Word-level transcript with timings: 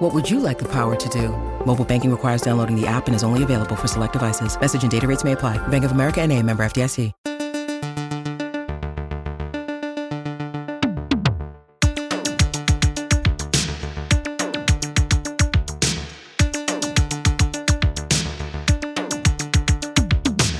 What 0.00 0.14
would 0.14 0.30
you 0.30 0.40
like 0.40 0.58
the 0.58 0.68
power 0.72 0.96
to 0.96 1.08
do? 1.10 1.28
Mobile 1.66 1.84
banking 1.84 2.10
requires 2.10 2.40
downloading 2.40 2.74
the 2.74 2.86
app 2.86 3.06
and 3.06 3.14
is 3.14 3.22
only 3.22 3.42
available 3.42 3.76
for 3.76 3.86
select 3.86 4.14
devices. 4.14 4.58
Message 4.58 4.82
and 4.82 4.90
data 4.90 5.06
rates 5.06 5.24
may 5.24 5.32
apply. 5.32 5.58
Bank 5.68 5.84
of 5.84 5.92
America 5.92 6.22
and 6.22 6.32
a 6.32 6.42
member 6.42 6.62
FDIC. 6.64 7.12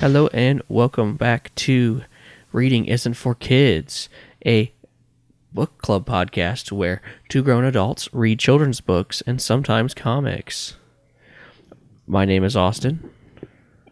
Hello 0.00 0.26
and 0.34 0.60
welcome 0.68 1.16
back 1.16 1.54
to 1.54 2.02
Reading 2.52 2.84
Isn't 2.84 3.14
for 3.14 3.34
Kids, 3.34 4.10
a 4.45 4.70
book 5.52 5.78
club 5.78 6.06
podcast 6.06 6.70
where 6.72 7.02
two 7.28 7.42
grown 7.42 7.64
adults 7.64 8.09
read 8.12 8.38
children's 8.38 8.80
books 8.80 9.22
and 9.27 9.40
sometimes 9.40 9.95
comics. 9.95 10.76
My 12.06 12.24
name 12.24 12.45
is 12.45 12.56
Austin, 12.56 13.10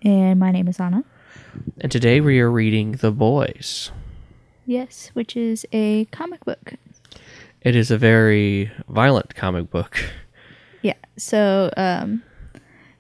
And 0.03 0.39
my 0.41 0.51
name 0.51 0.69
is 0.69 0.81
Anna. 0.81 1.05
and 1.81 1.91
today 1.91 2.21
we 2.21 2.41
are 2.41 2.51
reading 2.51 2.93
The 2.93 3.11
Boys. 3.13 3.91
Yes, 4.67 5.11
which 5.15 5.37
is 5.37 5.65
a 5.73 6.05
comic 6.07 6.45
book. 6.45 6.75
It 7.63 7.75
is 7.75 7.91
a 7.91 7.99
very 7.99 8.71
violent 8.89 9.35
comic 9.35 9.71
book. 9.71 9.99
Yeah. 10.83 10.95
So 11.17 11.73
um, 11.77 12.23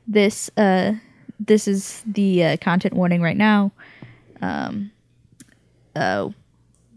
this 0.07 0.51
uh, 0.57 0.95
this 1.39 1.69
is 1.69 2.03
the 2.07 2.43
uh, 2.45 2.57
content 2.57 2.95
warning 2.95 3.23
right 3.23 3.37
now. 3.37 3.71
Um, 4.41 4.91
uh, 5.95 6.31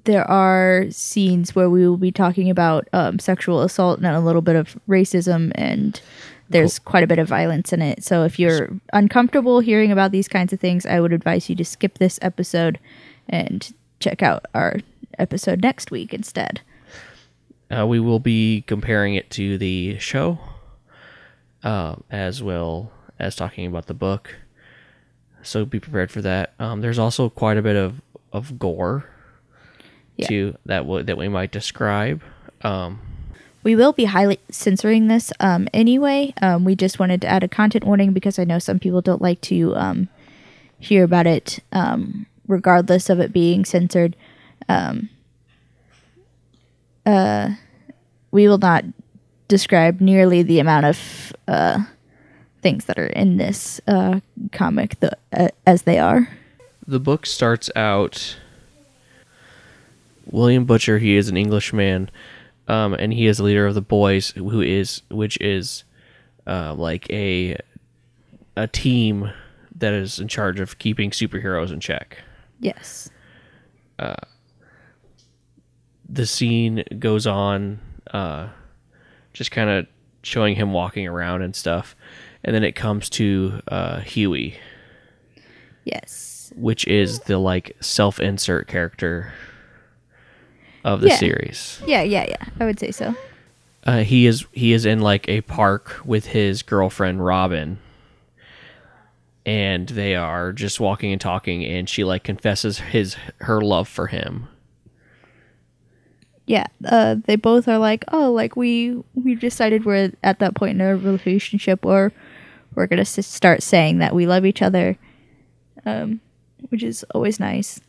there 0.04 0.30
are 0.30 0.86
scenes 0.90 1.56
where 1.56 1.70
we 1.70 1.88
will 1.88 1.98
be 1.98 2.12
talking 2.12 2.50
about 2.50 2.88
um, 2.94 3.20
sexual 3.20 3.62
assault 3.62 4.00
and 4.00 4.08
a 4.08 4.20
little 4.20 4.42
bit 4.42 4.56
of 4.56 4.76
racism, 4.88 5.52
and 5.56 6.02
there's 6.50 6.80
quite 6.80 7.04
a 7.04 7.08
bit 7.08 7.20
of 7.20 7.28
violence 7.28 7.72
in 7.72 7.82
it. 7.82 8.04
So 8.04 8.24
if 8.24 8.38
you're 8.40 8.70
uncomfortable 8.94 9.60
hearing 9.60 9.92
about 9.92 10.12
these 10.12 10.28
kinds 10.28 10.52
of 10.52 10.60
things, 10.60 10.86
I 10.86 11.00
would 11.00 11.14
advise 11.14 11.50
you 11.50 11.56
to 11.56 11.66
skip 11.66 11.98
this 11.98 12.20
episode 12.22 12.80
and 13.30 13.74
check 14.00 14.22
out 14.22 14.46
our 14.54 14.80
episode 15.18 15.62
next 15.62 15.92
week 15.92 16.14
instead. 16.14 16.62
Uh, 17.70 17.88
we 17.88 18.00
will 18.00 18.20
be 18.20 18.64
comparing 18.68 19.16
it 19.16 19.30
to 19.30 19.58
the 19.58 19.98
show, 20.00 20.40
uh, 21.64 21.96
as 22.10 22.44
well 22.44 22.92
as 23.18 23.36
talking 23.36 23.66
about 23.66 23.86
the 23.86 23.94
book. 23.94 24.36
So 25.44 25.64
be 25.64 25.80
prepared 25.80 26.12
for 26.12 26.22
that. 26.22 26.54
Um, 26.60 26.82
there's 26.82 27.00
also 27.00 27.30
quite 27.30 27.58
a 27.58 27.62
bit 27.62 27.76
of, 27.76 28.02
of 28.34 28.60
gore, 28.60 29.06
Yeah. 30.22 30.28
too, 30.28 30.58
that 30.66 30.80
w- 30.80 31.04
that 31.04 31.18
we 31.18 31.28
might 31.28 31.52
describe. 31.52 32.22
Um, 32.62 33.00
We 33.64 33.76
will 33.76 33.94
be 33.94 34.06
highly 34.06 34.40
censoring 34.50 35.08
this 35.08 35.32
um, 35.40 35.68
anyway. 35.74 36.34
Um, 36.42 36.66
we 36.66 36.76
just 36.76 36.98
wanted 37.00 37.22
to 37.22 37.28
add 37.28 37.44
a 37.44 37.48
content 37.48 37.84
warning 37.86 38.12
because 38.14 38.40
I 38.40 38.44
know 38.44 38.60
some 38.60 38.80
people 38.80 39.02
don't 39.02 39.22
like 39.22 39.42
to 39.42 39.76
um, 39.76 40.10
hear 40.80 41.04
about 41.04 41.28
it, 41.28 41.60
um, 41.72 42.26
regardless 42.48 43.10
of 43.10 43.20
it 43.20 43.32
being 43.32 43.66
censored. 43.66 44.16
Um, 44.68 45.10
uh, 47.06 47.50
we 48.32 48.48
will 48.48 48.58
not 48.58 48.86
describe 49.48 50.02
nearly 50.02 50.44
the 50.44 50.60
amount 50.60 50.86
of 50.86 51.34
uh, 51.48 51.84
things 52.62 52.86
that 52.86 52.98
are 52.98 53.08
in 53.08 53.38
this 53.38 53.82
uh, 53.88 54.20
comic 54.52 55.00
the, 55.02 55.18
uh, 55.34 55.50
as 55.68 55.84
they 55.84 56.00
are. 56.00 56.28
the 56.88 57.00
book 57.00 57.26
starts 57.26 57.70
out. 57.76 58.38
William 60.26 60.66
Butcher, 60.66 60.98
he 61.00 61.16
is 61.16 61.30
an 61.30 61.38
Englishman, 61.38 62.10
um, 62.68 62.94
and 62.94 63.12
he 63.14 63.26
is 63.28 63.38
the 63.38 63.44
leader 63.44 63.66
of 63.66 63.74
the 63.76 63.82
boys, 63.82 64.32
who 64.32 64.62
is 64.62 65.02
which 65.10 65.40
is 65.42 65.84
uh, 66.48 66.74
like 66.76 67.10
a 67.10 67.58
a 68.56 68.68
team 68.68 69.32
that 69.76 69.94
is 69.94 70.20
in 70.20 70.28
charge 70.28 70.60
of 70.60 70.78
keeping 70.78 71.10
superheroes 71.12 71.72
in 71.72 71.80
check. 71.80 72.20
Yes. 72.60 73.10
the 76.10 76.26
scene 76.26 76.84
goes 77.00 77.26
on 77.26 77.80
uh 78.12 78.50
just 79.34 79.52
kind 79.52 79.70
of 79.70 79.88
showing 80.24 80.56
him 80.56 80.74
walking 80.74 81.08
around 81.08 81.42
and 81.42 81.56
stuff 81.56 81.96
and 82.44 82.54
then 82.54 82.64
it 82.64 82.74
comes 82.74 83.10
to 83.10 83.62
uh 83.70 84.00
huey 84.02 84.58
Yes. 85.86 86.52
which 86.56 86.86
is 86.88 87.22
the 87.22 87.38
like 87.38 87.76
self-insert 87.80 88.68
character 88.68 89.32
of 90.84 91.02
the 91.02 91.08
Yeah. 91.10 91.16
series 91.18 91.82
Yeah, 91.86 92.02
yeah, 92.04 92.26
yeah. 92.28 92.46
I 92.60 92.66
would 92.66 92.80
say 92.80 92.92
so. 92.92 93.16
uh, 93.86 94.00
he 94.04 94.26
is 94.28 94.46
he 94.52 94.74
is 94.74 94.86
in 94.86 95.00
like 95.00 95.28
a 95.30 95.42
park 95.42 96.00
with 96.06 96.28
his 96.28 96.62
girlfriend 96.64 97.24
robin 97.26 97.80
and 99.46 99.90
they 99.90 100.16
are 100.16 100.52
just 100.54 100.80
walking 100.80 101.12
and 101.12 101.20
talking 101.20 101.66
and 101.66 101.90
she 101.90 102.04
like 102.04 102.24
confesses 102.24 102.78
his 102.80 103.16
her 103.40 103.60
love 103.62 103.88
for 103.88 104.08
him 104.08 104.48
yeah 106.46 106.66
uh 106.86 107.16
they 107.26 107.36
both 107.36 107.68
are 107.68 107.78
like 107.78 108.04
oh 108.12 108.32
like 108.32 108.56
we 108.56 109.02
we 109.16 109.36
decided 109.36 109.86
we're 109.86 110.12
at 110.24 110.40
that 110.40 110.56
point 110.56 110.80
in 110.80 110.82
a 110.82 110.96
relationship 110.96 111.86
or 111.86 112.12
we're 112.76 112.88
gonna 112.88 113.02
s- 113.02 113.26
start 113.26 113.64
saying 113.64 114.00
that 114.00 114.14
we 114.14 114.26
love 114.28 114.46
each 114.46 114.62
other 114.62 114.98
um 115.86 116.20
which 116.70 116.84
is 116.84 117.04
always 117.16 117.40
nice 117.40 117.80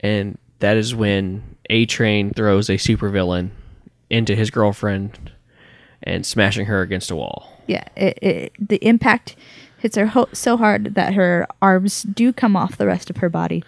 and 0.00 0.38
that 0.60 0.76
is 0.76 0.94
when 0.94 1.49
A 1.70 1.86
Train 1.86 2.32
throws 2.32 2.68
a 2.68 2.74
supervillain 2.74 3.50
into 4.10 4.34
his 4.34 4.50
girlfriend 4.50 5.32
and 6.02 6.26
smashing 6.26 6.66
her 6.66 6.82
against 6.82 7.10
a 7.10 7.16
wall. 7.16 7.62
yeah 7.66 7.84
it, 7.96 8.18
it 8.22 8.52
the 8.68 8.76
impact 8.84 9.36
hits 9.78 9.96
her 9.96 10.06
ho- 10.06 10.28
so 10.32 10.56
hard 10.56 10.94
that 10.94 11.14
her 11.14 11.46
arms 11.62 12.02
do 12.02 12.32
come 12.32 12.56
off 12.56 12.76
the 12.76 12.86
rest 12.86 13.08
of 13.10 13.18
her 13.18 13.28
body 13.28 13.62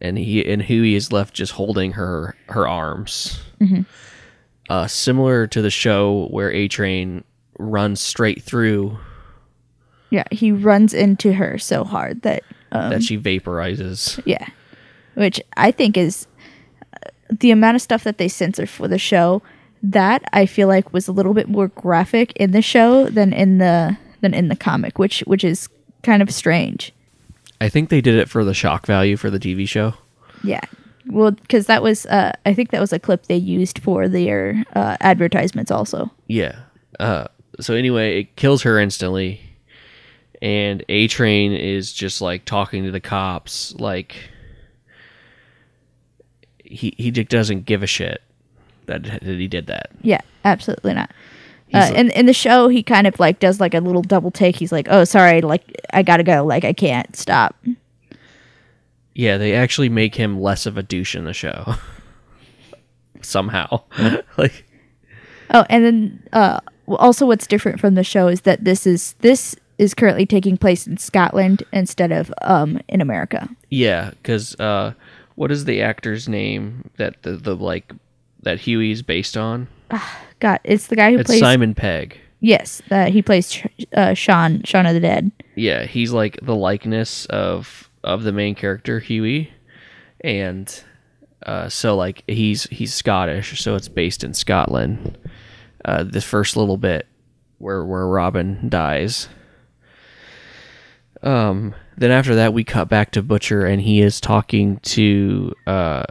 And 0.00 0.18
he 0.18 0.44
and 0.44 0.60
Huey 0.62 0.94
is 0.94 1.12
left 1.12 1.32
just 1.34 1.52
holding 1.52 1.92
her 1.92 2.34
her 2.48 2.66
arms. 2.68 3.40
Uh, 4.68 4.86
similar 4.86 5.46
to 5.46 5.62
the 5.62 5.70
show 5.70 6.26
where 6.30 6.50
A 6.50 6.66
Train 6.68 7.22
runs 7.58 8.00
straight 8.00 8.42
through 8.42 8.98
yeah 10.10 10.24
he 10.32 10.50
runs 10.52 10.92
into 10.92 11.32
her 11.34 11.56
so 11.58 11.84
hard 11.84 12.22
that 12.22 12.42
um, 12.72 12.90
that 12.90 13.02
she 13.02 13.16
vaporizes. 13.18 14.20
Yeah. 14.24 14.46
Which 15.14 15.40
I 15.58 15.70
think 15.70 15.96
is 15.98 16.26
the 17.40 17.50
amount 17.50 17.76
of 17.76 17.82
stuff 17.82 18.04
that 18.04 18.18
they 18.18 18.28
censor 18.28 18.66
for 18.66 18.88
the 18.88 18.98
show. 18.98 19.42
That 19.84 20.22
I 20.32 20.46
feel 20.46 20.68
like 20.68 20.92
was 20.92 21.08
a 21.08 21.12
little 21.12 21.34
bit 21.34 21.48
more 21.48 21.66
graphic 21.66 22.32
in 22.36 22.52
the 22.52 22.62
show 22.62 23.08
than 23.08 23.32
in 23.32 23.58
the 23.58 23.96
than 24.20 24.32
in 24.32 24.48
the 24.48 24.54
comic, 24.54 24.98
which 24.98 25.20
which 25.26 25.42
is 25.42 25.68
kind 26.04 26.22
of 26.22 26.30
strange. 26.30 26.92
I 27.60 27.68
think 27.68 27.88
they 27.88 28.00
did 28.00 28.14
it 28.14 28.28
for 28.28 28.44
the 28.44 28.54
shock 28.54 28.86
value 28.86 29.16
for 29.16 29.30
the 29.30 29.38
TV 29.38 29.68
show. 29.68 29.94
Yeah. 30.44 30.60
Well, 31.06 31.32
because 31.32 31.66
that 31.66 31.82
was 31.82 32.06
uh, 32.06 32.32
I 32.46 32.54
think 32.54 32.70
that 32.70 32.80
was 32.80 32.92
a 32.92 32.98
clip 32.98 33.26
they 33.26 33.36
used 33.36 33.80
for 33.80 34.08
their 34.08 34.64
uh, 34.74 34.96
advertisements 35.00 35.70
also. 35.70 36.10
Yeah. 36.28 36.60
Uh, 37.00 37.26
so 37.60 37.74
anyway, 37.74 38.20
it 38.20 38.36
kills 38.36 38.62
her 38.62 38.78
instantly, 38.78 39.40
and 40.40 40.84
A 40.88 41.08
Train 41.08 41.52
is 41.52 41.92
just 41.92 42.20
like 42.20 42.44
talking 42.44 42.84
to 42.84 42.90
the 42.90 43.00
cops, 43.00 43.74
like 43.74 44.16
he 46.72 46.94
he 46.98 47.10
just 47.10 47.28
doesn't 47.28 47.64
give 47.66 47.82
a 47.82 47.86
shit 47.86 48.22
that 48.86 49.02
that 49.04 49.22
he 49.22 49.46
did 49.48 49.66
that. 49.68 49.90
Yeah, 50.02 50.20
absolutely 50.44 50.94
not. 50.94 51.10
Uh, 51.74 51.78
like- 51.88 51.94
in 51.94 52.10
in 52.10 52.26
the 52.26 52.32
show, 52.34 52.68
he 52.68 52.82
kind 52.82 53.06
of 53.06 53.18
like 53.20 53.38
does 53.40 53.60
like 53.60 53.74
a 53.74 53.80
little 53.80 54.02
double 54.02 54.30
take. 54.30 54.56
He's 54.56 54.72
like, 54.72 54.86
"Oh, 54.90 55.04
sorry, 55.04 55.40
like 55.40 55.62
I 55.92 56.02
gotta 56.02 56.22
go. 56.22 56.44
Like 56.44 56.64
I 56.64 56.72
can't 56.72 57.14
stop." 57.16 57.54
Yeah, 59.14 59.36
they 59.38 59.54
actually 59.54 59.88
make 59.90 60.14
him 60.14 60.40
less 60.40 60.64
of 60.66 60.78
a 60.78 60.82
douche 60.82 61.14
in 61.14 61.24
the 61.24 61.34
show. 61.34 61.74
Somehow, 63.22 63.82
like 64.36 64.64
Oh, 65.54 65.64
and 65.68 65.84
then 65.84 66.22
uh, 66.32 66.60
also 66.88 67.26
what's 67.26 67.46
different 67.46 67.78
from 67.78 67.94
the 67.94 68.02
show 68.04 68.26
is 68.28 68.40
that 68.42 68.64
this 68.64 68.86
is 68.86 69.14
this 69.20 69.54
is 69.78 69.94
currently 69.94 70.26
taking 70.26 70.56
place 70.56 70.86
in 70.86 70.96
Scotland 70.96 71.62
instead 71.72 72.10
of 72.10 72.32
um 72.42 72.80
in 72.88 73.00
America. 73.00 73.48
yeah, 73.70 74.10
because 74.10 74.58
uh, 74.58 74.92
what 75.42 75.50
is 75.50 75.64
the 75.64 75.82
actor's 75.82 76.28
name 76.28 76.88
that 76.98 77.20
the 77.24 77.32
the 77.32 77.56
like 77.56 77.92
that 78.44 78.60
Huey's 78.60 79.02
based 79.02 79.36
on? 79.36 79.66
God, 80.38 80.60
it's 80.62 80.86
the 80.86 80.94
guy 80.94 81.10
who 81.10 81.18
It's 81.18 81.26
plays 81.26 81.40
Simon 81.40 81.74
Pegg. 81.74 82.16
yes, 82.38 82.80
that 82.90 83.08
he 83.08 83.22
plays 83.22 83.60
uh, 83.92 84.14
Sean 84.14 84.62
Shaun 84.62 84.86
of 84.86 84.94
the 84.94 85.00
Dead. 85.00 85.32
Yeah, 85.56 85.84
he's 85.84 86.12
like 86.12 86.38
the 86.42 86.54
likeness 86.54 87.26
of 87.26 87.90
of 88.04 88.22
the 88.22 88.30
main 88.30 88.54
character 88.54 89.00
Huey, 89.00 89.52
and 90.20 90.72
uh, 91.44 91.68
so 91.68 91.96
like 91.96 92.22
he's 92.28 92.62
he's 92.70 92.94
Scottish, 92.94 93.60
so 93.60 93.74
it's 93.74 93.88
based 93.88 94.22
in 94.22 94.34
Scotland. 94.34 95.18
Uh, 95.84 96.04
the 96.04 96.20
first 96.20 96.56
little 96.56 96.76
bit 96.76 97.08
where 97.58 97.84
where 97.84 98.06
Robin 98.06 98.68
dies. 98.68 99.28
Um, 101.20 101.74
then 101.96 102.10
after 102.10 102.34
that, 102.34 102.52
we 102.52 102.64
cut 102.64 102.88
back 102.88 103.10
to 103.12 103.22
Butcher, 103.22 103.66
and 103.66 103.80
he 103.82 104.00
is 104.00 104.20
talking 104.20 104.78
to 104.78 105.52
uh, 105.66 106.04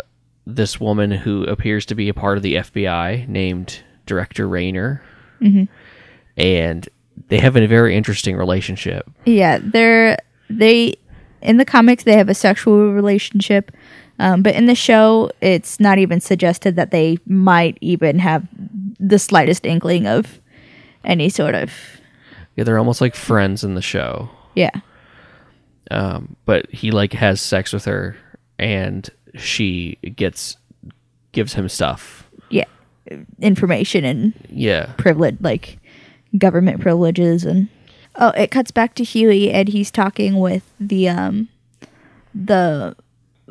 this 0.46 0.80
woman 0.80 1.12
who 1.12 1.44
appears 1.46 1.86
to 1.88 1.96
be 1.96 2.10
a 2.10 2.14
part 2.14 2.38
of 2.38 2.44
the 2.44 2.56
FBI, 2.56 3.28
named 3.28 3.82
Director 4.06 4.48
Rayner, 4.48 5.02
and 6.38 6.88
they 7.28 7.40
have 7.40 7.56
a 7.56 7.68
very 7.68 7.96
interesting 7.96 8.36
relationship. 8.36 9.10
Yeah, 9.26 9.60
they're 9.62 10.18
they 10.50 10.96
in 11.42 11.58
the 11.58 11.66
comics 11.66 12.04
they 12.04 12.14
have 12.18 12.30
a 12.30 12.34
sexual 12.36 12.92
relationship, 12.94 13.72
um, 14.20 14.42
but 14.44 14.54
in 14.56 14.66
the 14.68 14.76
show 14.76 15.32
it's 15.42 15.80
not 15.80 15.98
even 15.98 16.20
suggested 16.22 16.76
that 16.76 16.92
they 16.92 17.18
might 17.26 17.78
even 17.82 18.20
have 18.20 18.48
the 19.00 19.18
slightest 19.18 19.66
inkling 19.66 20.06
of 20.08 20.40
any 21.04 21.30
sort 21.30 21.56
of 21.56 21.72
Yeah, 22.56 22.64
they're 22.66 22.78
almost 22.78 23.02
like 23.02 23.16
friends 23.16 23.64
in 23.64 23.74
the 23.76 23.82
show. 23.82 24.30
yeah 24.56 24.70
um, 25.92 26.36
but 26.46 26.70
he 26.72 26.90
like 26.92 27.14
has 27.14 27.42
sex 27.42 27.74
with 27.74 27.86
her 27.86 28.16
and 28.58 29.10
she 29.36 29.98
gets 30.16 30.58
gives 31.32 31.54
him 31.54 31.70
stuff. 31.70 32.30
Yeah. 32.50 32.66
Information 33.40 34.06
and 34.06 34.34
yeah. 34.50 34.94
privilege 34.98 35.38
like 35.42 35.78
government 36.38 36.80
privileges 36.80 37.44
and 37.44 37.68
oh 38.16 38.30
it 38.30 38.52
cuts 38.52 38.72
back 38.72 38.96
to 38.96 39.04
Huey 39.04 39.52
and 39.52 39.68
he's 39.68 39.92
talking 39.92 40.40
with 40.40 40.72
the 40.80 41.10
um 41.10 41.50
the 42.34 42.96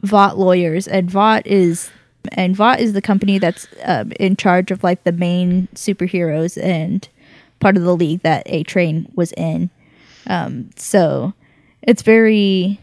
Vought 0.03 0.39
lawyers 0.39 0.89
and 0.89 1.11
Vought 1.11 1.47
is 1.47 1.91
and 2.33 2.57
Vought 2.57 2.81
is 2.81 2.95
the 2.95 3.03
company 3.03 3.39
that's 3.39 3.67
um, 3.85 4.13
in 4.13 4.37
charge 4.37 4.71
of 4.71 4.83
like 4.83 5.05
the 5.05 5.13
main 5.13 5.69
superheroes 5.75 6.63
and 6.63 7.07
part 7.61 7.77
of 7.77 7.83
the 7.83 7.97
league 7.97 8.23
that 8.23 8.43
A 8.47 8.63
Train 8.63 9.11
was 9.15 9.33
in. 9.33 9.71
Um, 10.27 10.71
so 10.77 11.35
it's 11.83 12.03
very 12.03 12.81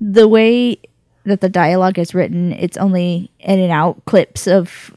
the 0.00 0.28
way 0.28 0.78
that 1.24 1.40
the 1.40 1.48
dialogue 1.48 1.98
is 1.98 2.14
written. 2.14 2.52
It's 2.52 2.76
only 2.76 3.30
in 3.40 3.58
and 3.58 3.72
out 3.72 4.04
clips 4.04 4.46
of 4.46 4.94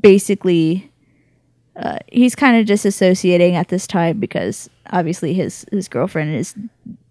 basically 0.00 0.90
uh, 1.76 1.98
he's 2.10 2.34
kind 2.34 2.58
of 2.58 2.66
disassociating 2.66 3.54
at 3.54 3.68
this 3.68 3.86
time 3.86 4.18
because 4.18 4.70
obviously 4.90 5.34
his 5.34 5.66
his 5.70 5.88
girlfriend 5.88 6.34
is 6.34 6.54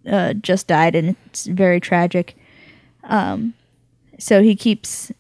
uh, 0.10 0.34
just 0.34 0.68
died 0.68 0.96
and 0.96 1.16
it's 1.28 1.46
very 1.46 1.80
tragic. 1.80 2.36
Um, 3.04 3.54
so 4.18 4.42
he 4.42 4.56
keeps 4.56 5.12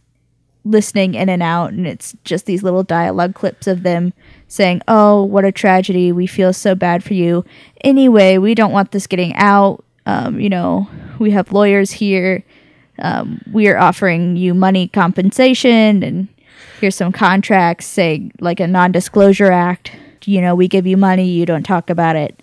listening 0.64 1.14
in 1.14 1.30
and 1.30 1.44
out, 1.44 1.74
and 1.74 1.86
it's 1.86 2.16
just 2.24 2.48
these 2.48 2.64
little 2.64 2.82
dialogue 2.82 3.36
clips 3.36 3.68
of 3.68 3.84
them 3.84 4.14
saying, 4.48 4.82
"Oh, 4.88 5.24
what 5.24 5.46
a 5.46 5.52
tragedy! 5.52 6.12
We 6.12 6.26
feel 6.26 6.52
so 6.52 6.74
bad 6.74 7.04
for 7.04 7.14
you. 7.14 7.46
Anyway, 7.82 8.38
we 8.40 8.56
don't 8.56 8.72
want 8.72 8.92
this 8.92 9.06
getting 9.06 9.36
out. 9.36 9.85
Um, 10.06 10.40
you 10.40 10.50
know, 10.50 10.88
we 11.20 11.32
have 11.32 11.52
lawyers 11.52 11.92
here. 11.92 12.44
Um, 13.00 13.42
we 13.52 13.68
are 13.68 13.78
offering 13.78 14.36
you 14.38 14.54
money 14.54 14.88
compensation 14.88 16.04
and." 16.04 16.28
here's 16.80 16.96
some 16.96 17.12
contracts 17.12 17.86
saying 17.86 18.32
like 18.40 18.60
a 18.60 18.68
non-disclosure 18.68 19.52
act 19.52 19.92
you 20.26 20.42
know 20.42 20.56
we 20.56 20.68
give 20.68 20.88
you 20.88 20.98
money 20.98 21.28
you 21.28 21.46
don't 21.46 21.64
talk 21.64 21.90
about 21.90 22.16
it 22.16 22.42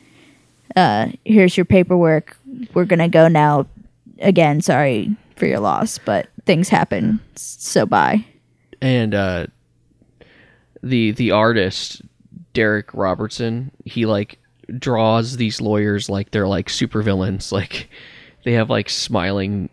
uh 0.77 1.09
here's 1.25 1.57
your 1.57 1.65
paperwork 1.65 2.37
we're 2.75 2.85
gonna 2.85 3.09
go 3.09 3.29
now 3.29 3.67
again 4.21 4.61
sorry 4.61 5.15
for 5.37 5.47
your 5.47 5.61
loss 5.61 5.99
but 5.99 6.29
things 6.45 6.69
happen 6.69 7.21
so 7.35 7.85
bye 7.85 8.25
and 8.81 9.15
uh 9.15 9.47
the 10.83 11.13
the 11.13 11.31
artist 11.31 12.03
Darick 12.55 12.91
Robertson 12.93 13.71
he 13.85 14.07
like 14.07 14.39
draws 14.79 15.37
these 15.37 15.61
lawyers 15.61 16.09
like 16.09 16.31
they're 16.31 16.49
like 16.49 16.69
supervillains 16.69 17.53
like 17.61 17.89
they 18.45 18.53
have 18.53 18.71
like 18.71 18.89
smiling 18.89 19.69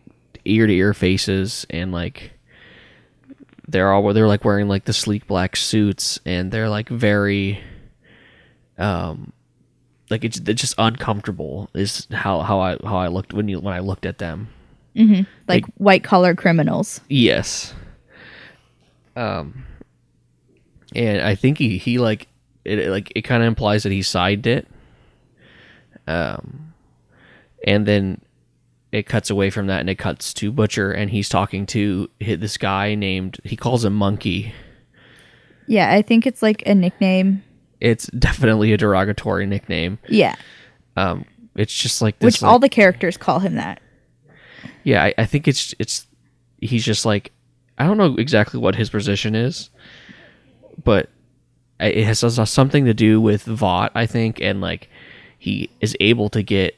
ear 0.45 0.67
to 0.67 0.73
ear 0.73 0.93
faces 0.93 1.65
and 1.69 1.91
like 1.91 2.31
they're 3.67 3.91
all 3.91 4.13
they're 4.13 4.27
like 4.27 4.43
wearing 4.43 4.67
like 4.67 4.85
the 4.85 4.93
sleek 4.93 5.27
black 5.27 5.55
suits 5.55 6.19
and 6.25 6.51
they're 6.51 6.69
like 6.69 6.89
very 6.89 7.61
um 8.77 9.31
like 10.09 10.23
it's, 10.23 10.39
it's 10.39 10.61
just 10.61 10.73
uncomfortable 10.79 11.69
is 11.75 12.07
how 12.11 12.41
how 12.41 12.59
I 12.59 12.77
how 12.83 12.97
I 12.97 13.07
looked 13.09 13.33
when 13.33 13.47
you 13.47 13.59
when 13.59 13.73
I 13.73 13.79
looked 13.79 14.05
at 14.05 14.17
them 14.17 14.49
like 15.47 15.65
white 15.77 16.03
collar 16.03 16.33
criminals 16.33 17.01
Yes. 17.09 17.73
Um, 19.15 19.65
and 20.95 21.21
I 21.21 21.35
think 21.35 21.57
he 21.57 21.77
he 21.77 21.97
like 21.97 22.27
it 22.63 22.79
it, 22.79 22.89
like 22.89 23.11
it 23.15 23.21
kind 23.23 23.43
of 23.43 23.47
implies 23.47 23.83
that 23.83 23.91
he 23.91 24.01
sided 24.01 24.47
it. 24.47 24.67
Um, 26.09 26.73
and 27.67 27.85
then 27.85 28.21
it 28.91 29.03
cuts 29.05 29.29
away 29.29 29.49
from 29.51 29.67
that 29.67 29.79
and 29.81 29.89
it 29.89 29.99
cuts 29.99 30.33
to 30.35 30.51
Butcher 30.51 30.91
and 30.91 31.11
he's 31.11 31.29
talking 31.29 31.65
to 31.67 32.09
hi- 32.23 32.35
this 32.35 32.57
guy 32.57 32.95
named 32.95 33.37
he 33.43 33.55
calls 33.55 33.85
him 33.85 33.93
Monkey. 33.93 34.53
yeah 35.67 35.93
i 35.93 36.01
think 36.01 36.25
it's 36.25 36.41
like 36.41 36.63
a 36.65 36.73
nickname 36.73 37.43
It's 37.79 38.07
definitely 38.17 38.73
a 38.73 38.77
derogatory 38.77 39.45
nickname. 39.45 39.99
yeah 40.07 40.33
Um, 40.97 41.25
it's 41.55 41.73
just 41.75 42.01
like 42.01 42.17
this. 42.19 42.25
which 42.35 42.41
like- 42.41 42.51
all 42.51 42.57
the 42.59 42.69
characters 42.69 43.15
call 43.17 43.39
him 43.39 43.55
that 43.55 43.79
Yeah, 44.83 45.03
I, 45.03 45.13
I 45.19 45.25
think 45.25 45.47
it's 45.47 45.75
it's 45.77 46.07
he's 46.59 46.83
just 46.83 47.05
like 47.05 47.31
I 47.77 47.85
don't 47.85 47.97
know 47.97 48.15
exactly 48.17 48.59
what 48.59 48.75
his 48.75 48.89
position 48.89 49.35
is, 49.35 49.69
but 50.83 51.09
it 51.79 52.03
has, 52.05 52.21
has 52.21 52.49
something 52.49 52.83
to 52.85 52.93
do 52.93 53.21
with 53.21 53.43
Vought, 53.43 53.91
I 53.95 54.05
think, 54.05 54.41
and 54.41 54.59
like 54.59 54.89
he 55.39 55.69
is 55.81 55.95
able 55.99 56.29
to 56.29 56.43
get 56.43 56.75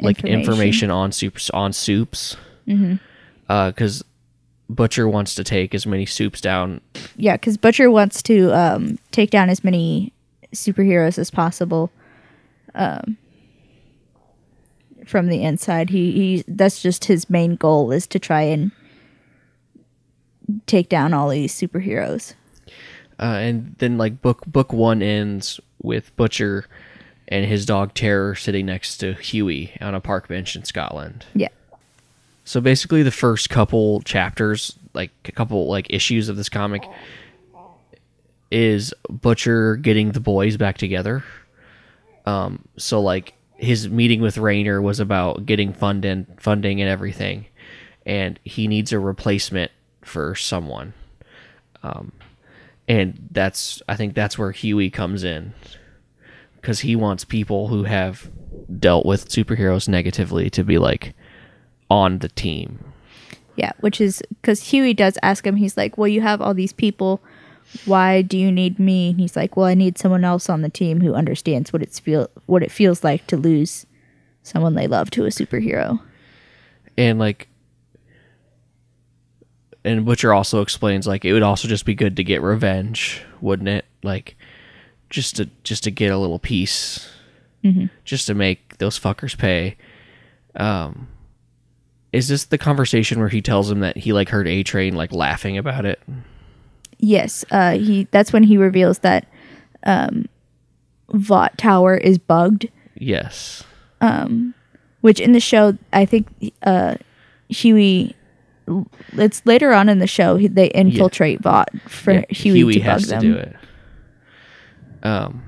like 0.00 0.18
Information. 0.24 0.40
information, 0.40 0.90
on 0.90 1.12
soups 1.12 1.50
on 1.50 1.72
soups, 1.74 2.36
because 3.46 4.02
Butcher 4.70 5.06
wants 5.08 5.34
to 5.34 5.44
take 5.44 5.74
as 5.74 5.84
many 5.84 6.06
soups 6.06 6.40
down. 6.40 6.80
yeah 7.16 7.34
because 7.34 7.56
butcher 7.58 7.90
wants 7.90 8.22
to 8.22 8.50
um 8.56 8.98
take 9.10 9.30
down 9.30 9.50
as 9.50 9.62
many 9.64 10.12
superheroes 10.54 11.18
as 11.18 11.30
possible 11.30 11.90
um 12.76 13.16
from 15.04 15.26
the 15.26 15.42
inside 15.42 15.90
he 15.90 16.12
he 16.12 16.44
that's 16.46 16.80
just 16.80 17.06
his 17.06 17.28
main 17.28 17.56
goal 17.56 17.90
is 17.90 18.06
to 18.06 18.18
try 18.20 18.42
and 18.42 18.70
take 20.66 20.88
down 20.88 21.12
all 21.12 21.28
these 21.30 21.52
superheroes 21.54 22.34
Uh, 23.18 23.38
and 23.42 23.74
then 23.78 23.98
like 23.98 24.22
book 24.22 24.44
book 24.46 24.72
one 24.72 25.02
ends 25.02 25.58
with 25.82 26.14
Butcher 26.16 26.66
and 27.30 27.46
his 27.46 27.64
dog 27.64 27.94
Terror 27.94 28.34
sitting 28.34 28.66
next 28.66 28.98
to 28.98 29.14
Huey 29.14 29.72
on 29.80 29.94
a 29.94 30.00
park 30.00 30.28
bench 30.28 30.56
in 30.56 30.64
Scotland. 30.64 31.24
yeah 31.34 31.48
So 32.44 32.60
basically, 32.60 33.02
the 33.02 33.10
first 33.10 33.48
couple 33.48 34.00
chapters, 34.02 34.76
like 34.92 35.12
a 35.24 35.32
couple 35.32 35.68
like 35.68 35.86
issues 35.90 36.28
of 36.28 36.36
this 36.36 36.48
comic, 36.48 36.84
is 38.50 38.92
Butcher 39.08 39.76
getting 39.76 40.12
the 40.12 40.20
boys 40.20 40.56
back 40.56 40.76
together. 40.76 41.24
Um, 42.26 42.64
so 42.76 43.00
like 43.00 43.34
his 43.56 43.88
meeting 43.88 44.20
with 44.20 44.36
Rayner 44.36 44.82
was 44.82 45.00
about 45.00 45.46
getting 45.46 45.72
funding, 45.72 46.26
funding 46.38 46.80
and 46.80 46.90
everything, 46.90 47.46
and 48.04 48.38
he 48.42 48.66
needs 48.66 48.92
a 48.92 48.98
replacement 48.98 49.70
for 50.02 50.34
someone. 50.34 50.92
Um, 51.82 52.12
and 52.88 53.28
that's 53.30 53.80
I 53.88 53.94
think 53.94 54.14
that's 54.14 54.36
where 54.36 54.50
Huey 54.50 54.90
comes 54.90 55.22
in 55.22 55.54
because 56.60 56.80
he 56.80 56.94
wants 56.96 57.24
people 57.24 57.68
who 57.68 57.84
have 57.84 58.30
dealt 58.78 59.06
with 59.06 59.28
superheroes 59.28 59.88
negatively 59.88 60.50
to 60.50 60.62
be 60.62 60.78
like 60.78 61.14
on 61.90 62.18
the 62.18 62.28
team. 62.28 62.92
yeah 63.56 63.72
which 63.80 64.00
is 64.00 64.22
because 64.40 64.62
huey 64.70 64.94
does 64.94 65.18
ask 65.22 65.46
him 65.46 65.56
he's 65.56 65.76
like 65.76 65.98
well 65.98 66.06
you 66.08 66.20
have 66.20 66.40
all 66.40 66.54
these 66.54 66.72
people 66.72 67.20
why 67.84 68.22
do 68.22 68.36
you 68.38 68.50
need 68.50 68.78
me 68.78 69.10
and 69.10 69.20
he's 69.20 69.36
like 69.36 69.56
well 69.56 69.66
i 69.66 69.74
need 69.74 69.98
someone 69.98 70.24
else 70.24 70.48
on 70.48 70.62
the 70.62 70.68
team 70.68 71.00
who 71.00 71.14
understands 71.14 71.72
what 71.72 71.82
it's 71.82 71.98
feel 71.98 72.28
what 72.46 72.62
it 72.62 72.70
feels 72.70 73.02
like 73.02 73.26
to 73.26 73.36
lose 73.36 73.86
someone 74.42 74.74
they 74.74 74.86
love 74.86 75.10
to 75.10 75.24
a 75.24 75.28
superhero 75.28 76.00
And 76.96 77.18
like 77.18 77.48
and 79.84 80.04
Butcher 80.04 80.34
also 80.34 80.60
explains 80.60 81.06
like 81.06 81.24
it 81.24 81.32
would 81.32 81.42
also 81.42 81.66
just 81.66 81.86
be 81.86 81.94
good 81.94 82.16
to 82.16 82.24
get 82.24 82.42
revenge, 82.42 83.22
wouldn't 83.40 83.68
it? 83.70 83.86
Like 84.02 84.36
just 85.10 85.36
to 85.36 85.50
just 85.64 85.84
to 85.84 85.90
get 85.90 86.10
a 86.12 86.18
little 86.18 86.38
piece. 86.38 87.08
Just 88.06 88.26
to 88.28 88.34
make 88.34 88.78
those 88.78 88.98
fuckers 88.98 89.36
pay. 89.36 89.76
Um 90.56 91.08
is 92.12 92.26
this 92.28 92.44
the 92.46 92.58
conversation 92.58 93.20
where 93.20 93.28
he 93.28 93.40
tells 93.42 93.70
him 93.70 93.80
that 93.80 93.96
he 93.98 94.12
like 94.12 94.30
heard 94.30 94.48
A 94.48 94.62
Train 94.62 94.94
like 94.94 95.12
laughing 95.12 95.56
about 95.58 95.84
it? 95.84 96.00
Yes, 96.98 97.44
uh, 97.52 97.72
he. 97.78 98.08
That's 98.10 98.32
when 98.32 98.42
he 98.42 98.56
reveals 98.56 98.98
that 98.98 99.26
um, 99.84 100.26
Vought 101.12 101.56
Tower 101.56 101.96
is 101.96 102.18
bugged, 102.18 102.68
Yes. 102.96 103.62
Um, 104.02 104.54
which 105.02 105.20
in 105.20 105.32
the 105.32 105.40
show 105.40 105.78
I 105.92 106.04
think 106.04 106.26
uh, 106.62 106.96
Huey. 107.48 108.16
It's 109.12 109.40
later 109.46 109.72
on 109.72 109.88
in 109.88 109.98
the 110.00 110.06
show 110.06 110.36
they 110.36 110.66
infiltrate 110.68 111.40
Vought 111.42 111.68
for 111.88 112.12
Yeah, 112.12 112.24
Huey, 112.30 112.74
to 112.74 112.78
bug 112.80 112.84
has 112.88 113.06
them. 113.06 113.22
to 113.22 113.32
do 113.32 113.38
it. 113.38 113.56
Um, 115.02 115.42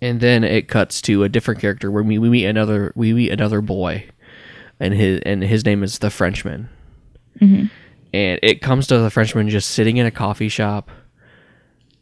and 0.00 0.20
then 0.20 0.44
it 0.44 0.68
cuts 0.68 1.00
to 1.02 1.24
a 1.24 1.28
different 1.28 1.60
character 1.60 1.90
where 1.90 2.02
we, 2.02 2.18
we 2.18 2.28
meet 2.28 2.44
another 2.44 2.92
we 2.94 3.12
meet 3.14 3.30
another 3.30 3.60
boy, 3.60 4.06
and 4.78 4.92
his 4.92 5.20
and 5.24 5.42
his 5.42 5.64
name 5.64 5.82
is 5.82 5.98
the 5.98 6.10
Frenchman. 6.10 6.68
Mm-hmm. 7.40 7.66
And 8.12 8.38
it 8.42 8.60
comes 8.60 8.86
to 8.88 8.98
the 8.98 9.10
Frenchman 9.10 9.48
just 9.48 9.70
sitting 9.70 9.96
in 9.96 10.06
a 10.06 10.10
coffee 10.10 10.48
shop. 10.48 10.90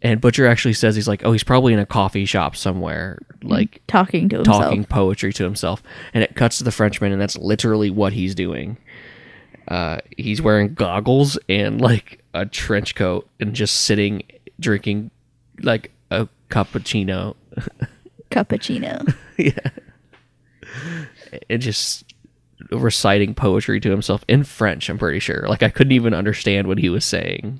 And 0.02 0.20
Butcher 0.20 0.48
actually 0.48 0.74
says 0.74 0.96
he's 0.96 1.06
like, 1.06 1.24
oh, 1.24 1.30
he's 1.30 1.44
probably 1.44 1.72
in 1.72 1.78
a 1.78 1.86
coffee 1.86 2.24
shop 2.24 2.56
somewhere, 2.56 3.20
like 3.44 3.80
talking 3.86 4.28
to 4.30 4.38
himself. 4.38 4.62
talking 4.62 4.84
poetry 4.84 5.32
to 5.34 5.44
himself. 5.44 5.80
And 6.12 6.24
it 6.24 6.34
cuts 6.34 6.58
to 6.58 6.64
the 6.64 6.72
Frenchman, 6.72 7.12
and 7.12 7.20
that's 7.20 7.36
literally 7.38 7.88
what 7.88 8.12
he's 8.12 8.34
doing. 8.34 8.78
Uh, 9.68 9.98
he's 10.18 10.42
wearing 10.42 10.74
goggles 10.74 11.38
and 11.48 11.80
like 11.80 12.20
a 12.34 12.46
trench 12.46 12.96
coat 12.96 13.28
and 13.38 13.54
just 13.54 13.82
sitting 13.82 14.24
drinking 14.58 15.12
like 15.62 15.92
a 16.10 16.28
cappuccino 16.50 17.34
Cappuccino. 18.32 19.14
Yeah. 19.38 19.70
And 21.50 21.60
just 21.60 22.04
reciting 22.70 23.34
poetry 23.34 23.80
to 23.80 23.90
himself 23.90 24.24
in 24.28 24.44
French. 24.44 24.88
I'm 24.88 24.98
pretty 24.98 25.18
sure. 25.18 25.48
Like 25.48 25.62
I 25.62 25.68
couldn't 25.68 25.92
even 25.92 26.14
understand 26.14 26.68
what 26.68 26.78
he 26.78 26.88
was 26.88 27.04
saying. 27.04 27.58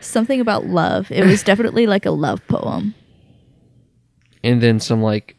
Something 0.00 0.40
about 0.40 0.66
love. 0.66 1.10
It 1.12 1.24
was 1.24 1.42
definitely 1.42 1.86
like 1.86 2.06
a 2.06 2.10
love 2.10 2.44
poem. 2.48 2.94
And 4.42 4.60
then 4.60 4.80
some 4.80 5.02
like 5.02 5.36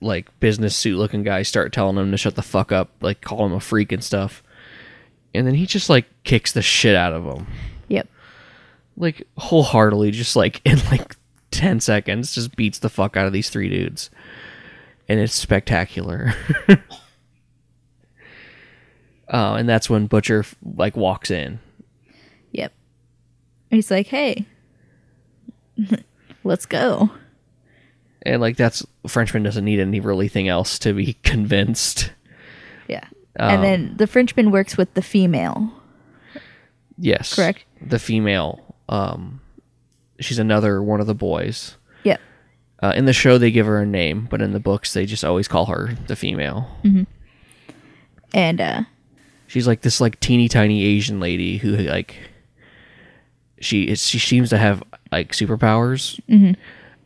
like 0.00 0.28
business 0.40 0.76
suit 0.76 0.98
looking 0.98 1.22
guys 1.22 1.48
start 1.48 1.72
telling 1.72 1.96
him 1.96 2.10
to 2.10 2.16
shut 2.16 2.34
the 2.34 2.42
fuck 2.42 2.72
up, 2.72 2.90
like 3.00 3.22
call 3.22 3.46
him 3.46 3.52
a 3.52 3.60
freak 3.60 3.92
and 3.92 4.04
stuff. 4.04 4.42
And 5.34 5.46
then 5.46 5.54
he 5.54 5.66
just 5.66 5.88
like 5.88 6.06
kicks 6.24 6.52
the 6.52 6.62
shit 6.62 6.96
out 6.96 7.12
of 7.12 7.24
him. 7.24 7.46
Like 8.96 9.26
wholeheartedly 9.38 10.10
just 10.10 10.36
like 10.36 10.60
in 10.66 10.78
like 10.90 11.16
10 11.50 11.80
seconds 11.80 12.34
just 12.34 12.56
beats 12.56 12.78
the 12.78 12.88
fuck 12.90 13.16
out 13.16 13.26
of 13.26 13.32
these 13.32 13.50
three 13.50 13.68
dudes 13.68 14.10
and 15.08 15.20
it's 15.20 15.34
spectacular 15.34 16.32
uh, 19.28 19.54
and 19.54 19.68
that's 19.68 19.88
when 19.90 20.06
butcher 20.06 20.44
like 20.76 20.96
walks 20.96 21.30
in 21.30 21.58
Yep. 22.52 22.72
He's 23.70 23.90
like, 23.90 24.06
hey, 24.08 24.44
let's 26.44 26.66
go. 26.66 27.10
and 28.22 28.40
like 28.40 28.56
that's 28.56 28.84
frenchman 29.06 29.42
doesn't 29.42 29.64
need 29.64 29.80
any 29.80 30.00
really 30.00 30.28
thing 30.28 30.48
else 30.48 30.78
to 30.80 30.92
be 30.92 31.14
convinced 31.22 32.12
Yeah. 32.88 33.04
Um, 33.38 33.54
and 33.54 33.64
then 33.64 33.94
the 33.96 34.06
Frenchman 34.06 34.50
works 34.50 34.76
with 34.76 34.92
the 34.94 35.02
female. 35.02 35.72
yes 36.98 37.34
Correct. 37.34 37.64
the 37.80 37.98
female 37.98 38.61
um 38.88 39.40
she's 40.20 40.38
another 40.38 40.82
one 40.82 41.00
of 41.00 41.06
the 41.06 41.14
boys 41.14 41.76
Yep. 42.04 42.20
uh, 42.82 42.92
in 42.96 43.04
the 43.06 43.12
show 43.12 43.38
they 43.38 43.50
give 43.50 43.66
her 43.66 43.80
a 43.80 43.86
name 43.86 44.26
but 44.30 44.40
in 44.42 44.52
the 44.52 44.60
books 44.60 44.92
they 44.92 45.06
just 45.06 45.24
always 45.24 45.48
call 45.48 45.66
her 45.66 45.96
the 46.06 46.16
female 46.16 46.68
And 48.34 48.60
uh 48.60 48.82
She's 49.46 49.66
like 49.66 49.82
this 49.82 50.00
like 50.00 50.18
teeny 50.20 50.48
tiny 50.48 50.82
Asian 50.84 51.20
lady 51.20 51.58
who 51.58 51.76
like 51.76 52.16
she 53.60 53.82
is 53.82 54.06
she 54.06 54.18
seems 54.18 54.48
to 54.50 54.56
have 54.58 54.82
like 55.10 55.32
superpowers. 55.32 56.18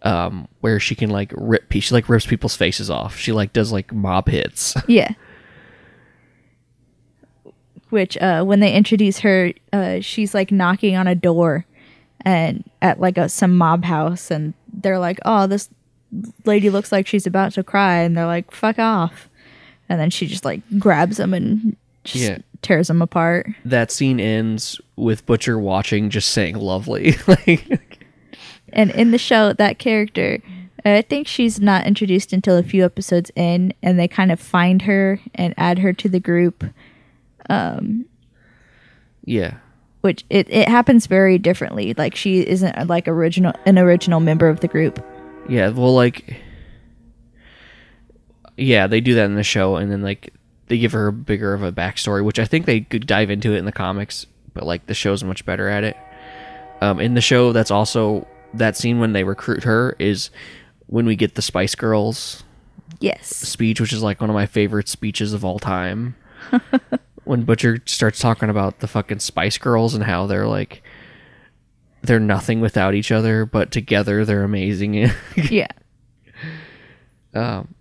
Um, 0.02 0.46
where 0.60 0.78
she 0.78 0.94
can 0.94 1.10
like 1.10 1.32
rip 1.36 1.64
she 1.72 1.92
like 1.92 2.08
rips 2.08 2.24
people's 2.26 2.54
faces 2.54 2.88
off. 2.88 3.16
She 3.16 3.32
like 3.32 3.52
does 3.52 3.72
like 3.72 3.92
mob 3.92 4.28
hits. 4.28 4.76
yeah. 4.86 5.12
Which 7.96 8.16
uh 8.18 8.44
when 8.44 8.60
they 8.60 8.74
introduce 8.74 9.20
her, 9.20 9.52
uh 9.72 10.00
she's 10.00 10.34
like 10.34 10.52
knocking 10.52 10.96
on 10.96 11.06
a 11.06 11.14
door 11.14 11.64
and 12.24 12.62
at 12.82 13.00
like 13.00 13.16
a 13.16 13.28
some 13.28 13.56
mob 13.56 13.84
house 13.84 14.30
and 14.30 14.52
they're 14.82 14.98
like, 14.98 15.18
"Oh, 15.24 15.46
this 15.46 15.70
lady 16.44 16.68
looks 16.68 16.92
like 16.92 17.06
she's 17.06 17.26
about 17.26 17.52
to 17.52 17.64
cry." 17.64 18.00
And 18.04 18.14
they're 18.14 18.26
like, 18.26 18.50
"Fuck 18.50 18.78
off." 18.78 19.28
And 19.88 19.98
then 19.98 20.10
she 20.10 20.26
just 20.26 20.44
like 20.44 20.60
grabs 20.78 21.16
them 21.16 21.32
and 21.32 21.76
just 22.04 22.22
Yeah. 22.24 22.38
tears 22.60 22.88
them 22.88 23.00
apart. 23.00 23.46
that 23.64 23.90
scene 23.90 24.20
ends 24.20 24.78
with 24.96 25.24
Butcher 25.24 25.58
watching, 25.58 26.10
just 26.10 26.28
saying 26.30 26.56
"lovely." 26.56 27.14
like 27.26 28.04
And 28.72 28.90
in 28.90 29.10
the 29.10 29.18
show, 29.18 29.52
that 29.54 29.78
character, 29.78 30.38
I 30.84 31.00
think 31.02 31.26
she's 31.26 31.60
not 31.60 31.86
introduced 31.86 32.32
until 32.34 32.56
a 32.58 32.62
few 32.62 32.84
episodes 32.84 33.30
in, 33.34 33.72
and 33.82 33.98
they 33.98 34.06
kind 34.08 34.30
of 34.30 34.38
find 34.38 34.82
her 34.82 35.18
and 35.34 35.54
add 35.56 35.78
her 35.78 35.92
to 35.94 36.08
the 36.08 36.20
group, 36.20 36.64
yeah, 39.24 39.54
which 40.00 40.24
it, 40.30 40.48
it 40.50 40.68
happens 40.68 41.06
very 41.06 41.38
differently. 41.38 41.94
Like 41.96 42.14
she 42.16 42.46
isn't 42.46 42.88
like 42.88 43.08
original 43.08 43.52
an 43.66 43.78
original 43.78 44.20
member 44.20 44.48
of 44.48 44.60
the 44.60 44.68
group. 44.68 45.04
yeah. 45.48 45.68
Well, 45.70 45.94
like 45.94 46.36
yeah, 48.56 48.86
they 48.86 49.00
do 49.00 49.14
that 49.14 49.24
in 49.26 49.34
the 49.34 49.42
show, 49.42 49.76
and 49.76 49.90
then 49.90 50.02
like 50.02 50.32
they 50.68 50.78
give 50.78 50.92
her 50.92 51.08
a 51.08 51.12
bigger 51.12 51.52
of 51.54 51.62
a 51.62 51.72
backstory, 51.72 52.24
which 52.24 52.38
I 52.38 52.44
think 52.44 52.66
they 52.66 52.80
could 52.80 53.06
dive 53.06 53.30
into 53.30 53.52
it 53.54 53.58
in 53.58 53.64
the 53.66 53.72
comics, 53.72 54.26
but 54.54 54.64
like 54.64 54.86
the 54.86 54.94
show's 54.94 55.22
much 55.22 55.44
better 55.44 55.68
at 55.68 55.84
it. 55.84 55.96
Um, 56.80 57.00
in 57.00 57.14
the 57.14 57.20
show, 57.20 57.52
that's 57.52 57.70
also 57.70 58.26
that 58.54 58.76
scene 58.76 58.98
when 58.98 59.12
they 59.12 59.24
recruit 59.24 59.64
her 59.64 59.94
is 59.98 60.30
when 60.86 61.06
we 61.06 61.16
get 61.16 61.34
the 61.34 61.42
Spice 61.42 61.74
Girls 61.74 62.42
Yes. 63.00 63.26
speech, 63.28 63.80
which 63.80 63.92
is 63.92 64.02
like 64.02 64.20
one 64.20 64.30
of 64.30 64.34
my 64.34 64.46
favorite 64.46 64.88
speeches 64.88 65.32
of 65.32 65.44
all 65.44 65.58
time. 65.58 66.16
when 67.26 67.42
Butcher 67.42 67.82
starts 67.86 68.18
talking 68.18 68.48
about 68.48 68.80
the 68.80 68.88
fucking 68.88 69.18
Spice 69.18 69.58
Girls 69.58 69.94
and 69.94 70.04
how 70.04 70.26
they're 70.26 70.46
like 70.46 70.82
they're 72.02 72.20
nothing 72.20 72.60
without 72.60 72.94
each 72.94 73.10
other, 73.10 73.44
but 73.44 73.70
together 73.70 74.24
they're 74.24 74.44
amazing. 74.44 74.94
yeah. 75.50 75.66
Um, 77.34 77.74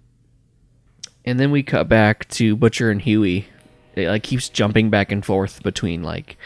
and 1.24 1.40
then 1.40 1.52
we 1.52 1.64
cut 1.64 1.88
back 1.88 2.28
to 2.30 2.56
Butcher 2.56 2.90
and 2.90 3.02
Huey. 3.02 3.48
It 3.96 4.10
like 4.10 4.24
keeps 4.24 4.50
jumping 4.50 4.90
back 4.90 5.12
and 5.12 5.26
forth 5.26 5.64
between 5.64 6.04
like 6.04 6.38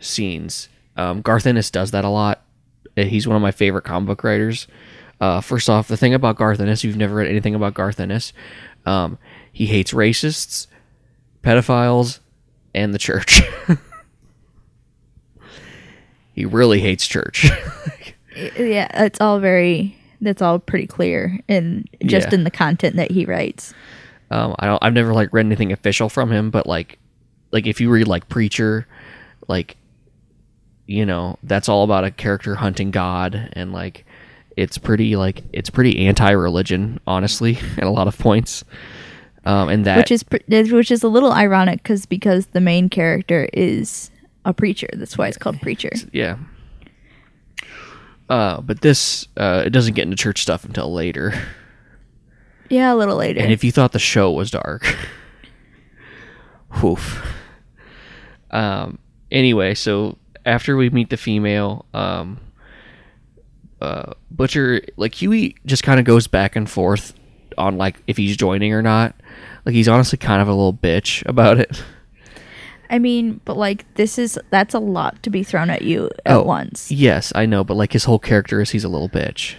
scenes. 0.00 0.68
Um, 0.96 1.22
Garth 1.22 1.46
Ennis 1.46 1.70
does 1.70 1.92
that 1.92 2.04
a 2.04 2.08
lot. 2.08 2.42
Uh, 2.96 3.02
He's 3.02 3.26
one 3.26 3.36
of 3.36 3.42
my 3.42 3.52
favorite 3.52 3.84
comic 3.84 4.08
book 4.08 4.24
writers. 4.24 4.66
Uh, 5.20 5.40
first 5.40 5.70
off, 5.70 5.88
the 5.88 5.96
thing 5.96 6.14
about 6.14 6.36
Garth 6.36 6.60
Ennis, 6.60 6.80
if 6.80 6.88
you've 6.88 6.96
never 6.96 7.14
read 7.14 7.28
anything 7.28 7.54
about 7.54 7.74
Garth 7.74 8.00
Ennis, 8.00 8.32
um, 8.84 9.18
he 9.52 9.66
hates 9.66 9.92
racists, 9.92 10.66
pedophiles, 11.42 12.18
and 12.74 12.92
the 12.94 12.98
church. 12.98 13.42
he 16.34 16.44
really 16.44 16.80
hates 16.80 17.06
church. 17.06 17.46
Yeah. 18.58 18.88
It's 19.04 19.20
all 19.20 19.38
very. 19.38 19.96
That's 20.20 20.42
all 20.42 20.58
pretty 20.58 20.88
clear 20.88 21.38
in 21.46 21.84
just 22.04 22.26
Yeah. 22.30 22.34
in 22.34 22.42
the 22.42 22.50
content 22.50 22.96
that 22.96 23.12
he 23.12 23.24
writes. 23.26 23.72
Um, 24.28 24.56
I 24.58 24.66
don't. 24.66 24.82
I've 24.82 24.92
never 24.92 25.14
like 25.14 25.32
read 25.32 25.46
anything 25.46 25.70
official 25.70 26.08
from 26.08 26.32
him, 26.32 26.50
but 26.50 26.66
like, 26.66 26.98
like 27.52 27.68
if 27.68 27.80
you 27.80 27.90
read 27.90 28.08
like 28.08 28.28
Preacher, 28.28 28.88
like, 29.46 29.76
you 30.86 31.06
know, 31.06 31.38
that's 31.44 31.68
all 31.68 31.84
about 31.84 32.02
a 32.02 32.10
character 32.10 32.56
hunting 32.56 32.90
God, 32.90 33.50
and 33.52 33.72
like, 33.72 34.04
it's 34.56 34.78
pretty 34.78 35.14
like 35.14 35.44
it's 35.52 35.70
pretty 35.70 36.04
anti-religion, 36.04 36.98
honestly, 37.06 37.56
at 37.78 37.84
a 37.84 37.90
lot 37.90 38.08
of 38.08 38.18
points. 38.18 38.64
Um, 39.46 39.68
and 39.68 39.84
that 39.84 39.98
which 39.98 40.10
is 40.10 40.24
which 40.72 40.90
is 40.90 41.02
a 41.02 41.08
little 41.08 41.32
ironic 41.32 41.82
because 41.82 42.06
because 42.06 42.46
the 42.46 42.60
main 42.60 42.88
character 42.88 43.48
is 43.52 44.10
a 44.44 44.54
preacher. 44.54 44.88
That's 44.94 45.18
why 45.18 45.28
it's 45.28 45.38
called 45.38 45.60
preacher. 45.60 45.90
yeah. 46.12 46.38
Uh, 48.28 48.62
but 48.62 48.80
this 48.80 49.28
uh, 49.36 49.62
it 49.66 49.70
doesn't 49.70 49.94
get 49.94 50.02
into 50.04 50.16
church 50.16 50.40
stuff 50.40 50.64
until 50.64 50.92
later. 50.92 51.34
Yeah, 52.70 52.94
a 52.94 52.96
little 52.96 53.16
later. 53.16 53.40
And 53.40 53.52
if 53.52 53.62
you 53.62 53.70
thought 53.70 53.92
the 53.92 53.98
show 53.98 54.32
was 54.32 54.50
dark, 54.50 54.96
woof. 56.82 57.22
Um. 58.50 58.98
Anyway, 59.30 59.74
so 59.74 60.16
after 60.46 60.76
we 60.76 60.88
meet 60.88 61.10
the 61.10 61.16
female, 61.16 61.84
um, 61.92 62.40
uh, 63.82 64.12
Butcher 64.30 64.80
like 64.96 65.14
Huey 65.14 65.56
just 65.66 65.82
kind 65.82 66.00
of 66.00 66.06
goes 66.06 66.26
back 66.26 66.56
and 66.56 66.70
forth 66.70 67.12
on 67.58 67.76
like 67.78 68.02
if 68.06 68.16
he's 68.16 68.36
joining 68.36 68.72
or 68.72 68.82
not. 68.82 69.14
Like 69.64 69.74
he's 69.74 69.88
honestly 69.88 70.18
kind 70.18 70.42
of 70.42 70.48
a 70.48 70.52
little 70.52 70.74
bitch 70.74 71.24
about 71.26 71.58
it. 71.58 71.82
I 72.90 72.98
mean, 72.98 73.40
but 73.44 73.56
like 73.56 73.92
this 73.94 74.18
is 74.18 74.38
that's 74.50 74.74
a 74.74 74.78
lot 74.78 75.22
to 75.22 75.30
be 75.30 75.42
thrown 75.42 75.70
at 75.70 75.82
you 75.82 76.10
at 76.26 76.36
Oh, 76.36 76.42
once. 76.42 76.90
Yes, 76.90 77.32
I 77.34 77.46
know, 77.46 77.64
but 77.64 77.74
like 77.74 77.92
his 77.92 78.04
whole 78.04 78.18
character 78.18 78.60
is 78.60 78.70
he's 78.70 78.84
a 78.84 78.88
little 78.88 79.08
bitch. 79.08 79.56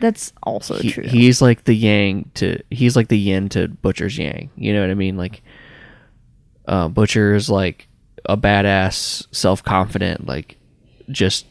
That's 0.00 0.32
also 0.42 0.78
he, 0.78 0.90
true. 0.90 1.04
he's 1.04 1.40
like 1.40 1.64
the 1.64 1.74
yang 1.74 2.30
to 2.34 2.60
he's 2.70 2.96
like 2.96 3.08
the 3.08 3.18
yin 3.18 3.48
to 3.50 3.68
butcher's 3.68 4.18
yang 4.18 4.50
you 4.54 4.74
know 4.74 4.82
what 4.82 4.90
i 4.90 4.94
mean 4.94 5.16
like 5.16 5.42
uh, 6.68 6.88
butcher 6.88 7.34
is 7.34 7.48
like 7.48 7.88
a 8.26 8.36
badass 8.36 9.26
self-confident 9.34 10.26
like 10.26 10.58
just 11.08 11.46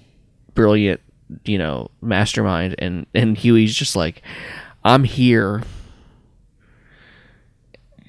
brilliant 0.54 1.02
you 1.46 1.58
know 1.58 1.90
mastermind 2.02 2.76
and 2.78 3.08
and 3.16 3.36
huey's 3.38 3.74
just 3.74 3.96
like 3.96 4.22
i'm 4.86 5.04
here 5.04 5.62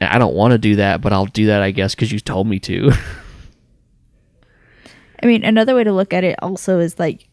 And 0.01 0.11
I 0.11 0.19
don't 0.19 0.35
want 0.35 0.53
to 0.53 0.59
do 0.59 0.77
that, 0.77 1.01
but 1.01 1.13
I'll 1.13 1.27
do 1.27 1.47
that, 1.47 1.63
I 1.63 1.71
guess, 1.71 1.95
because 1.95 2.13
you 2.13 2.21
told 2.21 2.47
me 2.47 2.59
to. 2.61 2.93
I 5.23 5.27
mean, 5.27 5.45
another 5.45 5.75
way 5.75 5.85
to 5.85 5.93
look 5.93 6.13
at 6.13 6.25
it 6.25 6.37
also 6.43 6.79
is 6.79 6.99
like 6.99 7.29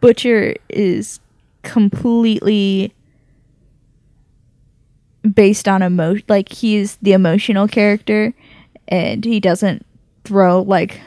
Butcher 0.00 0.54
is 0.68 1.18
completely 1.62 2.94
based 5.34 5.66
on 5.66 5.82
emotion. 5.82 6.24
Like 6.28 6.50
he's 6.50 6.96
the 7.02 7.12
emotional 7.12 7.66
character, 7.66 8.32
and 8.86 9.24
he 9.24 9.40
doesn't 9.40 9.84
throw 10.24 10.62
like 10.62 11.00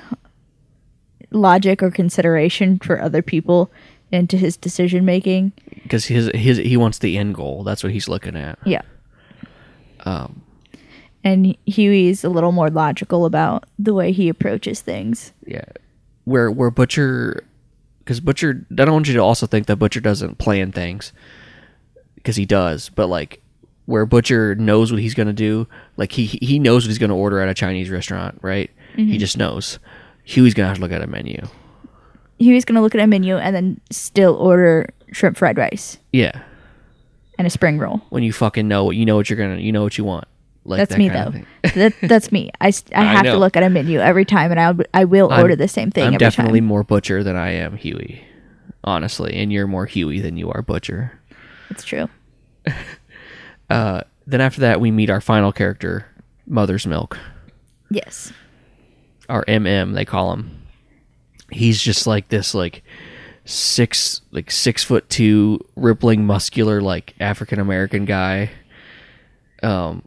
logic 1.32 1.82
or 1.82 1.92
consideration 1.92 2.80
for 2.80 3.02
other 3.02 3.22
people 3.22 3.72
into 4.12 4.38
his 4.38 4.56
decision 4.58 5.06
making. 5.06 5.52
Because 5.84 6.06
his, 6.06 6.30
his, 6.34 6.58
he 6.58 6.78
wants 6.78 7.00
the 7.00 7.18
end 7.18 7.36
goal. 7.36 7.64
That's 7.64 7.84
what 7.84 7.92
he's 7.92 8.08
looking 8.08 8.36
at. 8.36 8.58
Yeah. 8.66 8.82
Um, 10.06 10.42
And 11.24 11.58
Huey's 11.66 12.24
a 12.24 12.30
little 12.30 12.52
more 12.52 12.70
logical 12.70 13.26
about 13.26 13.66
the 13.80 13.94
way 13.94 14.12
he 14.12 14.30
approaches 14.30 14.82
things. 14.82 15.34
yeah. 15.46 15.66
Where, 16.26 16.50
where 16.50 16.72
Butcher, 16.72 17.44
because 18.00 18.20
Butcher, 18.20 18.66
I 18.72 18.86
don't 18.86 18.94
want 18.94 19.08
you 19.08 19.14
to 19.14 19.20
also 19.20 19.46
think 19.46 19.68
that 19.68 19.76
Butcher 19.76 20.00
doesn't 20.00 20.40
plan 20.40 20.72
things. 20.72 21.14
Because 22.16 22.36
he 22.36 22.46
does. 22.48 22.90
But 22.90 23.08
like, 23.08 23.44
where 23.86 24.08
Butcher 24.08 24.56
knows 24.56 24.92
what 24.92 25.00
he's 25.00 25.14
going 25.14 25.28
to 25.28 25.34
do, 25.34 25.68
like 25.98 26.12
he, 26.12 26.26
he 26.26 26.58
knows 26.58 26.84
what 26.84 26.90
he's 26.90 26.98
going 26.98 27.12
to 27.12 27.16
order 27.16 27.40
at 27.40 27.48
a 27.50 27.54
Chinese 27.54 27.92
restaurant, 27.92 28.40
right? 28.42 28.72
He 28.96 29.18
just 29.20 29.38
knows. 29.38 29.78
Huey's 30.24 30.56
going 30.56 30.64
to 30.64 30.70
have 30.70 30.78
to 30.78 30.82
look 30.82 30.92
at 30.92 31.04
a 31.04 31.08
menu. 31.08 31.40
Huey's 32.40 32.66
gonna 32.66 32.82
look 32.82 32.96
at 32.96 33.02
a 33.02 33.08
menu 33.08 33.38
and 33.38 33.56
then 33.56 33.80
still 33.92 34.36
order 34.36 34.90
shrimp 35.12 35.38
fried 35.38 35.58
rice 35.58 35.98
Yeah. 36.12 36.42
and 37.38 37.48
a 37.48 37.50
spring 37.50 37.78
roll. 37.80 38.02
When 38.10 38.24
you 38.24 38.34
fucking 38.34 38.68
know 38.68 38.84
what 38.86 38.96
you 38.96 39.06
know 39.06 39.16
what 39.16 39.30
you're 39.30 39.38
gonna 39.38 39.58
you 39.62 39.72
know 39.72 39.84
what 39.84 39.98
you 39.98 40.04
want. 40.04 40.26
Like 40.68 40.80
That's 40.80 40.90
that 40.94 40.98
me 40.98 41.10
kind 41.10 41.28
of 41.28 41.34
though. 41.34 41.40
thing. 41.40 41.46
that, 42.02 42.08
that's 42.08 42.32
me. 42.32 42.50
I, 42.60 42.70
s- 42.70 42.84
I 42.96 43.02
I 43.02 43.04
have 43.06 43.24
to 43.26 43.34
know. 43.34 43.38
look 43.38 43.56
at 43.56 43.62
a 43.64 43.70
menu 43.70 44.00
every 44.00 44.26
time, 44.26 44.50
and 44.52 44.60
I 44.60 44.74
I 45.00 45.06
will 45.06 45.30
I'm- 45.32 45.42
order 45.44 45.56
the 45.56 45.68
same 45.68 45.92
thing 45.92 46.04
I'm 46.06 46.16
every 46.16 46.18
definitely 46.18 46.60
time. 46.60 46.68
more 46.68 46.84
butcher 46.84 47.24
than 47.24 47.36
I 47.36 47.52
am 47.52 47.78
Huey, 47.78 48.24
honestly, 48.84 49.36
and 49.36 49.54
you're 49.54 49.68
more 49.68 49.86
Huey 49.86 50.20
than 50.22 50.38
you 50.38 50.50
are 50.52 50.62
butcher. 50.64 51.20
It's 51.70 51.84
true. 51.84 52.10
Uh, 53.70 54.02
then 54.28 54.42
after 54.42 54.62
that, 54.62 54.80
we 54.80 54.92
meet 54.92 55.10
our 55.10 55.20
final 55.22 55.52
character, 55.52 56.06
Mother's 56.46 56.86
Milk, 56.86 57.18
Yes. 57.90 58.32
our 59.28 59.44
MM 59.46 59.96
they 59.96 60.06
call 60.06 60.34
him. 60.34 60.62
He's 61.52 61.82
just 61.82 62.08
like 62.08 62.30
this, 62.30 62.54
like 62.54 62.84
six, 63.46 64.22
like 64.32 64.50
six 64.52 64.84
foot 64.84 65.10
two, 65.10 65.60
rippling, 65.76 66.26
muscular, 66.26 66.82
like 66.82 67.14
African 67.20 67.60
American 67.60 68.06
guy. 68.06 68.50
Um, 69.64 70.04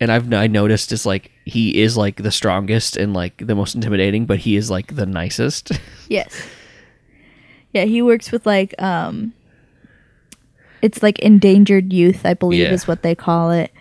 and 0.00 0.12
I've 0.12 0.32
I 0.32 0.46
noticed 0.46 0.92
is 0.92 1.04
like 1.04 1.32
he 1.44 1.80
is 1.80 1.96
like 1.96 2.22
the 2.22 2.30
strongest 2.30 2.96
and 2.96 3.12
like 3.14 3.44
the 3.46 3.54
most 3.54 3.74
intimidating, 3.74 4.26
but 4.26 4.38
he 4.38 4.56
is 4.56 4.70
like 4.70 4.94
the 4.94 5.06
nicest. 5.06 5.72
Yes. 6.08 6.34
Yeah, 7.74 7.84
he 7.84 8.00
works 8.00 8.32
with 8.32 8.46
like 8.46 8.74
um 8.80 9.34
it's 10.80 11.02
like 11.02 11.18
endangered 11.18 11.92
youth, 11.92 12.24
I 12.24 12.32
believe 12.34 12.60
Yeah. 12.60 12.72
is 12.72 12.86
what 12.88 13.02
they 13.02 13.14
call 13.14 13.50
it. 13.50 13.72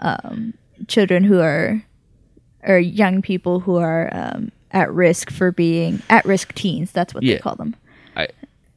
Um 0.00 0.52
children 0.88 1.24
who 1.24 1.40
are 1.40 1.82
or 2.64 2.78
young 2.78 3.22
people 3.22 3.60
who 3.60 3.76
are 3.76 4.10
um 4.12 4.50
at 4.72 4.92
risk 4.92 5.30
for 5.30 5.52
being 5.52 6.02
at 6.10 6.24
risk 6.24 6.54
teens, 6.54 6.90
that's 6.92 7.12
what 7.14 7.22
Yeah. 7.22 7.34
they 7.34 7.40
call 7.40 7.56
them. 7.56 7.76
I, 8.16 8.28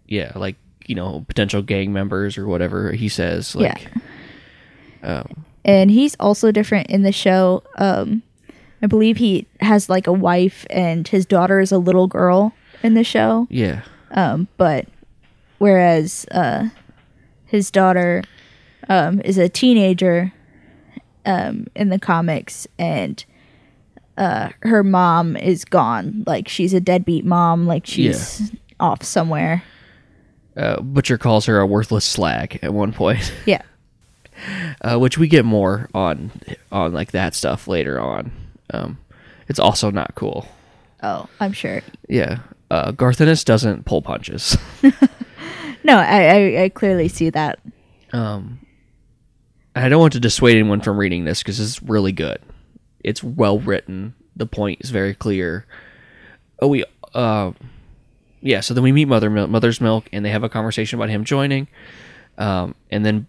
yeah, 0.07 0.31
like 0.35 0.55
you 0.87 0.93
know, 0.95 1.25
potential 1.27 1.61
gang 1.63 1.91
members 1.93 2.37
or 2.37 2.45
whatever 2.47 2.91
he 2.91 3.09
says. 3.09 3.55
Like, 3.55 3.87
and 5.63 5.89
he's 5.91 6.15
also 6.19 6.51
different 6.51 6.89
in 6.89 7.01
the 7.03 7.11
show. 7.11 7.63
Um, 7.77 8.21
I 8.81 8.87
believe 8.87 9.17
he 9.17 9.47
has 9.61 9.89
like 9.89 10.05
a 10.07 10.13
wife, 10.13 10.65
and 10.69 11.07
his 11.07 11.25
daughter 11.25 11.59
is 11.59 11.71
a 11.71 11.77
little 11.79 12.07
girl 12.07 12.53
in 12.83 12.93
the 12.93 13.03
show. 13.03 13.47
yeah, 13.49 13.81
Um, 14.11 14.47
but 14.57 14.85
whereas 15.57 16.25
uh, 16.31 16.69
his 17.45 17.71
daughter 17.71 18.21
um, 18.89 19.21
is 19.21 19.37
a 19.39 19.49
teenager 19.49 20.31
um, 21.25 21.65
in 21.75 21.89
the 21.89 21.97
comics, 21.99 22.67
and 22.77 23.23
uh, 24.17 24.49
her 24.61 24.83
mom 24.83 25.35
is 25.37 25.65
gone. 25.65 26.23
Like 26.25 26.47
she's 26.47 26.73
a 26.73 26.79
deadbeat 26.79 27.25
mom. 27.25 27.65
Like 27.67 27.85
she's 27.85 28.51
off 28.79 29.03
somewhere. 29.03 29.63
uh, 30.57 30.81
Butcher 30.81 31.17
calls 31.17 31.45
her 31.45 31.59
a 31.59 31.65
worthless 31.65 32.05
slag 32.05 32.59
at 32.61 32.73
one 32.73 32.91
point, 32.93 33.33
Yeah. 33.45 33.61
uh, 34.81 34.97
which 34.97 35.17
we 35.17 35.27
get 35.27 35.45
more 35.45 35.89
on 35.93 36.31
on 36.71 36.93
like 36.93 37.11
that 37.11 37.33
stuff 37.35 37.67
later 37.67 37.99
on. 37.99 38.31
Um, 38.73 38.97
it's 39.47 39.59
also 39.59 39.91
not 39.91 40.15
cool. 40.15 40.47
Oh, 41.03 41.27
I'm 41.39 41.51
sure. 41.53 41.81
Yeah, 42.09 42.39
uh, 42.71 42.91
Garth 42.91 43.21
Ennis 43.21 43.43
doesn't 43.43 43.85
pull 43.85 44.01
punches. 44.01 44.57
No, 45.83 45.97
I, 45.97 46.23
I, 46.57 46.63
I 46.63 46.69
clearly 46.69 47.07
see 47.07 47.29
that. 47.29 47.59
Um, 48.11 48.57
I 49.75 49.87
don't 49.87 49.99
want 49.99 50.13
to 50.13 50.19
dissuade 50.19 50.57
anyone 50.57 50.81
from 50.81 50.97
reading 50.97 51.25
this 51.25 51.43
because 51.43 51.59
it's 51.59 51.79
really 51.83 52.11
good. 52.11 52.39
It's 53.05 53.23
well 53.23 53.59
written. 53.59 54.15
The 54.35 54.45
point 54.47 54.81
is 54.81 54.89
very 54.89 55.13
clear. 55.13 55.65
Oh, 56.59 56.67
we, 56.67 56.83
uh, 57.13 57.51
yeah. 58.41 58.59
So 58.61 58.73
then 58.73 58.83
we 58.83 58.91
meet 58.91 59.05
Mother 59.05 59.29
Mil- 59.29 59.47
Mother's 59.47 59.79
Milk, 59.79 60.09
and 60.11 60.25
they 60.25 60.29
have 60.31 60.43
a 60.43 60.49
conversation 60.49 60.97
about 60.97 61.09
him 61.09 61.23
joining. 61.23 61.67
Um, 62.37 62.73
and 62.89 63.05
then, 63.05 63.27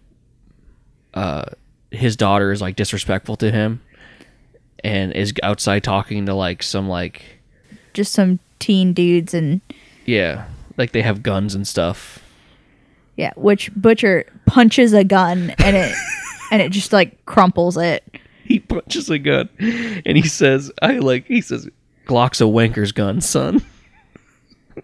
uh, 1.13 1.45
his 1.91 2.15
daughter 2.17 2.51
is 2.51 2.61
like 2.61 2.75
disrespectful 2.75 3.35
to 3.37 3.51
him, 3.51 3.81
and 4.83 5.13
is 5.13 5.33
outside 5.43 5.83
talking 5.83 6.25
to 6.25 6.33
like 6.33 6.61
some 6.63 6.89
like 6.89 7.21
Just 7.93 8.13
some 8.13 8.39
teen 8.59 8.93
dudes 8.93 9.33
and 9.33 9.61
yeah, 10.05 10.45
like 10.77 10.91
they 10.91 11.01
have 11.03 11.21
guns 11.23 11.53
and 11.55 11.67
stuff. 11.67 12.19
yeah, 13.15 13.31
which 13.35 13.71
Butcher 13.75 14.25
punches 14.45 14.91
a 14.93 15.03
gun 15.03 15.51
and 15.59 15.75
it 15.77 15.95
and 16.51 16.61
it 16.61 16.71
just 16.71 16.91
like 16.91 17.23
crumples 17.25 17.77
it. 17.77 18.03
he 18.49 18.59
punches 18.59 19.09
a 19.09 19.19
gun 19.19 19.49
and 19.59 20.17
he 20.17 20.27
says 20.27 20.71
i 20.81 20.93
like 20.99 21.25
he 21.27 21.41
says 21.41 21.69
glock's 22.05 22.41
a 22.41 22.47
wanker's 22.47 22.91
gun 22.91 23.19
son 23.21 23.61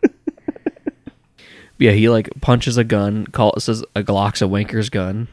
yeah 1.80 1.92
he 1.92 2.10
like 2.10 2.30
punches 2.42 2.78
a 2.78 2.84
gun 2.84 3.26
call 3.28 3.54
says 3.60 3.84
a 3.96 4.04
glock's 4.04 4.42
a 4.42 4.48
wanker's 4.48 4.90
gun 4.90 5.28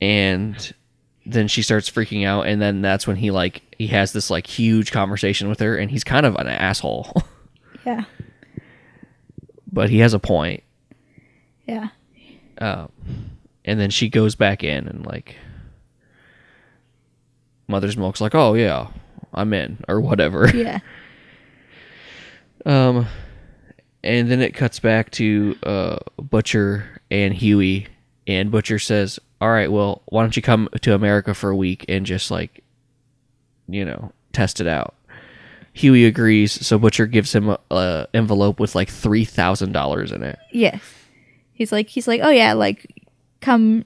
and 0.00 0.74
then 1.26 1.48
she 1.48 1.62
starts 1.62 1.90
freaking 1.90 2.26
out 2.26 2.46
and 2.46 2.60
then 2.62 2.80
that's 2.82 3.06
when 3.06 3.16
he 3.16 3.30
like 3.30 3.62
he 3.78 3.88
has 3.88 4.12
this 4.12 4.30
like 4.30 4.46
huge 4.46 4.92
conversation 4.92 5.48
with 5.48 5.60
her 5.60 5.76
and 5.76 5.90
he's 5.90 6.04
kind 6.04 6.24
of 6.26 6.34
an 6.36 6.48
asshole 6.48 7.12
Yeah. 7.86 8.04
but 9.72 9.88
he 9.90 9.98
has 10.00 10.14
a 10.14 10.18
point 10.18 10.62
Yeah. 11.66 11.88
Um, 12.58 12.90
and 13.64 13.78
then 13.78 13.90
she 13.90 14.08
goes 14.08 14.34
back 14.34 14.64
in 14.64 14.88
and 14.88 15.06
like 15.06 15.36
mother's 17.68 17.96
milk's 17.96 18.20
like 18.20 18.34
oh 18.34 18.54
yeah 18.54 18.88
i'm 19.34 19.52
in 19.52 19.78
or 19.88 20.00
whatever 20.00 20.48
Yeah. 20.54 20.80
Um, 22.66 23.06
and 24.02 24.30
then 24.30 24.40
it 24.42 24.52
cuts 24.52 24.78
back 24.80 25.10
to 25.12 25.56
uh, 25.62 25.98
Butcher 26.20 27.00
and 27.10 27.32
Huey, 27.32 27.86
and 28.26 28.50
Butcher 28.50 28.78
says, 28.78 29.18
"All 29.40 29.48
right, 29.48 29.70
well, 29.70 30.02
why 30.06 30.22
don't 30.22 30.36
you 30.36 30.42
come 30.42 30.68
to 30.82 30.94
America 30.94 31.34
for 31.34 31.50
a 31.50 31.56
week 31.56 31.84
and 31.88 32.04
just 32.04 32.30
like, 32.30 32.62
you 33.68 33.84
know, 33.84 34.12
test 34.32 34.60
it 34.60 34.66
out." 34.66 34.94
Huey 35.72 36.04
agrees, 36.04 36.52
so 36.66 36.78
Butcher 36.78 37.06
gives 37.06 37.34
him 37.34 37.48
a, 37.48 37.58
a 37.70 38.06
envelope 38.12 38.58
with 38.60 38.74
like 38.74 38.90
three 38.90 39.24
thousand 39.24 39.72
dollars 39.72 40.12
in 40.12 40.22
it. 40.22 40.38
Yeah. 40.52 40.78
He's 41.54 41.72
like 41.72 41.88
he's 41.88 42.08
like, 42.08 42.20
"Oh 42.22 42.30
yeah, 42.30 42.52
like 42.52 43.06
come, 43.40 43.84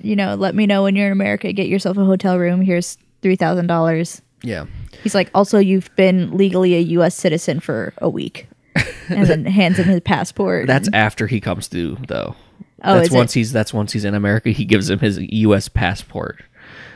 you 0.00 0.16
know, 0.16 0.34
let 0.34 0.54
me 0.54 0.66
know 0.66 0.82
when 0.84 0.96
you're 0.96 1.06
in 1.06 1.12
America, 1.12 1.52
get 1.52 1.68
yourself 1.68 1.98
a 1.98 2.04
hotel 2.04 2.38
room. 2.38 2.62
Here's 2.62 2.98
$3,000." 3.24 4.20
Yeah, 4.42 4.66
He's 5.02 5.14
like, 5.14 5.30
"Also, 5.34 5.58
you've 5.58 5.94
been 5.96 6.36
legally 6.36 6.74
a 6.74 6.80
US 6.80 7.14
citizen 7.14 7.60
for 7.60 7.92
a 7.98 8.08
week." 8.08 8.48
And 9.10 9.26
then 9.26 9.44
hands 9.44 9.78
him 9.78 9.84
his 9.84 10.00
passport. 10.00 10.66
that's 10.66 10.88
after 10.94 11.26
he 11.26 11.38
comes 11.38 11.66
through, 11.68 11.98
though. 12.08 12.34
Oh, 12.82 12.94
that's 12.94 13.08
is 13.08 13.14
it? 13.14 13.16
once 13.16 13.32
he's 13.34 13.52
that's 13.52 13.74
once 13.74 13.92
he's 13.92 14.04
in 14.06 14.14
America. 14.14 14.48
He 14.50 14.64
gives 14.64 14.88
him 14.88 14.98
his 14.98 15.18
U.S. 15.18 15.68
passport, 15.68 16.42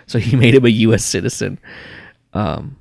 so 0.07 0.19
he 0.19 0.35
made 0.43 0.55
him 0.55 0.65
a 0.65 0.71
U.S. 0.71 1.05
citizen. 1.05 1.59
Um, 2.33 2.77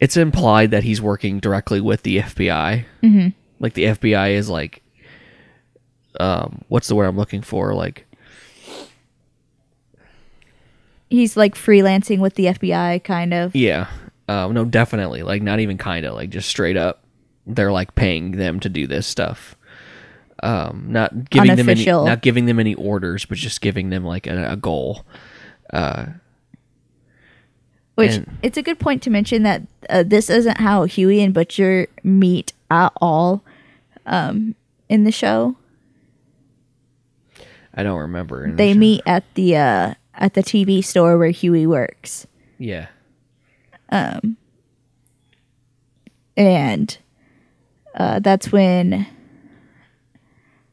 it's 0.00 0.16
implied 0.16 0.70
that 0.70 0.84
he's 0.84 1.00
working 1.00 1.38
directly 1.38 1.80
with 1.80 2.02
the 2.02 2.18
FBI. 2.18 2.84
Mm-hmm. 3.02 3.28
Like 3.60 3.74
the 3.74 3.84
FBI 3.84 4.32
is 4.32 4.48
like, 4.48 4.82
um, 6.18 6.62
what's 6.68 6.88
the 6.88 6.94
word 6.94 7.06
I'm 7.06 7.16
looking 7.16 7.42
for? 7.42 7.74
Like, 7.74 8.06
he's 11.14 11.36
like 11.36 11.54
freelancing 11.54 12.18
with 12.18 12.34
the 12.34 12.46
FBI 12.46 13.02
kind 13.04 13.32
of. 13.34 13.54
yeah, 13.56 13.88
um, 14.28 14.52
no, 14.54 14.64
definitely, 14.64 15.22
like 15.22 15.42
not 15.42 15.60
even 15.60 15.78
kind 15.78 16.04
of, 16.06 16.14
like 16.14 16.30
just 16.30 16.48
straight 16.48 16.76
up, 16.76 17.02
they're 17.46 17.72
like 17.72 17.94
paying 17.94 18.32
them 18.32 18.60
to 18.60 18.68
do 18.68 18.86
this 18.86 19.06
stuff. 19.06 19.56
um, 20.42 20.86
not 20.88 21.30
giving 21.30 21.56
them 21.56 21.68
any, 21.68 21.84
not 21.86 22.20
giving 22.22 22.44
them 22.46 22.58
any 22.60 22.74
orders, 22.74 23.24
but 23.24 23.38
just 23.38 23.60
giving 23.60 23.88
them 23.90 24.04
like 24.04 24.26
a, 24.26 24.52
a 24.52 24.56
goal. 24.56 25.04
Which 27.96 28.12
And- 28.12 28.38
it's 28.42 28.58
a 28.58 28.62
good 28.62 28.78
point 28.80 29.02
to 29.04 29.10
mention 29.10 29.44
that 29.44 29.62
uh, 29.88 30.02
this 30.04 30.28
isn't 30.28 30.58
how 30.58 30.84
Huey 30.84 31.22
and 31.22 31.32
Butcher 31.32 31.86
meet 32.02 32.52
at 32.70 32.92
all 33.00 33.44
um, 34.04 34.54
in 34.88 35.04
the 35.04 35.12
show. 35.12 35.56
I 37.72 37.82
don't 37.84 38.00
remember. 38.00 38.50
the 38.50 38.56
They 38.56 38.72
show. 38.72 38.78
meet 38.78 39.02
at 39.06 39.22
the 39.34 39.56
uh, 39.56 39.94
at 40.16 40.34
the 40.34 40.42
TV 40.42 40.82
store 40.84 41.18
where 41.18 41.30
Huey 41.30 41.66
works, 41.66 42.26
Yeah. 42.58 42.86
Um, 43.90 44.36
and 46.36 46.96
uh, 47.94 48.18
that's 48.20 48.50
when 48.50 49.06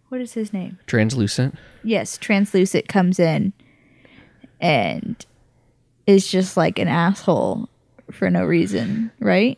what 0.09 0.21
is 0.21 0.33
his 0.33 0.51
name? 0.53 0.77
Translucent. 0.87 1.55
Yes, 1.83 2.17
Translucent 2.17 2.87
comes 2.87 3.19
in 3.19 3.53
and 4.59 5.23
is 6.07 6.27
just 6.27 6.57
like 6.57 6.79
an 6.79 6.87
asshole 6.87 7.69
for 8.11 8.29
no 8.29 8.43
reason, 8.43 9.11
right? 9.19 9.57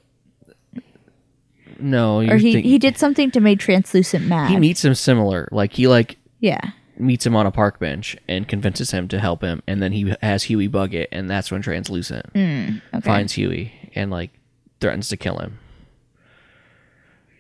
No, 1.80 2.20
Or 2.22 2.38
he, 2.38 2.54
think- 2.54 2.66
he 2.66 2.78
did 2.78 2.98
something 2.98 3.32
to 3.32 3.40
make 3.40 3.60
Translucent 3.60 4.28
mad. 4.28 4.50
he 4.52 4.58
meets 4.58 4.84
him 4.86 4.94
similar. 4.96 5.48
Like 5.52 5.74
he 5.74 5.88
like 5.88 6.18
yeah. 6.40 6.72
Meets 7.04 7.26
him 7.26 7.36
on 7.36 7.46
a 7.46 7.52
park 7.52 7.80
bench 7.80 8.16
and 8.28 8.48
convinces 8.48 8.92
him 8.92 9.08
to 9.10 9.20
help 9.20 9.42
him, 9.44 9.62
and 9.68 9.82
then 9.82 9.92
he 9.92 10.14
has 10.22 10.44
Huey 10.44 10.68
bug 10.68 10.94
it, 10.94 11.10
and 11.12 11.30
that's 11.30 11.52
when 11.52 11.62
Translucent 11.62 12.34
Mm, 12.34 12.82
Okay. 12.94 13.02
finds 13.06 13.34
Huey 13.34 13.92
and 13.96 14.10
like 14.12 14.32
threatens 14.80 15.10
to 15.10 15.18
kill 15.18 15.38
him 15.40 15.60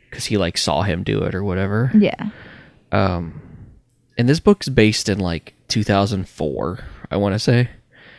because 0.10 0.26
he 0.26 0.38
like 0.38 0.58
saw 0.58 0.84
him 0.84 1.04
do 1.04 1.24
it 1.24 1.34
or 1.36 1.44
whatever. 1.44 1.92
Yeah. 1.98 2.30
Um, 2.92 3.42
And 4.18 4.30
this 4.30 4.40
book's 4.40 4.70
based 4.70 5.10
in 5.10 5.20
like 5.20 5.56
2004, 5.70 6.80
I 7.10 7.18
want 7.18 7.34
to 7.34 7.40
say. 7.40 7.70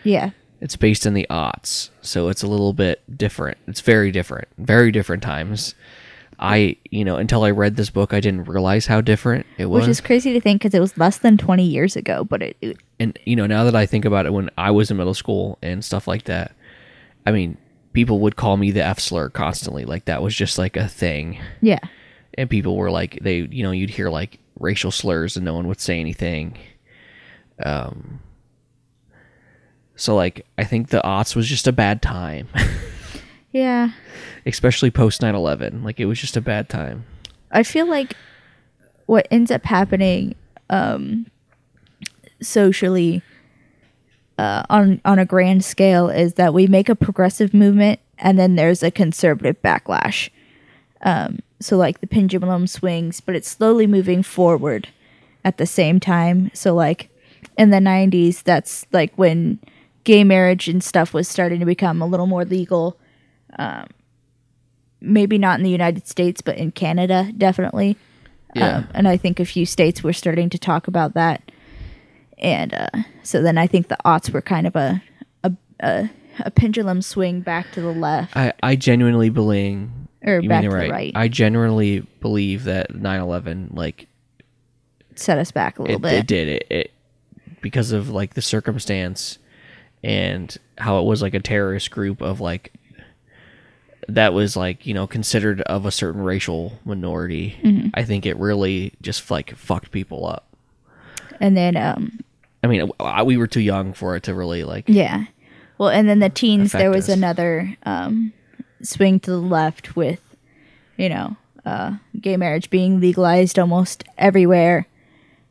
Yeah. 0.03 0.31
It's 0.61 0.77
based 0.77 1.07
in 1.07 1.15
the 1.15 1.27
aughts, 1.31 1.91
so 2.01 2.29
it's 2.29 2.43
a 2.43 2.47
little 2.49 2.73
bit 2.73 3.03
different. 3.17 3.59
It's 3.69 3.81
very 3.81 4.11
different, 4.11 4.49
very 4.59 4.91
different 4.91 5.23
times. 5.23 5.75
I, 6.39 6.77
you 6.91 7.05
know, 7.05 7.17
until 7.17 7.45
I 7.45 7.51
read 7.51 7.77
this 7.77 7.91
book, 7.91 8.13
I 8.13 8.21
didn't 8.21 8.45
realize 8.45 8.87
how 8.87 9.01
different 9.01 9.47
it 9.59 9.67
was. 9.67 9.83
Which 9.83 9.91
is 9.91 10.01
crazy 10.01 10.33
to 10.33 10.41
think 10.41 10.61
because 10.61 10.75
it 10.75 10.81
was 10.81 10.97
less 10.99 11.19
than 11.19 11.37
20 11.39 11.65
years 11.65 11.97
ago, 11.97 12.25
but 12.25 12.43
it, 12.43 12.57
it 12.61 12.77
and 12.99 13.19
you 13.25 13.37
know, 13.37 13.47
now 13.47 13.65
that 13.65 13.77
I 13.77 13.87
think 13.87 14.05
about 14.05 14.27
it, 14.27 14.33
when 14.33 14.51
I 14.57 14.71
was 14.71 14.91
in 14.91 14.97
middle 14.97 15.15
school 15.15 15.59
and 15.63 15.85
stuff 15.85 16.07
like 16.09 16.25
that, 16.25 16.55
I 17.27 17.33
mean, 17.33 17.57
people 17.93 18.21
would 18.21 18.37
call 18.37 18.57
me 18.57 18.71
the 18.71 18.83
F 18.83 19.01
slur 19.01 19.31
constantly. 19.31 19.85
Like 19.85 20.05
that 20.07 20.23
was 20.23 20.35
just 20.35 20.59
like 20.59 20.77
a 20.77 20.89
thing, 20.89 21.41
yeah. 21.61 21.81
and 22.35 22.51
people 22.51 22.77
were 22.77 22.91
like, 22.91 23.19
they, 23.23 23.39
you 23.39 23.63
know, 23.63 23.71
you'd 23.71 23.91
hear 23.91 24.11
like 24.11 24.39
racial 24.59 24.91
slurs, 24.91 25.37
and 25.37 25.45
no 25.45 25.55
one 25.55 25.67
would 25.69 25.81
say 25.81 26.01
anything. 26.01 26.59
Um. 27.65 28.21
So 29.97 30.17
like, 30.17 30.45
I 30.59 30.65
think 30.65 30.89
the 30.89 31.01
aughts 31.03 31.37
was 31.37 31.47
just 31.47 31.69
a 31.69 31.73
bad 31.73 32.03
time, 32.03 32.49
Yeah. 33.55 33.93
especially 34.45 34.91
post 34.91 35.21
9-11. 35.21 35.85
Like 35.85 36.01
it 36.01 36.07
was 36.07 36.21
just 36.21 36.37
a 36.37 36.41
bad 36.41 36.69
time. 36.69 37.05
I 37.53 37.63
feel 37.63 37.89
like 37.89 38.17
what 39.07 39.29
ends 39.31 39.53
up 39.53 39.65
happening 39.65 40.35
um, 40.71 41.27
socially 42.43 43.23
uh, 44.39 44.65
on 44.69 45.01
on 45.05 45.21
a 45.21 45.25
grand 45.25 45.65
scale 45.65 46.09
is 46.09 46.35
that 46.35 46.53
we 46.53 46.67
make 46.67 46.89
a 46.89 46.97
progressive 46.97 47.55
movement 47.55 48.01
and 48.19 48.37
then 48.37 48.57
there's 48.57 48.83
a 48.83 48.91
conservative 48.91 49.63
backlash. 49.63 50.31
Um, 51.03 51.39
so 51.61 51.77
like 51.77 52.01
the 52.01 52.09
pendulum 52.09 52.67
swings, 52.67 53.21
but 53.21 53.37
it's 53.37 53.49
slowly 53.49 53.87
moving 53.87 54.25
forward 54.25 54.89
at 55.45 55.59
the 55.59 55.67
same 55.67 56.01
time. 56.01 56.51
So 56.55 56.75
like 56.75 57.09
in 57.57 57.71
the 57.71 57.79
90s, 57.79 58.43
that's 58.43 58.85
like 58.93 59.15
when 59.15 59.61
gay 60.03 60.25
marriage 60.25 60.67
and 60.67 60.83
stuff 60.83 61.15
was 61.15 61.29
starting 61.29 61.61
to 61.61 61.67
become 61.67 62.03
a 62.03 62.07
little 62.07 62.27
more 62.27 62.45
legal. 62.45 62.99
Um, 63.59 63.87
maybe 65.01 65.39
not 65.39 65.59
in 65.59 65.65
the 65.65 65.71
United 65.71 66.07
States, 66.09 66.41
but 66.41 66.57
in 66.57 66.73
Canada, 66.73 67.31
definitely. 67.37 67.97
Yeah. 68.55 68.79
Um, 68.79 68.89
and 68.95 69.09
I 69.09 69.17
think 69.17 69.41
a 69.41 69.45
few 69.45 69.67
states 69.67 70.03
were 70.03 70.13
starting 70.13 70.49
to 70.51 70.59
talk 70.59 70.89
about 70.89 71.15
that. 71.15 71.51
And 72.39 72.73
uh, 72.75 72.89
so 73.23 73.43
then 73.43 73.59
I 73.59 73.67
think 73.67 73.89
the 73.89 73.97
aughts 74.05 74.31
were 74.31 74.43
kind 74.43 74.67
of 74.67 74.77
a 74.77 75.03
a, 75.43 75.53
a, 75.81 76.11
a 76.41 76.51
pendulum 76.51 77.03
swing 77.03 77.41
back 77.41 77.71
to 77.73 77.81
the 77.81 77.93
left. 77.93 78.37
I, 78.37 78.53
I 78.63 78.77
genuinely 78.77 79.29
believe 79.31 79.89
Or 80.25 80.41
back 80.43 80.63
to 80.63 80.71
the 80.71 80.75
right. 80.75 80.91
right. 80.91 81.13
I 81.15 81.29
genuinely 81.29 82.01
believe 82.21 82.65
that 82.65 82.93
9-11 82.93 83.77
like 83.77 84.09
Set 85.17 85.39
us 85.39 85.53
back 85.53 85.79
a 85.79 85.83
little 85.83 85.97
it, 85.97 86.03
bit. 86.03 86.13
it 86.15 86.27
did 86.27 86.49
it, 86.49 86.67
it 86.71 86.91
because 87.61 87.93
of 87.93 88.11
like 88.11 88.35
the 88.35 88.43
circumstance 88.43 89.39
and 90.03 90.57
how 90.77 90.99
it 90.99 91.05
was 91.05 91.23
like 91.23 91.35
a 91.35 91.41
terrorist 91.41 91.91
group 91.91 92.21
of 92.21 92.41
like 92.41 92.73
that 94.09 94.33
was 94.33 94.57
like 94.57 94.87
you 94.87 94.95
know 94.95 95.07
considered 95.07 95.61
of 95.63 95.87
a 95.87 95.91
certain 95.91 96.21
racial 96.23 96.79
minority 96.85 97.57
Mm-hmm. 97.63 97.89
i 97.95 98.05
think 98.05 98.27
it 98.27 98.37
really 98.39 98.93
just 99.03 99.31
like 99.31 99.55
fucked 99.57 99.91
people 99.91 100.27
up 100.27 100.45
And 101.41 101.57
then, 101.57 101.77
um, 101.77 102.21
i 102.63 102.67
mean 102.67 102.91
I- 103.01 103.23
we 103.23 103.37
were 103.37 103.47
too 103.47 103.61
young 103.61 103.93
for 103.93 104.17
it 104.17 104.23
to 104.25 104.35
really 104.35 104.65
like 104.65 104.85
yeah. 104.89 105.25
Well, 105.77 105.89
and 105.89 106.09
then 106.09 106.21
the 106.21 106.29
teens, 106.31 106.71
there 106.71 106.89
was 106.91 107.09
us. 107.09 107.17
another 107.17 107.77
um, 107.85 108.33
swing 108.81 109.19
to 109.21 109.31
the 109.33 109.39
left 109.39 109.97
with, 109.97 110.21
you 110.97 111.09
know, 111.09 111.37
uh, 111.67 111.97
gay 112.21 112.37
marriage 112.37 112.71
being 112.71 113.01
legalized 113.01 113.59
almost 113.59 114.05
everywhere, 114.17 114.87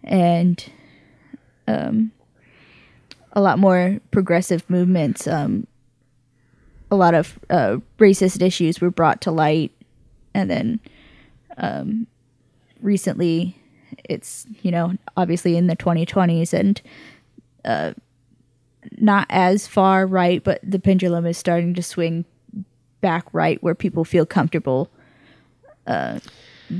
and 0.01 0.63
um, 1.67 2.13
a 3.33 3.41
lot 3.41 3.59
more 3.59 3.99
progressive 4.11 4.63
movements. 4.69 5.27
Um, 5.27 5.67
a 6.91 6.95
lot 6.95 7.13
of 7.13 7.39
uh, 7.49 7.77
racist 7.97 8.41
issues 8.41 8.81
were 8.81 8.91
brought 8.91 9.21
to 9.21 9.31
light, 9.31 9.71
and 10.33 10.49
then 10.49 10.79
um, 11.57 12.07
recently, 12.81 13.57
it's 14.03 14.45
you 14.61 14.71
know 14.71 14.93
obviously 15.17 15.57
in 15.57 15.67
the 15.67 15.75
2020s 15.75 16.53
and 16.53 16.81
uh, 17.65 17.93
not 18.97 19.27
as 19.29 19.67
far 19.67 20.05
right, 20.05 20.43
but 20.43 20.59
the 20.63 20.79
pendulum 20.79 21.25
is 21.25 21.37
starting 21.37 21.73
to 21.73 21.83
swing 21.83 22.25
back 23.01 23.25
right 23.33 23.61
where 23.61 23.75
people 23.75 24.05
feel 24.05 24.25
comfortable 24.25 24.89
uh, 25.87 26.19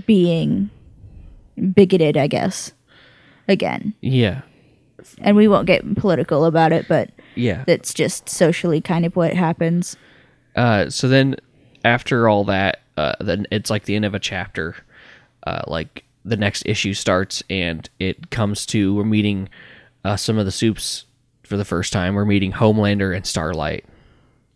being 0.06 0.70
bigoted, 1.74 2.18
I 2.18 2.28
guess. 2.28 2.72
Again, 3.50 3.94
yeah 4.00 4.42
and 5.20 5.36
we 5.36 5.48
won't 5.48 5.68
get 5.68 5.96
political 5.96 6.46
about 6.46 6.72
it, 6.72 6.88
but 6.88 7.10
yeah 7.36 7.64
that's 7.66 7.94
just 7.94 8.30
socially 8.30 8.82
kind 8.82 9.06
of 9.06 9.16
what 9.16 9.34
happens. 9.34 9.96
Uh, 10.56 10.90
so 10.90 11.08
then 11.08 11.36
after 11.84 12.28
all 12.30 12.44
that, 12.46 12.82
uh, 12.98 13.14
then 13.20 13.48
it's 13.52 13.70
like 13.70 13.86
the 13.86 13.96
end 13.96 14.06
of 14.06 14.14
a 14.14 14.20
chapter. 14.20 14.76
Uh, 15.46 15.62
like 15.68 16.04
the 16.24 16.38
next 16.38 16.64
issue 16.66 16.94
starts, 16.94 17.44
and 17.50 17.90
it 18.00 18.30
comes 18.30 18.66
to 18.68 18.94
we're 18.96 19.04
meeting 19.04 19.50
uh, 20.06 20.16
some 20.16 20.38
of 20.38 20.46
the 20.46 20.52
soups 20.52 21.06
for 21.44 21.58
the 21.58 21.66
first 21.66 21.92
time. 21.92 22.14
We're 22.16 22.24
meeting 22.24 22.52
Homelander 22.54 23.14
and 23.16 23.26
Starlight, 23.26 23.84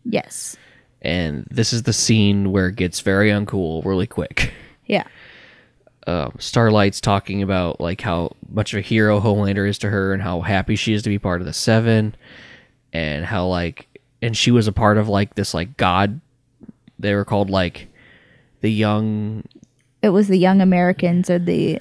Yes. 0.05 0.55
and 1.01 1.45
this 1.51 1.73
is 1.73 1.83
the 1.83 1.91
scene 1.93 2.51
where 2.53 2.67
it 2.67 2.75
gets 2.77 3.01
very 3.01 3.29
uncool 3.31 3.83
really 3.83 4.07
quick. 4.07 4.53
Yeah. 4.85 5.03
Um, 6.05 6.35
Starlight's 6.39 7.01
talking 7.01 7.41
about 7.43 7.81
like 7.81 7.99
how 7.99 8.31
much 8.49 8.73
of 8.73 8.77
a 8.77 8.81
hero 8.81 9.19
Homelander 9.19 9.67
is 9.67 9.77
to 9.79 9.89
her, 9.89 10.13
and 10.13 10.21
how 10.21 10.39
happy 10.39 10.77
she 10.77 10.93
is 10.93 11.01
to 11.03 11.09
be 11.09 11.19
part 11.19 11.41
of 11.41 11.47
the 11.47 11.51
Seven, 11.51 12.15
and 12.97 13.25
how 13.25 13.45
like, 13.45 13.87
and 14.21 14.35
she 14.35 14.49
was 14.49 14.67
a 14.67 14.71
part 14.71 14.97
of 14.97 15.07
like 15.07 15.35
this 15.35 15.53
like 15.53 15.77
God. 15.77 16.19
They 16.99 17.13
were 17.13 17.25
called 17.25 17.51
like 17.51 17.87
the 18.61 18.71
young 18.71 19.43
It 20.01 20.09
was 20.09 20.27
the 20.27 20.37
Young 20.37 20.61
Americans 20.61 21.29
or 21.29 21.37
the 21.37 21.79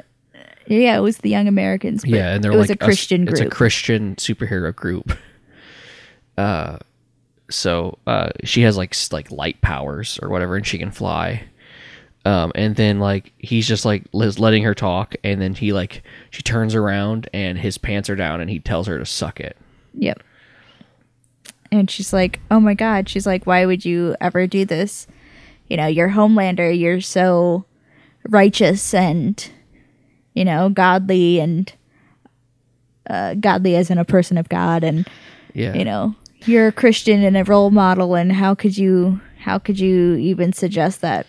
yeah, 0.67 0.97
it 0.97 1.01
was 1.01 1.19
the 1.19 1.31
Young 1.31 1.49
Americans. 1.49 2.03
But 2.03 2.11
yeah, 2.11 2.35
and 2.35 2.45
they're 2.45 2.53
it 2.53 2.57
was 2.57 2.69
like 2.69 2.83
a 2.83 2.85
Christian 2.85 3.23
It's 3.23 3.31
group. 3.31 3.47
It's 3.47 3.55
a 3.55 3.57
Christian 3.57 4.17
superhero 4.17 4.75
group. 4.75 5.13
Uh, 6.39 6.77
so 7.49 7.97
uh, 8.07 8.29
she 8.45 8.61
has 8.61 8.77
like 8.77 8.95
like 9.11 9.31
light 9.31 9.59
powers 9.63 10.19
or 10.21 10.29
whatever, 10.29 10.55
and 10.55 10.67
she 10.67 10.77
can 10.77 10.91
fly. 10.91 11.43
Um, 12.27 12.53
and 12.55 12.77
then 12.77 12.99
like 12.99 13.33
he's 13.39 13.67
just 13.67 13.87
like 13.87 14.05
letting 14.13 14.63
her 14.63 14.75
talk, 14.75 15.15
and 15.25 15.41
then 15.41 15.55
he 15.55 15.73
like 15.73 16.03
she 16.29 16.43
turns 16.43 16.75
around 16.75 17.31
and 17.33 17.57
his 17.57 17.79
pants 17.79 18.11
are 18.11 18.17
down, 18.17 18.43
and 18.43 18.51
he 18.51 18.61
tells 18.61 18.87
her 18.87 18.99
to 18.99 19.07
suck 19.07 19.41
it. 19.41 19.57
Yep. 19.95 20.23
And 21.73 21.91
she's 21.91 22.13
like, 22.13 22.41
"Oh 22.51 22.61
my 22.61 22.75
god." 22.75 23.09
She's 23.09 23.27
like, 23.27 23.47
"Why 23.47 23.67
would 23.67 23.85
you 23.85 24.17
ever 24.21 24.47
do 24.47 24.65
this? 24.65 25.07
You 25.69 25.77
know, 25.77 25.87
you're 25.87 26.11
Homelander. 26.11 26.79
You're 26.79 27.01
so 27.01 27.65
righteous 28.29 28.95
and 28.95 29.51
you 30.35 30.45
know, 30.45 30.69
godly 30.69 31.41
and 31.41 31.73
uh, 33.09 33.35
godly 33.35 33.75
as 33.75 33.91
in 33.91 33.99
a 33.99 34.05
person 34.05 34.37
of 34.37 34.49
God 34.49 34.85
and 34.85 35.09
Yeah, 35.55 35.75
you 35.75 35.85
know, 35.85 36.15
you're 36.45 36.69
a 36.69 36.73
Christian 36.73 37.25
and 37.25 37.37
a 37.37 37.45
role 37.45 37.71
model 37.71 38.15
and 38.15 38.33
how 38.33 38.55
could 38.55 38.77
you 38.77 39.21
how 39.39 39.59
could 39.59 39.81
you 39.81 40.15
even 40.17 40.53
suggest 40.53 41.01
that 41.01 41.27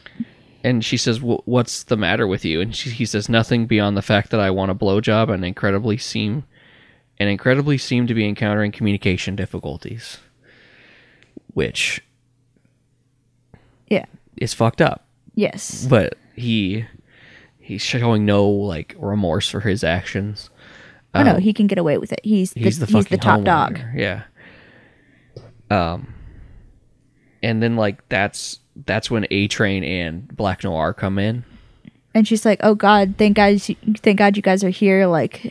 and 0.63 0.83
she 0.83 0.97
says, 0.97 1.19
"Wh- 1.19 1.47
"What's 1.47 1.83
the 1.83 1.95
matter 1.95 2.27
with 2.27 2.43
you?" 2.43 2.59
And 2.59 2.75
she, 2.75 2.89
he 2.89 3.05
says, 3.05 3.29
"Nothing 3.29 3.67
beyond 3.67 3.95
the 3.95 4.01
fact 4.01 4.31
that 4.31 4.39
I 4.41 4.51
want 4.51 4.71
a 4.71 4.75
blowjob 4.75 5.29
and 5.33 5.45
incredibly 5.45 5.97
seem, 5.97 6.43
and 7.17 7.29
incredibly 7.29 7.77
seem 7.77 8.05
to 8.07 8.13
be 8.13 8.27
encountering 8.27 8.73
communication 8.73 9.35
difficulties." 9.37 10.17
Which 11.57 12.03
Yeah. 13.89 14.05
is 14.35 14.53
fucked 14.53 14.79
up. 14.79 15.07
Yes. 15.33 15.87
but 15.89 16.13
he 16.35 16.85
he's 17.59 17.81
showing 17.81 18.25
no 18.25 18.47
like 18.47 18.95
remorse 18.99 19.49
for 19.49 19.61
his 19.61 19.83
actions. 19.83 20.51
Oh 21.15 21.23
no, 21.23 21.37
he 21.37 21.53
can 21.53 21.65
get 21.65 21.79
away 21.79 21.97
with 21.97 22.13
it. 22.13 22.19
He's 22.23 22.53
the, 22.53 22.59
He's 22.59 22.77
the 22.77 22.85
he's 22.85 23.07
the 23.07 23.17
top 23.17 23.41
dog. 23.43 23.79
Yeah. 23.95 24.25
Um, 25.71 26.13
and 27.41 27.63
then 27.63 27.75
like 27.75 28.07
that's 28.09 28.59
that's 28.85 29.09
when 29.09 29.25
A 29.31 29.47
Train 29.47 29.83
and 29.83 30.27
Black 30.35 30.63
Noir 30.63 30.93
come 30.93 31.17
in. 31.17 31.43
And 32.13 32.27
she's 32.27 32.45
like, 32.45 32.59
"Oh 32.61 32.75
God, 32.75 33.15
thank 33.17 33.35
God, 33.35 33.59
thank 34.03 34.19
God 34.19 34.37
you 34.37 34.43
guys 34.43 34.63
are 34.63 34.69
here." 34.69 35.07
Like, 35.07 35.43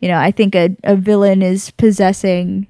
you 0.00 0.06
know, 0.08 0.16
I 0.18 0.30
think 0.30 0.54
a, 0.54 0.76
a 0.84 0.94
villain 0.94 1.42
is 1.42 1.70
possessing 1.72 2.68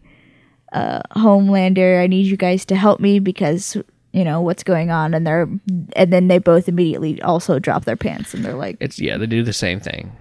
uh, 0.73 1.01
Homelander. 1.17 2.03
I 2.03 2.07
need 2.07 2.27
you 2.27 2.37
guys 2.37 2.65
to 2.67 2.77
help 2.77 3.01
me 3.01 3.19
because 3.19 3.77
you 4.13 4.25
know 4.25 4.41
what's 4.41 4.63
going 4.63 4.91
on. 4.91 5.15
And 5.15 5.27
they're 5.27 5.49
and 5.95 6.13
then 6.13 6.29
they 6.29 6.39
both 6.39 6.69
immediately 6.69 7.21
also 7.23 7.59
drop 7.59 7.85
their 7.85 7.97
pants 7.97 8.35
and 8.35 8.45
they're 8.45 8.55
like, 8.55 8.77
It's 8.81 8.99
yeah, 8.99 9.17
they 9.17 9.27
do 9.27 9.43
the 9.43 9.53
same 9.53 9.81
thing. 9.81 10.13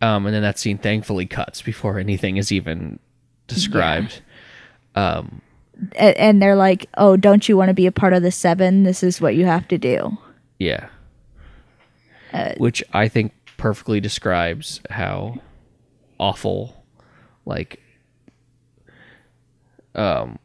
Um, 0.00 0.26
and 0.26 0.34
then 0.34 0.42
that 0.42 0.58
scene 0.58 0.78
thankfully 0.78 1.24
cuts 1.26 1.62
before 1.62 1.98
anything 1.98 2.36
is 2.36 2.52
even 2.52 2.98
described. 3.46 4.20
a- 5.94 6.20
and 6.20 6.42
they're 6.42 6.56
like, 6.56 6.86
"Oh, 6.96 7.16
don't 7.16 7.48
you 7.48 7.56
want 7.56 7.68
to 7.70 7.74
be 7.74 7.86
a 7.86 7.92
part 7.92 8.12
of 8.12 8.22
the 8.22 8.30
seven? 8.30 8.82
This 8.82 9.02
is 9.02 9.20
what 9.20 9.34
you 9.34 9.46
have 9.46 9.66
to 9.68 9.78
do." 9.78 10.16
Yeah. 10.58 10.88
Uh, 12.32 12.52
Which 12.58 12.82
I 12.92 13.08
think 13.08 13.32
perfectly 13.56 14.00
describes 14.00 14.80
how 14.90 15.38
awful, 16.18 16.84
like, 17.46 17.80
um, 19.94 20.38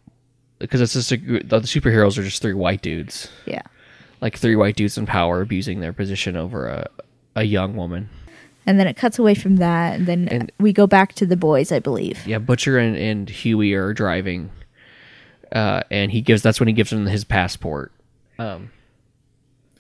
because 0.60 0.82
it's 0.82 0.94
just 0.94 1.12
a, 1.12 1.18
the 1.18 1.60
superheroes 1.62 2.18
are 2.18 2.24
just 2.24 2.42
three 2.42 2.54
white 2.54 2.82
dudes, 2.82 3.30
Yeah. 3.46 3.62
like 4.22 4.38
three 4.38 4.56
white 4.56 4.76
dudes 4.76 4.98
in 4.98 5.06
power 5.06 5.42
abusing 5.42 5.80
their 5.80 5.94
position 5.94 6.36
over 6.36 6.68
a, 6.68 6.88
a 7.36 7.44
young 7.44 7.76
woman. 7.76 8.10
And 8.66 8.80
then 8.80 8.86
it 8.88 8.96
cuts 8.98 9.18
away 9.18 9.34
from 9.36 9.56
that, 9.58 9.96
and 9.96 10.06
then 10.06 10.28
And- 10.28 10.52
we 10.60 10.74
go 10.74 10.86
back 10.86 11.14
to 11.14 11.26
the 11.26 11.38
boys, 11.38 11.72
I 11.72 11.80
believe. 11.80 12.26
Yeah, 12.28 12.38
Butcher 12.40 12.78
and, 12.78 12.96
and 12.96 13.30
Huey 13.30 13.74
are 13.74 13.94
driving, 13.94 14.52
uh, 15.52 15.82
and 15.90 16.12
he 16.12 16.22
gives 16.22 16.42
that's 16.44 16.60
when 16.60 16.68
he 16.68 16.74
gives 16.74 16.90
them 16.92 17.06
his 17.08 17.24
passport, 17.24 17.92
um, 18.38 18.70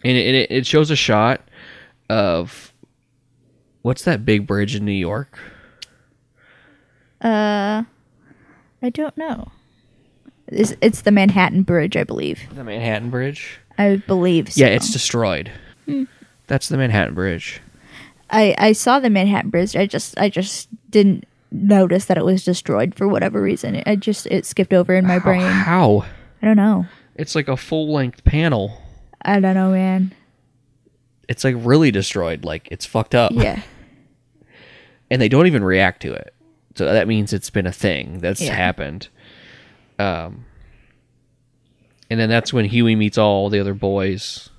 and 0.03 0.17
it, 0.17 0.33
it 0.35 0.51
it 0.51 0.65
shows 0.65 0.89
a 0.89 0.95
shot 0.95 1.41
of 2.09 2.73
what's 3.83 4.03
that 4.05 4.25
big 4.25 4.47
bridge 4.47 4.75
in 4.75 4.85
New 4.85 4.91
York? 4.93 5.37
Uh, 7.21 7.83
I 8.81 8.89
don't 8.89 9.17
know. 9.17 9.51
It's, 10.51 10.73
it's 10.81 11.01
the 11.01 11.11
Manhattan 11.11 11.63
Bridge, 11.63 11.95
I 11.95 12.03
believe. 12.03 12.39
The 12.55 12.63
Manhattan 12.63 13.09
Bridge. 13.09 13.59
I 13.77 13.97
believe 13.97 14.51
so. 14.51 14.61
Yeah, 14.61 14.67
it's 14.67 14.91
destroyed. 14.91 15.51
Hmm. 15.85 16.03
That's 16.47 16.67
the 16.69 16.77
Manhattan 16.77 17.13
Bridge. 17.13 17.61
I 18.31 18.55
I 18.57 18.71
saw 18.73 18.99
the 18.99 19.09
Manhattan 19.09 19.49
Bridge. 19.49 19.75
I 19.75 19.85
just 19.85 20.17
I 20.19 20.29
just 20.29 20.67
didn't 20.89 21.25
notice 21.51 22.05
that 22.05 22.17
it 22.17 22.25
was 22.25 22.43
destroyed 22.43 22.93
for 22.95 23.07
whatever 23.07 23.41
reason. 23.41 23.81
I 23.85 23.95
just 23.95 24.25
it 24.27 24.45
skipped 24.45 24.73
over 24.73 24.95
in 24.95 25.05
my 25.07 25.19
brain. 25.19 25.41
How? 25.41 26.05
I 26.41 26.45
don't 26.45 26.57
know. 26.57 26.85
It's 27.15 27.35
like 27.35 27.47
a 27.47 27.57
full 27.57 27.91
length 27.93 28.23
panel. 28.23 28.81
I 29.21 29.39
don't 29.39 29.55
know, 29.55 29.71
man. 29.71 30.13
It's 31.27 31.43
like 31.43 31.55
really 31.59 31.91
destroyed. 31.91 32.43
Like 32.43 32.67
it's 32.71 32.85
fucked 32.85 33.13
up. 33.15 33.31
Yeah. 33.33 33.61
and 35.11 35.21
they 35.21 35.29
don't 35.29 35.47
even 35.47 35.63
react 35.63 36.01
to 36.03 36.13
it. 36.13 36.33
So 36.75 36.85
that 36.85 37.07
means 37.07 37.33
it's 37.33 37.49
been 37.49 37.65
a 37.67 37.71
thing 37.71 38.19
that's 38.19 38.41
Yeah. 38.41 38.53
happened. 38.53 39.09
Um, 39.99 40.45
and 42.09 42.19
then 42.19 42.29
that's 42.29 42.51
when 42.53 42.65
Huey 42.65 42.95
meets 42.95 43.17
all 43.17 43.49
the 43.49 43.59
other 43.59 43.73
boys, 43.73 44.49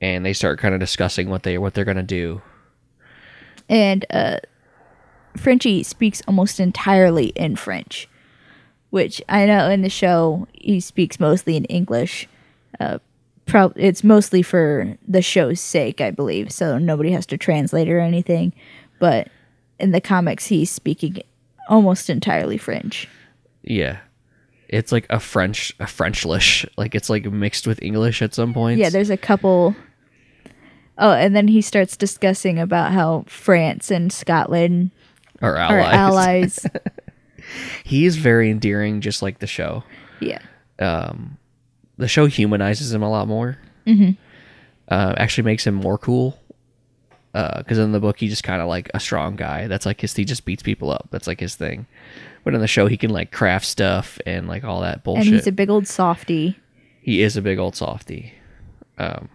and 0.00 0.24
they 0.24 0.32
start 0.32 0.58
kind 0.58 0.74
of 0.74 0.80
discussing 0.80 1.28
what 1.28 1.42
they 1.44 1.58
what 1.58 1.74
they're 1.74 1.84
gonna 1.84 2.02
do. 2.02 2.40
and 3.68 4.04
uh, 4.10 4.38
Frenchie 5.36 5.82
speaks 5.84 6.22
almost 6.26 6.58
entirely 6.58 7.26
in 7.36 7.54
French, 7.54 8.08
which 8.90 9.22
I 9.28 9.46
know 9.46 9.70
in 9.70 9.82
the 9.82 9.88
show 9.90 10.48
he 10.54 10.80
speaks 10.80 11.20
mostly 11.20 11.56
in 11.56 11.66
English. 11.66 12.28
Uh, 12.80 12.98
prob- 13.46 13.74
it's 13.76 14.02
mostly 14.02 14.42
for 14.42 14.96
the 15.06 15.22
show's 15.22 15.60
sake, 15.60 16.00
I 16.00 16.10
believe, 16.10 16.50
so 16.50 16.78
nobody 16.78 17.12
has 17.12 17.26
to 17.26 17.38
translate 17.38 17.88
or 17.88 18.00
anything. 18.00 18.52
But 18.98 19.28
in 19.78 19.92
the 19.92 20.00
comics, 20.00 20.46
he's 20.46 20.70
speaking 20.70 21.22
almost 21.68 22.10
entirely 22.10 22.56
French. 22.58 23.06
Yeah, 23.62 23.98
it's 24.72 24.92
like 24.92 25.06
a 25.10 25.20
French 25.20 25.74
a 25.80 25.84
Frenchlish, 25.84 26.64
like 26.76 26.94
it's 26.94 27.10
like 27.10 27.24
mixed 27.26 27.66
with 27.66 27.82
English 27.82 28.22
at 28.22 28.34
some 28.34 28.54
point. 28.54 28.78
Yeah, 28.78 28.88
there's 28.90 29.10
a 29.10 29.16
couple. 29.16 29.74
Oh, 30.96 31.12
and 31.12 31.34
then 31.34 31.48
he 31.48 31.60
starts 31.60 31.96
discussing 31.96 32.58
about 32.58 32.92
how 32.92 33.24
France 33.26 33.90
and 33.90 34.12
Scotland 34.12 34.90
are 35.42 35.56
allies. 35.56 35.94
allies. 35.94 36.66
He 37.82 38.06
is 38.06 38.16
very 38.16 38.48
endearing, 38.48 39.00
just 39.00 39.22
like 39.22 39.40
the 39.40 39.46
show. 39.46 39.82
yeah. 40.20 40.38
Um, 40.78 41.36
the 41.96 42.06
show 42.06 42.26
humanizes 42.26 42.92
him 42.92 43.02
a 43.02 43.10
lot 43.10 43.26
more. 43.26 43.58
Mm-hmm. 43.86 44.12
Uh, 44.88 45.14
actually 45.16 45.44
makes 45.44 45.66
him 45.66 45.74
more 45.74 45.98
cool. 45.98 46.38
Because 47.32 47.78
in 47.78 47.90
the 47.92 47.98
book, 47.98 48.18
he's 48.18 48.30
just 48.30 48.44
kind 48.44 48.62
of 48.62 48.68
like 48.68 48.88
a 48.94 49.00
strong 49.00 49.34
guy. 49.34 49.66
That's 49.66 49.84
like 49.84 50.00
his. 50.00 50.14
He 50.14 50.24
just 50.24 50.44
beats 50.44 50.62
people 50.62 50.90
up. 50.90 51.08
That's 51.10 51.26
like 51.26 51.40
his 51.40 51.56
thing. 51.56 51.86
But 52.44 52.54
in 52.54 52.60
the 52.60 52.66
show, 52.66 52.86
he 52.86 52.96
can 52.96 53.10
like 53.10 53.32
craft 53.32 53.66
stuff 53.66 54.18
and 54.24 54.48
like 54.48 54.64
all 54.64 54.80
that 54.80 55.04
bullshit. 55.04 55.26
And 55.26 55.34
he's 55.34 55.46
a 55.46 55.52
big 55.52 55.68
old 55.70 55.86
softy. 55.86 56.58
he 57.02 57.22
is 57.22 57.36
a 57.36 57.42
big 57.42 57.58
old 57.58 57.76
softy. 57.76 58.32
Um, 58.98 59.28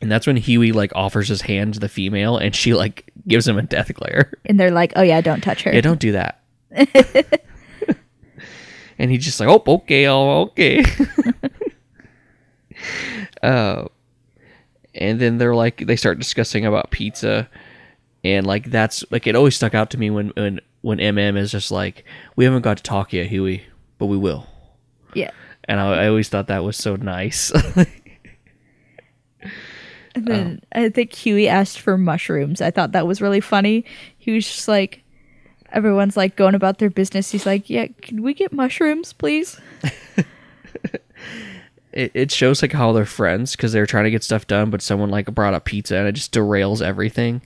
and 0.00 0.10
that's 0.10 0.26
when 0.26 0.36
Huey 0.36 0.72
like 0.72 0.92
offers 0.94 1.28
his 1.28 1.40
hand 1.42 1.74
to 1.74 1.80
the 1.80 1.88
female, 1.88 2.36
and 2.36 2.54
she 2.54 2.74
like 2.74 3.10
gives 3.26 3.48
him 3.48 3.58
a 3.58 3.62
death 3.62 3.92
glare. 3.94 4.32
And 4.44 4.60
they're 4.60 4.70
like, 4.70 4.92
oh, 4.96 5.02
yeah, 5.02 5.20
don't 5.20 5.40
touch 5.40 5.62
her. 5.62 5.72
Yeah, 5.72 5.80
don't 5.80 6.00
do 6.00 6.12
that. 6.12 6.42
and 8.98 9.10
he's 9.10 9.24
just 9.24 9.40
like, 9.40 9.48
oh, 9.48 9.62
okay, 9.66 10.06
oh, 10.06 10.42
okay. 10.42 10.84
uh, 13.42 13.86
and 14.94 15.18
then 15.20 15.38
they're 15.38 15.54
like, 15.54 15.86
they 15.86 15.96
start 15.96 16.18
discussing 16.18 16.66
about 16.66 16.90
pizza, 16.90 17.48
and 18.24 18.46
like 18.46 18.70
that's 18.70 19.04
like 19.10 19.26
it 19.26 19.36
always 19.36 19.54
stuck 19.54 19.74
out 19.74 19.90
to 19.90 19.98
me 19.98 20.10
when 20.10 20.28
when 20.30 20.60
when 20.80 20.98
MM 20.98 21.36
is 21.36 21.52
just 21.52 21.70
like, 21.70 22.04
we 22.36 22.44
haven't 22.44 22.62
got 22.62 22.78
to 22.78 22.82
talk 22.82 23.12
yet, 23.12 23.26
Huey, 23.26 23.62
but 23.98 24.06
we 24.06 24.16
will. 24.16 24.46
Yeah. 25.14 25.30
And 25.64 25.80
I, 25.80 26.04
I 26.04 26.08
always 26.08 26.28
thought 26.28 26.48
that 26.48 26.64
was 26.64 26.76
so 26.76 26.96
nice. 26.96 27.52
And 30.14 30.26
then 30.26 30.62
I 30.72 30.88
think 30.90 31.12
Huey 31.12 31.48
asked 31.48 31.80
for 31.80 31.98
mushrooms. 31.98 32.60
I 32.60 32.70
thought 32.70 32.92
that 32.92 33.06
was 33.06 33.20
really 33.20 33.40
funny. 33.40 33.84
He 34.16 34.32
was 34.32 34.46
just 34.46 34.68
like, 34.68 35.02
everyone's 35.72 36.16
like 36.16 36.36
going 36.36 36.54
about 36.54 36.78
their 36.78 36.90
business. 36.90 37.32
He's 37.32 37.46
like, 37.46 37.68
yeah, 37.68 37.88
can 38.00 38.22
we 38.22 38.32
get 38.32 38.52
mushrooms, 38.52 39.12
please? 39.12 39.60
it, 41.92 42.12
it 42.14 42.30
shows 42.30 42.62
like 42.62 42.72
how 42.72 42.92
they're 42.92 43.04
friends 43.04 43.56
because 43.56 43.72
they're 43.72 43.86
trying 43.86 44.04
to 44.04 44.10
get 44.10 44.22
stuff 44.22 44.46
done, 44.46 44.70
but 44.70 44.82
someone 44.82 45.10
like 45.10 45.26
brought 45.34 45.54
up 45.54 45.64
pizza 45.64 45.96
and 45.96 46.06
it 46.06 46.12
just 46.12 46.32
derails 46.32 46.80
everything. 46.80 47.42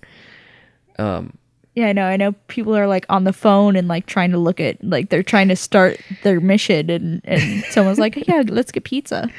Yeah, 1.74 1.86
I 1.86 1.92
know. 1.92 2.06
I 2.06 2.16
know 2.16 2.32
people 2.48 2.76
are 2.76 2.88
like 2.88 3.06
on 3.08 3.22
the 3.24 3.32
phone 3.32 3.76
and 3.76 3.86
like 3.86 4.06
trying 4.06 4.32
to 4.32 4.38
look 4.38 4.58
at, 4.58 4.82
like, 4.82 5.10
they're 5.10 5.22
trying 5.22 5.46
to 5.48 5.56
start 5.56 6.00
their 6.24 6.40
mission. 6.40 6.90
And, 6.90 7.20
and 7.24 7.64
someone's 7.70 8.00
like, 8.00 8.26
yeah, 8.26 8.42
let's 8.48 8.72
get 8.72 8.82
pizza. 8.84 9.30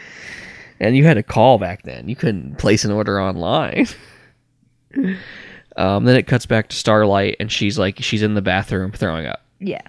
and 0.79 0.95
you 0.95 1.03
had 1.03 1.15
to 1.15 1.23
call 1.23 1.57
back 1.57 1.83
then. 1.83 2.07
You 2.07 2.15
couldn't 2.15 2.57
place 2.57 2.85
an 2.85 2.91
order 2.91 3.19
online. 3.19 3.87
um, 5.75 6.05
then 6.05 6.15
it 6.15 6.27
cuts 6.27 6.45
back 6.45 6.69
to 6.69 6.75
Starlight, 6.75 7.35
and 7.39 7.51
she's 7.51 7.77
like, 7.77 8.01
she's 8.01 8.23
in 8.23 8.35
the 8.35 8.41
bathroom 8.41 8.91
throwing 8.91 9.25
up. 9.25 9.41
Yeah. 9.59 9.81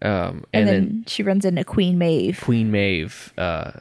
Um, 0.00 0.10
and, 0.10 0.44
And, 0.52 0.68
then, 0.68 0.74
then, 0.74 1.04
she 1.08 1.24
runs 1.24 1.44
into 1.44 1.64
Queen 1.64 1.98
Maeve, 1.98 2.40
Queen 2.40 2.70
Maeve, 2.70 3.32
uh, 3.36 3.72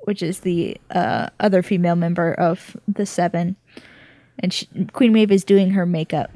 which 0.00 0.22
is 0.22 0.40
the 0.40 0.76
uh, 0.90 1.30
other 1.40 1.62
female 1.62 1.96
member 1.96 2.34
of 2.34 2.76
the 2.86 3.06
Seven. 3.06 3.56
And 4.40 4.52
she, 4.52 4.66
Queen 4.92 5.12
Maeve 5.12 5.30
is 5.30 5.44
doing 5.44 5.70
her 5.70 5.86
makeup. 5.86 6.30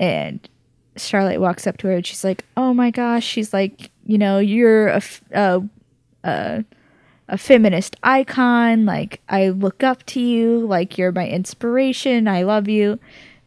And 0.00 0.46
Starlight 0.96 1.40
walks 1.40 1.66
up 1.66 1.76
to 1.78 1.88
her 1.88 1.94
and 1.94 2.06
she's 2.06 2.24
like, 2.24 2.44
"Oh 2.56 2.72
my 2.72 2.90
gosh!" 2.90 3.24
She's 3.24 3.52
like, 3.52 3.90
"You 4.04 4.18
know, 4.18 4.38
you're 4.38 4.88
a 4.88 5.64
feminist 7.36 7.96
icon. 8.02 8.86
Like, 8.86 9.20
I 9.28 9.50
look 9.50 9.82
up 9.82 10.04
to 10.06 10.20
you. 10.20 10.66
Like, 10.66 10.96
you're 10.98 11.12
my 11.12 11.28
inspiration. 11.28 12.28
I 12.28 12.42
love 12.42 12.68
you." 12.68 12.98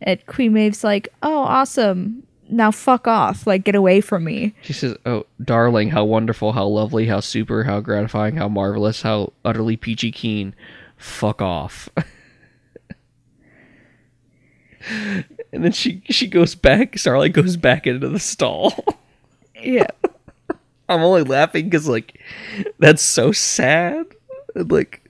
And 0.02 0.26
Queen 0.26 0.54
Maeve's 0.54 0.84
like, 0.84 1.08
"Oh, 1.24 1.40
awesome! 1.40 2.24
now 2.52 2.70
fuck 2.70 3.08
off. 3.08 3.48
Like 3.48 3.64
get 3.64 3.76
away 3.76 4.02
from 4.02 4.26
me. 4.26 4.54
She 4.62 4.74
says, 4.74 4.96
"Oh, 5.06 5.26
darling, 5.44 5.90
how 5.90 6.04
wonderful, 6.04 6.52
how 6.52 6.66
lovely, 6.66 7.08
how 7.08 7.22
super, 7.22 7.64
how 7.64 7.80
gratifying, 7.80 8.36
how 8.36 8.50
marvelous, 8.50 9.02
how 9.02 9.34
utterly 9.44 9.78
peachy 9.78 10.12
keen. 10.12 10.54
Fuck 10.98 11.42
off." 11.42 11.90
and 15.52 15.64
then 15.64 15.72
she 15.72 16.02
she 16.10 16.28
goes 16.28 16.56
back. 16.56 16.98
Starlight 16.98 17.34
goes 17.34 17.58
back 17.58 17.88
into 17.88 18.10
the 18.10 18.20
stall. 18.20 18.86
Yeah. 19.56 19.88
I'm 20.90 21.02
only 21.02 21.24
laughing 21.24 21.66
because 21.66 21.88
like 21.88 22.20
that's 22.80 23.02
so 23.02 23.32
sad. 23.32 24.06
Like, 24.56 25.02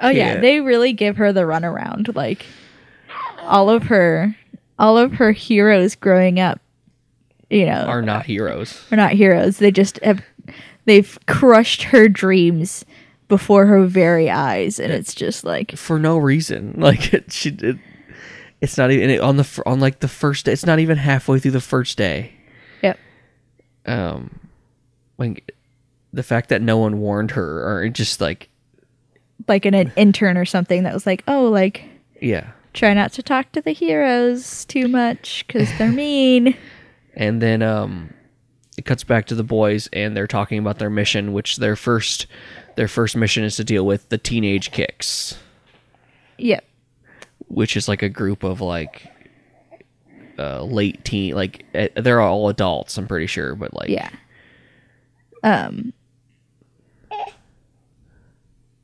Oh 0.00 0.08
yeah, 0.08 0.40
they 0.40 0.60
really 0.60 0.92
give 0.92 1.16
her 1.16 1.32
the 1.32 1.42
runaround. 1.42 2.14
Like 2.14 2.46
all 3.40 3.70
of 3.70 3.84
her, 3.84 4.36
all 4.78 4.98
of 4.98 5.14
her 5.14 5.32
heroes 5.32 5.94
growing 5.94 6.38
up, 6.40 6.60
you 7.50 7.66
know, 7.66 7.84
are 7.86 8.02
not 8.02 8.26
heroes. 8.26 8.84
are 8.92 8.96
not 8.96 9.12
heroes. 9.12 9.58
They 9.58 9.70
just 9.70 10.02
have, 10.04 10.22
they've 10.84 11.18
crushed 11.26 11.84
her 11.84 12.08
dreams 12.08 12.84
before 13.28 13.66
her 13.66 13.86
very 13.86 14.30
eyes, 14.30 14.78
and 14.78 14.92
it's 14.92 15.14
just 15.14 15.44
like, 15.44 15.76
for 15.76 15.98
no 15.98 16.16
reason. 16.16 16.74
Like 16.78 17.12
it, 17.12 17.32
she, 17.32 17.50
it, 17.50 17.76
it's 18.60 18.78
not 18.78 18.90
even 18.90 19.20
on 19.20 19.36
the 19.36 19.62
on 19.66 19.80
like 19.80 20.00
the 20.00 20.08
first. 20.08 20.46
day. 20.46 20.52
It's 20.52 20.66
not 20.66 20.78
even 20.78 20.96
halfway 20.96 21.38
through 21.38 21.50
the 21.52 21.60
first 21.60 21.98
day. 21.98 22.32
yep, 22.82 22.98
Um, 23.84 24.40
when 25.16 25.36
the 26.12 26.22
fact 26.22 26.48
that 26.48 26.62
no 26.62 26.78
one 26.78 26.98
warned 27.00 27.32
her, 27.32 27.66
or 27.68 27.88
just 27.88 28.20
like 28.20 28.48
like 29.48 29.64
an, 29.64 29.74
an 29.74 29.92
intern 29.96 30.36
or 30.36 30.44
something 30.44 30.82
that 30.84 30.94
was 30.94 31.06
like, 31.06 31.22
oh, 31.28 31.48
like 31.48 31.84
yeah. 32.20 32.50
try 32.72 32.94
not 32.94 33.12
to 33.12 33.22
talk 33.22 33.52
to 33.52 33.60
the 33.60 33.72
heroes 33.72 34.64
too 34.64 34.88
much 34.88 35.44
because 35.46 35.68
they're 35.78 35.92
mean. 35.92 36.56
And 37.14 37.40
then 37.40 37.62
um, 37.62 38.12
it 38.76 38.84
cuts 38.84 39.04
back 39.04 39.26
to 39.26 39.34
the 39.34 39.44
boys, 39.44 39.88
and 39.92 40.16
they're 40.16 40.26
talking 40.26 40.58
about 40.58 40.78
their 40.78 40.90
mission, 40.90 41.32
which 41.32 41.56
their 41.56 41.76
first 41.76 42.26
their 42.76 42.88
first 42.88 43.16
mission 43.16 43.44
is 43.44 43.56
to 43.56 43.64
deal 43.64 43.86
with 43.86 44.08
the 44.10 44.18
teenage 44.18 44.70
kicks, 44.70 45.38
Yep. 46.38 46.64
Which 47.48 47.76
is 47.76 47.88
like 47.88 48.02
a 48.02 48.08
group 48.08 48.42
of 48.42 48.60
like 48.60 49.10
uh, 50.38 50.62
late 50.62 51.04
teen, 51.04 51.34
like 51.34 51.64
eh, 51.74 51.88
they're 51.96 52.20
all 52.20 52.48
adults. 52.48 52.96
I'm 52.98 53.06
pretty 53.06 53.26
sure, 53.26 53.54
but 53.54 53.74
like 53.74 53.88
Yeah. 53.88 54.10
Um 55.42 55.92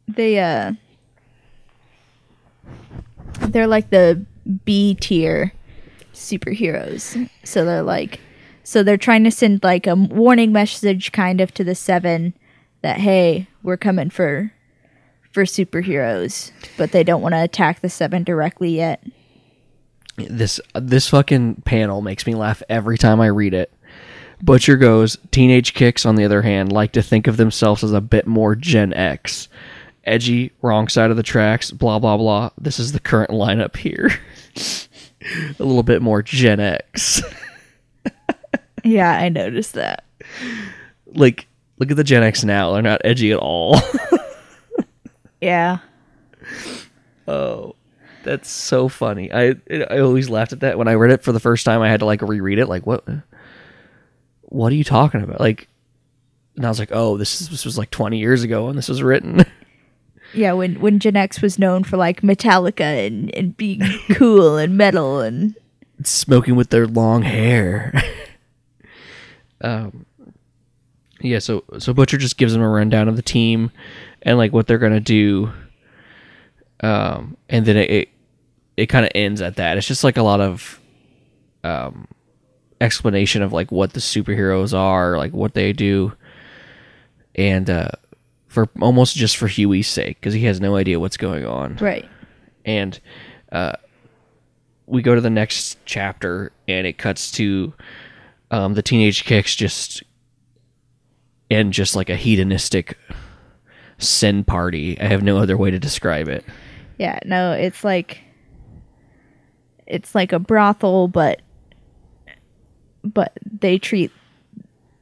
they 0.09 0.39
uh 0.39 0.73
they're 3.41 3.67
like 3.67 3.91
the 3.91 4.25
B 4.65 4.95
tier 4.95 5.53
superheroes. 6.13 7.29
So 7.45 7.65
they're 7.65 7.83
like 7.83 8.21
so 8.65 8.83
they're 8.83 8.97
trying 8.97 9.25
to 9.25 9.31
send 9.31 9.63
like 9.65 9.87
a 9.87 9.95
warning 9.95 10.53
message 10.53 11.13
kind 11.13 11.41
of 11.41 11.53
to 11.55 11.65
the 11.65 11.75
7 11.75 12.35
that 12.83 12.99
hey, 12.99 13.49
we're 13.63 13.77
coming 13.77 14.11
for 14.11 14.53
for 15.33 15.45
superheroes, 15.45 16.51
but 16.77 16.93
they 16.93 17.05
don't 17.05 17.23
want 17.23 17.35
to 17.35 17.43
attack 17.43 17.81
the 17.81 17.89
7 17.89 18.23
directly 18.25 18.77
yet. 18.77 19.05
this 20.17 20.61
this 20.75 21.09
fucking 21.09 21.63
panel 21.65 22.03
makes 22.03 22.27
me 22.27 22.35
laugh 22.35 22.63
every 22.69 22.99
time 22.99 23.21
I 23.21 23.27
read 23.29 23.55
it. 23.55 23.73
Butcher 24.43 24.77
goes, 24.77 25.17
teenage 25.31 25.73
kicks 25.73 26.05
on 26.05 26.17
the 26.17 26.25
other 26.25 26.43
hand 26.43 26.73
like 26.73 26.93
to 26.93 27.03
think 27.03 27.27
of 27.27 27.37
themselves 27.37 27.85
as 27.85 27.93
a 27.93 28.01
bit 28.01 28.27
more 28.27 28.55
Gen 28.55 28.93
X. 28.93 29.49
Edgy, 30.05 30.51
wrong 30.63 30.89
side 30.89 31.13
of 31.13 31.17
the 31.17 31.23
tracks, 31.23 31.71
blah 31.71 31.99
blah 31.99 32.17
blah. 32.17 32.51
This 32.59 32.79
is 32.79 32.93
the 32.93 33.01
current 33.01 33.31
lineup 33.31 33.77
here. 33.77 34.11
a 35.59 35.63
little 35.63 35.85
bit 35.85 36.03
more 36.03 36.23
Gen 36.23 36.59
X. 36.61 37.23
Yeah, 38.85 39.13
I 39.13 39.29
noticed 39.29 39.75
that. 39.75 40.05
like 41.15 41.47
look 41.79 41.91
at 41.91 41.97
the 41.97 42.05
Gen 42.05 42.25
X 42.25 42.43
now, 42.45 42.73
they're 42.73 42.83
not 42.83 43.01
edgy 43.05 43.31
at 43.33 43.39
all. 43.39 43.81
Yeah. 45.43 45.79
oh. 47.29 47.75
That's 48.25 48.49
so 48.49 48.89
funny. 48.89 49.33
I 49.33 49.57
I 49.91 49.99
always 49.99 50.31
laughed 50.31 50.53
at 50.53 50.61
that 50.61 50.79
when 50.79 50.87
I 50.87 50.95
read 50.95 51.11
it 51.11 51.25
for 51.25 51.33
the 51.33 51.41
first 51.41 51.65
time. 51.65 51.83
I 51.83 51.89
had 51.89 52.01
to 52.01 52.07
like 52.07 52.23
reread 52.23 52.59
it. 52.59 52.67
Like 52.69 52.87
what? 52.87 53.05
What 54.43 54.73
are 54.73 54.77
you 54.77 54.85
talking 54.85 55.23
about? 55.23 55.41
Like, 55.41 55.67
and 56.55 56.65
I 56.65 56.69
was 56.69 56.79
like, 56.79 56.91
oh, 56.93 57.17
this 57.17 57.41
is 57.41 57.49
this 57.49 57.65
was 57.65 57.77
like 57.77 57.91
twenty 57.91 58.19
years 58.19 58.45
ago 58.45 58.67
when 58.67 58.77
this 58.77 58.89
was 58.89 59.03
written. 59.03 59.45
Yeah, 60.35 60.55
when 60.55 60.81
when 60.81 60.99
Gen 60.99 61.15
X 61.15 61.43
was 61.43 61.59
known 61.59 61.85
for 61.85 61.99
like 61.99 62.23
Metallica 62.23 63.07
and, 63.07 63.35
and 63.35 63.55
being 63.55 63.83
cool 64.15 64.57
and 64.57 64.79
metal 64.79 65.21
and 65.21 65.55
Smoking 66.05 66.57
with 66.57 66.71
their 66.71 66.87
long 66.87 67.21
hair. 67.21 67.93
um. 69.61 70.07
Yeah. 71.21 71.39
So 71.39 71.65
so 71.79 71.93
Butcher 71.93 72.17
just 72.17 72.39
gives 72.39 72.55
them 72.55 72.63
a 72.63 72.69
rundown 72.69 73.09
of 73.09 73.17
the 73.17 73.23
team 73.23 73.73
and 74.23 74.39
like 74.39 74.53
what 74.53 74.67
they're 74.67 74.79
gonna 74.79 75.01
do. 75.01 75.53
Um, 76.81 77.37
and 77.49 77.65
then 77.67 77.77
it 77.77 77.91
it, 77.91 78.09
it 78.77 78.87
kind 78.87 79.05
of 79.05 79.13
ends 79.15 79.41
at 79.41 79.57
that. 79.57 79.77
It's 79.77 79.87
just 79.87 80.05
like 80.05 80.17
a 80.17 80.23
lot 80.23 80.41
of 80.41 80.81
um 81.65 82.09
explanation 82.81 83.43
of 83.43 83.53
like 83.53 83.71
what 83.71 83.93
the 83.93 84.01
superheroes 84.01 84.77
are, 84.77 85.17
like 85.17 85.33
what 85.33 85.55
they 85.55 85.73
do, 85.73 86.13
and 87.35 87.71
uh, 87.71 87.91
for 88.49 88.69
almost 88.81 89.17
just 89.17 89.37
for 89.37 89.47
Hughie's 89.47 89.89
sake 89.89 90.21
because 90.21 90.35
he 90.35 90.45
has 90.45 90.61
no 90.61 90.77
idea 90.77 91.01
what's 91.01 91.17
going 91.17 91.47
on. 91.47 91.77
right. 91.77 92.09
And 92.65 92.99
uh, 93.51 93.73
we 94.87 95.03
go 95.03 95.15
to 95.15 95.21
the 95.21 95.31
next 95.31 95.79
chapter, 95.85 96.53
and 96.69 96.87
it 96.87 96.99
cuts 96.99 97.31
to 97.33 97.73
um, 98.51 98.75
the 98.75 98.83
teenage 98.83 99.25
kicks 99.25 99.57
just 99.57 100.03
and 101.51 101.73
just 101.73 101.97
like 101.97 102.09
a 102.11 102.17
hedonistic 102.17 102.99
sin 104.03 104.45
party. 104.45 104.99
I 105.01 105.07
have 105.07 105.23
no 105.23 105.39
other 105.39 105.57
way 105.57 105.71
to 105.71 105.79
describe 105.79 106.29
it. 106.29 106.45
Yeah, 106.99 107.19
no, 107.25 107.53
it's 107.53 107.85
like 107.85 108.21
it's 109.87 110.15
like 110.15 110.33
a 110.33 110.39
brothel, 110.39 111.09
but 111.09 111.43
but 113.05 113.33
they 113.59 113.79
treat. 113.79 114.11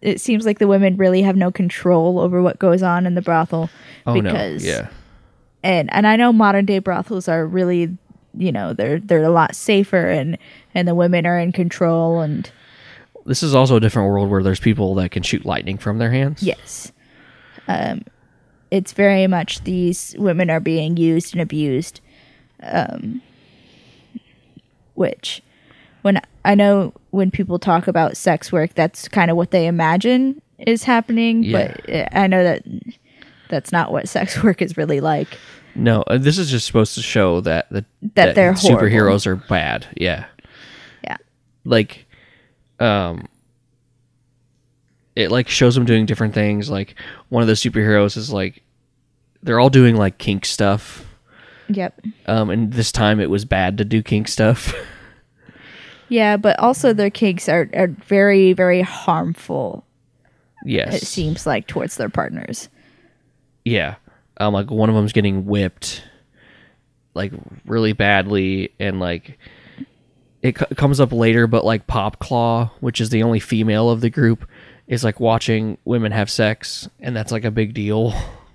It 0.01 0.21
seems 0.21 0.47
like 0.47 0.59
the 0.59 0.67
women 0.69 0.97
really 0.97 1.21
have 1.23 1.37
no 1.37 1.51
control 1.51 2.19
over 2.19 2.41
what 2.41 2.59
goes 2.59 2.83
on 2.83 3.07
in 3.07 3.15
the 3.15 3.21
brothel 3.23 3.69
Oh 4.07 4.15
because 4.15 4.65
no! 4.65 4.71
Yeah. 4.71 4.89
and 5.63 5.93
and 5.93 6.07
I 6.07 6.17
know 6.17 6.33
modern 6.33 6.65
day 6.65 6.79
brothels 6.79 7.29
are 7.29 7.47
really 7.47 7.99
you 8.35 8.51
know 8.51 8.73
they're 8.73 8.99
they're 8.99 9.23
a 9.25 9.29
lot 9.31 9.55
safer 9.55 10.09
and 10.09 10.39
and 10.75 10.89
the 10.89 10.95
women 10.95 11.27
are 11.27 11.39
in 11.39 11.53
control 11.53 12.21
and 12.21 12.51
This 13.27 13.43
is 13.43 13.55
also 13.55 13.77
a 13.77 13.81
different 13.81 14.09
world 14.09 14.31
where 14.31 14.43
there's 14.43 14.61
people 14.61 14.95
that 14.95 15.11
can 15.11 15.23
shoot 15.23 15.45
lightning 15.45 15.77
from 15.77 15.99
their 15.99 16.11
hands. 16.11 16.43
Yes. 16.43 16.93
Um, 17.69 18.03
it's 18.71 18.93
very 18.93 19.27
much 19.27 19.65
these 19.65 20.15
women 20.19 20.51
are 20.51 20.61
being 20.61 20.97
used 20.97 21.35
and 21.35 21.41
abused. 21.41 22.01
Um, 22.63 23.23
which, 24.95 25.43
when 26.03 26.21
I 26.45 26.55
know 26.55 26.93
when 27.11 27.31
people 27.31 27.59
talk 27.59 27.89
about 27.89 28.17
sex 28.17 28.53
work, 28.53 28.75
that's 28.75 29.09
kind 29.09 29.31
of 29.31 29.37
what 29.37 29.51
they 29.51 29.67
imagine 29.67 30.41
is 30.59 30.85
happening. 30.85 31.51
But 31.51 31.89
uh, 31.91 32.07
I 32.13 32.27
know 32.27 32.45
that 32.45 32.65
that's 33.49 33.73
not 33.73 33.93
what 33.93 34.09
sex 34.09 34.43
work 34.43 34.61
is 34.63 34.77
really 34.77 35.01
like. 35.01 35.39
No, 35.75 36.03
uh, 36.03 36.19
this 36.19 36.37
is 36.37 36.51
just 36.51 36.67
supposed 36.67 36.95
to 36.97 37.03
show 37.03 37.41
that 37.43 37.69
the 37.71 37.85
That 38.15 38.35
they're 38.35 38.53
horrible. 38.53 38.89
superheroes 38.89 39.27
are 39.27 39.37
bad. 39.37 39.87
Yeah. 39.97 40.27
Yeah. 41.05 41.17
like 41.65 42.07
um 42.79 43.27
it 45.21 45.31
like 45.31 45.49
shows 45.49 45.75
them 45.75 45.85
doing 45.85 46.07
different 46.07 46.35
things. 46.35 46.71
Like 46.71 46.95
one 47.29 47.43
of 47.43 47.47
the 47.49 47.55
superheroes 47.55 48.17
is 48.17 48.33
like 48.33 48.63
they're 49.43 49.61
all 49.61 49.71
doing 49.71 49.97
like 49.97 50.19
kink 50.19 50.45
stuff. 50.45 51.05
Yep. 51.69 52.01
um 52.27 52.51
and 52.51 52.73
this 52.73 52.91
time 52.91 53.21
it 53.21 53.31
was 53.31 53.45
bad 53.45 53.79
to 53.79 53.85
do 53.85 54.03
kink 54.03 54.29
stuff. 54.29 54.75
Yeah, 56.09 56.37
but 56.39 56.59
also 56.59 56.93
their 56.93 57.09
kinks 57.09 57.49
are, 57.49 57.71
are 57.73 57.87
very, 57.87 58.53
very 58.53 58.81
harmful, 58.83 59.85
yes. 60.65 60.93
it 61.01 61.07
seems 61.07 61.47
like, 61.47 61.69
towards 61.69 61.95
their 61.99 62.09
partners. 62.09 62.69
yeah. 63.65 63.95
Um 64.39 64.53
like 64.53 64.73
one 64.73 64.89
of 64.89 64.97
them's 64.97 65.13
getting 65.13 65.47
whipped 65.47 66.03
like 67.15 67.33
really 67.65 67.93
badly 67.93 68.73
and 68.81 68.99
like 68.99 69.39
it 70.43 70.59
c- 70.59 70.75
comes 70.75 70.99
up 70.99 71.12
later 71.12 71.47
but 71.47 71.64
like 71.64 71.87
pop 71.87 72.18
claw 72.18 72.71
which 72.81 73.01
is 73.01 73.11
the 73.11 73.23
only 73.23 73.39
female 73.39 73.89
of 73.91 74.01
the 74.01 74.11
group 74.11 74.49
is 74.91 75.03
like 75.05 75.18
watching 75.20 75.78
women 75.86 76.12
have 76.12 76.28
sex 76.28 76.86
and 77.01 77.16
that's 77.16 77.32
like 77.32 77.45
a 77.47 77.51
big 77.51 77.72
deal 77.72 78.12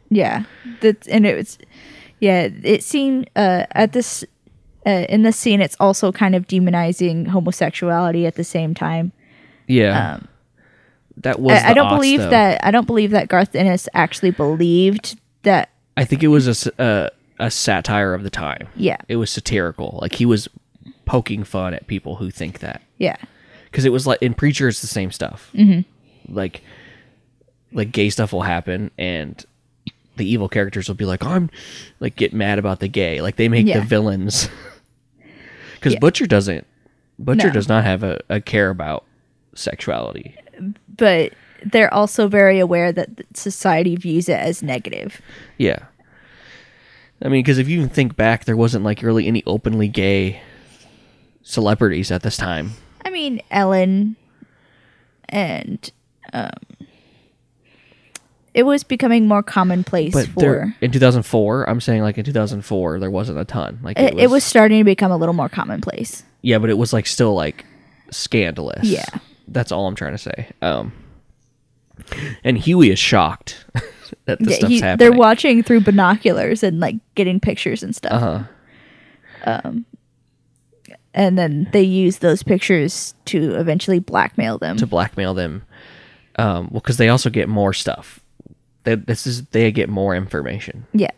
Yeah, 0.10 0.44
that 0.82 1.08
and 1.08 1.26
it 1.26 1.36
was, 1.36 1.58
yeah, 2.20 2.48
it 2.64 2.84
seemed 2.84 3.28
uh, 3.36 3.66
at 3.72 3.92
this 3.94 4.24
uh, 4.86 5.06
in 5.10 5.24
this 5.24 5.36
scene, 5.36 5.62
it's 5.62 5.76
also 5.80 6.12
kind 6.12 6.36
of 6.36 6.46
demonizing 6.48 7.26
homosexuality 7.28 8.28
at 8.28 8.36
the 8.36 8.44
same 8.44 8.76
time. 8.76 9.12
yeah 9.68 10.20
that 11.18 11.40
was 11.40 11.58
Um, 11.60 11.66
I, 11.66 11.70
I 11.72 11.74
don't 11.74 11.90
believe 11.90 12.20
though. 12.20 12.30
that 12.30 12.64
I 12.64 12.70
don't 12.72 12.86
believe 12.86 13.12
that 13.12 13.30
Garth 13.30 13.56
Ennis 13.56 13.88
actually 13.94 14.32
believed 14.32 15.18
that. 15.44 15.70
i 15.98 16.04
think 16.06 16.22
it 16.24 16.28
was 16.28 16.68
a 16.78 17.10
a 17.40 17.50
satire 17.52 18.14
of 18.14 18.24
the 18.24 18.30
time 18.30 18.68
Yeah, 18.76 18.98
it 19.08 19.16
was 19.16 19.30
satirical 19.32 19.98
like 20.02 20.16
he 20.16 20.26
was 20.26 20.48
poking 21.06 21.44
fun 21.44 21.74
at 21.74 21.88
people 21.88 22.18
who 22.18 22.30
think 22.32 22.60
that 22.60 22.82
yeah, 22.98 23.16
because 23.66 23.86
it 23.86 23.92
was 23.92 24.06
like 24.08 24.22
in 24.22 24.34
Preacher, 24.34 24.68
it's 24.68 24.82
the 24.82 24.88
same 24.88 25.12
stuff. 25.12 25.50
Mm-hmm. 25.54 25.82
Like, 26.30 26.62
like 27.72 27.92
gay 27.92 28.10
stuff 28.10 28.34
will 28.34 28.42
happen, 28.44 28.92
and 28.98 29.44
the 30.18 30.26
evil 30.30 30.48
characters 30.50 30.88
will 30.88 30.96
be 30.96 31.06
like, 31.06 31.24
"I'm," 31.24 31.50
like 32.00 32.16
get 32.16 32.34
mad 32.34 32.58
about 32.60 32.80
the 32.80 32.88
gay. 32.88 33.22
Like 33.22 33.36
they 33.36 33.50
make 33.50 33.66
Yeah. 33.68 33.80
the 33.80 33.86
villains. 33.86 34.50
Because 35.76 35.94
Yeah. 35.94 36.00
Butcher 36.00 36.26
doesn't. 36.26 36.66
Butcher 37.20 37.48
No. 37.48 37.54
does 37.54 37.68
not 37.68 37.84
have 37.84 38.02
a, 38.02 38.20
a 38.28 38.42
care 38.42 38.70
about 38.72 39.06
sexuality. 39.54 40.36
but 40.98 41.34
they're 41.64 41.94
also 41.94 42.28
very 42.28 42.58
aware 42.60 42.92
that 42.92 43.10
society 43.36 43.96
views 43.96 44.28
it 44.28 44.40
as 44.40 44.64
negative. 44.64 45.22
Yeah. 45.60 45.80
I 47.22 47.28
mean, 47.28 47.44
because 47.44 47.58
if 47.60 47.68
you 47.70 47.78
even 47.78 47.90
think 47.90 48.16
back, 48.16 48.46
there 48.46 48.58
wasn't 48.58 48.84
like 48.84 49.02
really 49.04 49.28
any 49.28 49.44
openly 49.46 49.88
gay 49.88 50.42
celebrities 51.44 52.10
at 52.12 52.24
this 52.24 52.38
time. 52.38 52.72
I 53.04 53.10
mean, 53.12 53.42
Ellen 53.52 54.16
and 55.30 55.92
um 56.36 56.50
it 58.54 58.64
was 58.66 58.84
becoming 58.86 59.28
more 59.28 59.44
commonplace 59.44 60.14
But 60.14 60.28
for 60.28 60.40
there, 60.40 60.76
in 60.80 60.90
2004, 60.92 61.70
I'm 61.70 61.82
saying 61.82 62.02
like 62.04 62.18
in 62.18 62.24
2004, 62.24 63.00
there 63.00 63.12
wasn't 63.12 63.38
a 63.38 63.44
ton. 63.44 63.80
Like 63.84 64.00
it, 64.00 64.18
it 64.18 64.30
was 64.30 64.46
starting 64.46 64.78
to 64.80 64.84
become 64.86 65.12
a 65.12 65.18
little 65.18 65.34
more 65.34 65.50
commonplace. 65.50 66.24
yeah, 66.42 66.58
but 66.60 66.70
it 66.70 66.78
was 66.78 66.94
like 66.94 67.06
still 67.06 67.34
like 67.34 67.66
scandalous. 68.12 68.84
Yeah. 68.88 69.04
that's 69.50 69.74
all 69.74 69.88
I'm 69.88 69.96
trying 69.96 70.14
to 70.14 70.18
say. 70.18 70.48
Um, 70.62 70.94
and 72.46 72.58
Hughie 72.58 72.92
is 72.92 73.00
shocked 73.00 73.66
that 74.26 74.40
this 74.40 74.52
Yeah, 74.52 74.56
stuff's 74.58 74.70
he- 74.72 74.80
happening. 74.80 74.98
they're 75.12 75.18
watching 75.20 75.62
through 75.62 75.82
binoculars 75.82 76.64
and 76.64 76.80
like 76.80 76.96
getting 77.16 77.42
pictures 77.42 77.84
and 77.84 77.94
stuff. 77.94 78.14
Uh-huh. 78.14 78.44
Um, 79.46 79.86
and 81.14 81.38
then 81.38 81.68
they 81.74 81.82
use 81.84 82.20
those 82.20 82.42
pictures 82.42 83.16
to 83.26 83.56
eventually 83.56 84.00
blackmail 84.00 84.58
them. 84.60 84.78
to 84.78 84.88
blackmail 84.88 85.34
them. 85.34 85.64
Um, 86.38 86.70
well, 86.72 86.82
because 86.82 86.98
they 86.98 87.10
also 87.10 87.30
get 87.30 87.48
more 87.48 87.74
stuff. 87.74 88.20
They, 88.84 88.96
this 88.96 89.26
is 89.26 89.46
they 89.48 89.72
get 89.72 89.90
more 89.90 90.16
information. 90.16 90.86
yeah. 90.94 91.12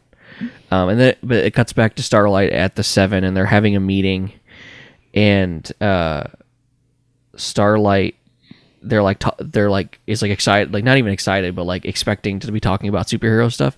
Um, 0.70 0.89
and 0.89 0.99
then 0.99 1.15
but 1.24 1.38
it 1.38 1.53
cuts 1.55 1.74
back 1.74 1.95
to 1.95 2.03
Starlight 2.03 2.51
at 2.51 2.76
the 2.76 2.84
seven, 2.84 3.24
and 3.24 3.36
they're 3.36 3.45
having 3.45 3.76
a 3.76 3.80
meeting, 3.80 4.34
and 5.13 5.70
uh, 5.82 6.26
Starlight, 7.36 8.15
they're 8.82 9.01
like 9.03 9.20
ta- 9.20 9.36
they're 9.39 9.70
like 9.70 9.99
is 10.07 10.22
like 10.22 10.32
excited, 10.32 10.74
like 10.74 10.84
not 10.84 10.97
even 10.97 11.11
excited, 11.11 11.55
but 11.55 11.63
like 11.63 11.86
expecting 11.86 12.39
to 12.39 12.51
be 12.51 12.59
talking 12.59 12.89
about 12.89 13.07
superhero 13.07 13.51
stuff, 13.51 13.78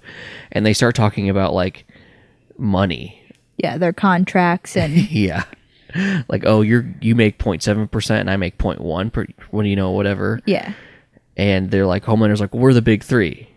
and 0.52 0.66
they 0.66 0.74
start 0.74 0.96
talking 0.96 1.30
about 1.30 1.54
like 1.54 1.86
money. 2.58 3.22
Yeah, 3.58 3.78
their 3.78 3.94
contracts 3.94 4.76
and 4.78 4.94
Yeah. 5.12 5.44
Like 6.28 6.44
oh 6.46 6.62
you're 6.62 6.86
you 7.02 7.16
make 7.16 7.40
0.7 7.40 7.90
percent 7.90 8.22
and 8.22 8.30
I 8.30 8.38
make 8.38 8.58
0.1 8.58 9.12
per 9.12 9.26
when 9.50 9.66
you 9.66 9.76
know 9.76 9.92
whatever 9.92 10.40
yeah. 10.46 10.74
And 11.40 11.72
they're 11.72 11.86
like 11.88 12.04
Homelander's 12.04 12.42
like 12.42 12.54
we're 12.54 12.74
the 12.74 12.82
big 12.82 13.02
three, 13.04 13.48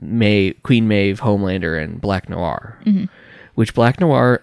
May 0.00 0.52
Queen 0.62 0.88
Maeve, 0.88 1.20
Homelander, 1.20 1.82
and 1.82 2.00
Black 2.00 2.28
Noir, 2.30 2.78
which 3.54 3.74
Black 3.74 4.00
Noir 4.00 4.42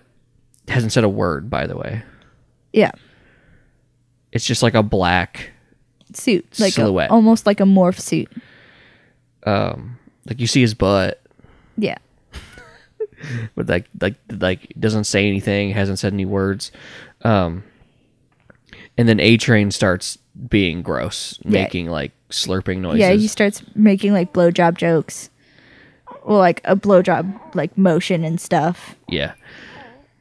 hasn't 0.68 0.92
said 0.94 1.04
a 1.04 1.10
word 1.10 1.50
by 1.50 1.66
the 1.66 1.76
way. 1.76 2.04
Yeah. 2.72 2.92
It's 4.32 4.46
just 4.46 4.64
like 4.64 4.74
a 4.76 4.82
black, 4.84 5.52
Suit. 6.14 6.60
Like 6.60 6.78
a, 6.78 7.08
almost 7.10 7.46
like 7.46 7.60
a 7.60 7.64
morph 7.66 8.00
suit. 8.00 8.32
um, 9.46 9.98
like 10.28 10.40
you 10.40 10.48
see 10.48 10.62
his 10.62 10.74
butt, 10.74 11.22
Yeah. 11.78 11.98
but 13.56 13.68
like 13.68 13.86
like 14.00 14.16
like 14.32 14.74
doesn't 14.80 15.04
say 15.06 15.28
anything, 15.28 15.72
hasn't 15.72 16.00
said 16.00 16.14
any 16.14 16.26
words, 16.26 16.72
um, 17.24 17.64
and 18.98 19.08
then 19.08 19.20
A 19.20 19.38
Train 19.38 19.72
starts 19.72 20.18
being 20.50 20.82
gross, 20.82 21.40
making 21.44 21.88
like 21.88 22.12
slurping 22.30 22.80
noises. 22.80 23.00
Yeah, 23.00 23.12
he 23.12 23.28
starts 23.28 23.64
making 23.76 24.14
like 24.14 24.34
blowjob 24.34 24.78
jokes. 24.78 25.30
Well, 26.26 26.40
like 26.40 26.62
a 26.64 26.76
blowjob 26.76 27.56
like 27.56 27.78
motion 27.78 28.24
and 28.24 28.40
stuff. 28.40 28.96
Yeah. 29.08 29.34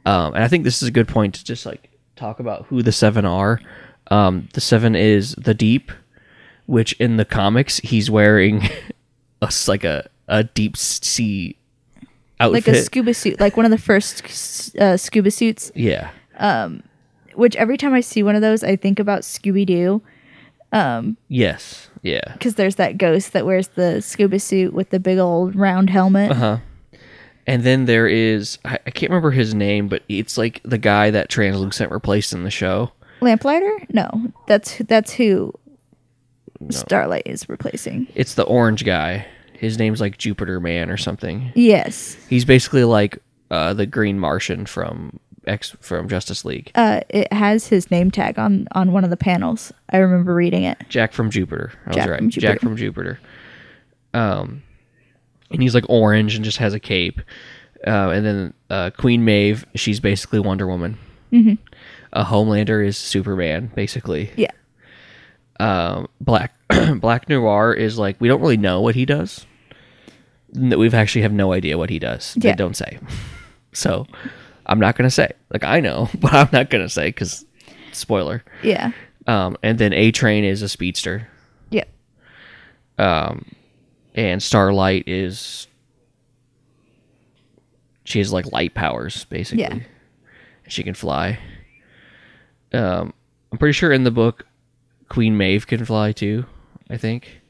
Um, 0.05 0.33
and 0.35 0.43
I 0.43 0.47
think 0.47 0.63
this 0.63 0.81
is 0.81 0.87
a 0.87 0.91
good 0.91 1.07
point 1.07 1.35
to 1.35 1.43
just 1.43 1.65
like 1.65 1.89
talk 2.15 2.39
about 2.39 2.65
who 2.67 2.81
the 2.81 2.91
seven 2.91 3.25
are. 3.25 3.59
Um, 4.07 4.49
the 4.53 4.61
seven 4.61 4.95
is 4.95 5.33
the 5.35 5.53
deep, 5.53 5.91
which 6.65 6.93
in 6.93 7.17
the 7.17 7.25
comics 7.25 7.77
he's 7.79 8.11
wearing 8.11 8.63
a 9.41 9.51
like 9.67 9.83
a 9.83 10.09
a 10.27 10.43
deep 10.43 10.77
sea 10.77 11.57
outfit. 12.39 12.67
Like 12.67 12.75
a 12.75 12.81
scuba 12.81 13.13
suit, 13.13 13.39
like 13.39 13.55
one 13.55 13.65
of 13.65 13.71
the 13.71 13.77
first 13.77 14.75
uh, 14.77 14.97
scuba 14.97 15.31
suits. 15.31 15.71
yeah, 15.75 16.09
Which 17.35 17.55
every 17.55 17.77
time 17.77 17.93
I 17.93 18.01
see 18.01 18.23
one 18.23 18.35
of 18.35 18.41
those, 18.41 18.63
I 18.63 18.75
think 18.75 18.99
about 18.99 19.21
Scooby 19.21 19.65
Doo 19.65 20.01
yes, 21.27 21.89
yeah. 22.01 22.33
because 22.33 22.55
there's 22.55 22.75
that 22.75 22.97
ghost 22.97 23.33
that 23.33 23.45
wears 23.45 23.69
the 23.69 24.01
scuba 24.01 24.39
suit 24.39 24.73
with 24.73 24.89
the 24.89 24.99
big 24.99 25.19
old 25.19 25.55
round 25.55 25.89
helmet. 25.89 26.31
Uh-huh. 26.31 26.57
And 27.45 27.63
then 27.63 27.85
there 27.85 28.07
is 28.07 28.57
I, 28.65 28.79
I 28.85 28.91
can't 28.91 29.09
remember 29.09 29.31
his 29.31 29.53
name, 29.53 29.87
but 29.87 30.03
it's 30.07 30.37
like 30.37 30.61
the 30.63 30.77
guy 30.77 31.11
that 31.11 31.29
Translucent 31.29 31.91
replaced 31.91 32.33
in 32.33 32.43
the 32.43 32.51
show. 32.51 32.91
Lamplighter? 33.21 33.85
No, 33.91 34.09
that's 34.47 34.77
that's 34.79 35.13
who 35.13 35.53
Starlight 36.69 37.23
is 37.25 37.47
replacing. 37.49 38.07
It's 38.15 38.35
the 38.35 38.43
orange 38.43 38.85
guy. 38.85 39.25
His 39.53 39.77
name's 39.77 40.01
like 40.01 40.17
Jupiter 40.17 40.59
Man 40.59 40.89
or 40.89 40.97
something. 40.97 41.51
Yes, 41.55 42.15
He's 42.29 42.45
basically 42.45 42.83
like 42.83 43.19
uh, 43.51 43.73
the 43.73 43.85
Green 43.85 44.19
Martian 44.19 44.65
from 44.65 45.19
X 45.47 45.75
from 45.81 46.07
Justice 46.09 46.45
League. 46.45 46.71
uh, 46.75 47.01
it 47.09 47.31
has 47.33 47.67
his 47.67 47.89
name 47.91 48.11
tag 48.11 48.37
on 48.39 48.67
on 48.73 48.91
one 48.91 49.03
of 49.03 49.09
the 49.09 49.17
panels. 49.17 49.71
I 49.89 49.97
remember 49.97 50.33
reading 50.35 50.63
it. 50.63 50.77
Jack 50.89 51.13
from 51.13 51.29
Jupiter. 51.29 51.71
I 51.85 51.89
was 51.89 51.95
Jack 51.97 52.09
right. 52.09 52.17
from 52.19 52.29
Jack 52.29 52.41
Jupiter. 52.41 52.59
from 52.59 52.77
Jupiter. 52.77 53.19
Um, 54.13 54.63
and 55.51 55.61
he's 55.61 55.75
like 55.75 55.85
orange 55.89 56.35
and 56.35 56.43
just 56.45 56.57
has 56.57 56.73
a 56.73 56.79
cape. 56.79 57.19
Uh, 57.85 58.09
and 58.11 58.25
then 58.25 58.53
uh, 58.69 58.89
Queen 58.97 59.25
Maeve, 59.25 59.65
she's 59.75 59.99
basically 59.99 60.39
Wonder 60.39 60.67
Woman. 60.67 60.97
Mm-hmm. 61.31 61.55
Uh, 62.13 62.23
Homelander 62.25 62.85
is 62.85 62.97
Superman, 62.97 63.71
basically. 63.75 64.31
Yeah, 64.35 64.51
Um, 65.59 66.07
Black 66.21 66.53
Black 66.99 67.27
Noir 67.27 67.73
is 67.73 67.97
like 67.97 68.19
we 68.21 68.27
don't 68.27 68.39
really 68.41 68.57
know 68.57 68.81
what 68.81 68.95
he 68.95 69.05
does. 69.05 69.45
No, 70.53 70.77
we've 70.77 70.93
actually 70.93 71.23
have 71.23 71.33
no 71.33 71.51
idea 71.53 71.77
what 71.77 71.89
he 71.89 71.97
does. 71.99 72.35
They 72.35 72.49
Yeah. 72.49 72.55
don't 72.55 72.75
say. 72.75 72.99
So 73.75 74.05
I'm 74.65 74.79
not 74.79 74.95
gonna 74.95 75.09
say. 75.11 75.31
Like 75.51 75.63
I 75.63 75.79
know, 75.79 76.09
but 76.19 76.33
I'm 76.33 76.49
not 76.51 76.69
gonna 76.69 76.89
say 76.89 77.07
because 77.07 77.45
spoiler. 77.91 78.43
yeah, 78.63 78.91
Um, 79.27 79.57
and 79.63 79.77
then 79.77 79.93
A 79.93 80.11
Train 80.11 80.43
is 80.43 80.61
a 80.61 80.69
speedster. 80.69 81.27
yeah. 81.69 81.83
and 84.15 84.41
Starlight 84.43 85.07
is 85.07 85.67
she 88.05 88.19
has 88.19 88.31
like 88.33 88.51
light 88.51 88.73
powers 88.73 89.25
basically. 89.25 89.63
Yeah. 89.63 89.79
She 90.67 90.83
can 90.83 90.93
fly. 90.93 91.39
Um 92.73 93.13
I'm 93.51 93.57
pretty 93.57 93.73
sure 93.73 93.91
in 93.91 94.03
the 94.03 94.11
book 94.11 94.45
Queen 95.09 95.37
Maeve 95.37 95.67
can 95.67 95.85
fly 95.85 96.11
too, 96.11 96.45
I 96.89 96.97
think. 96.97 97.41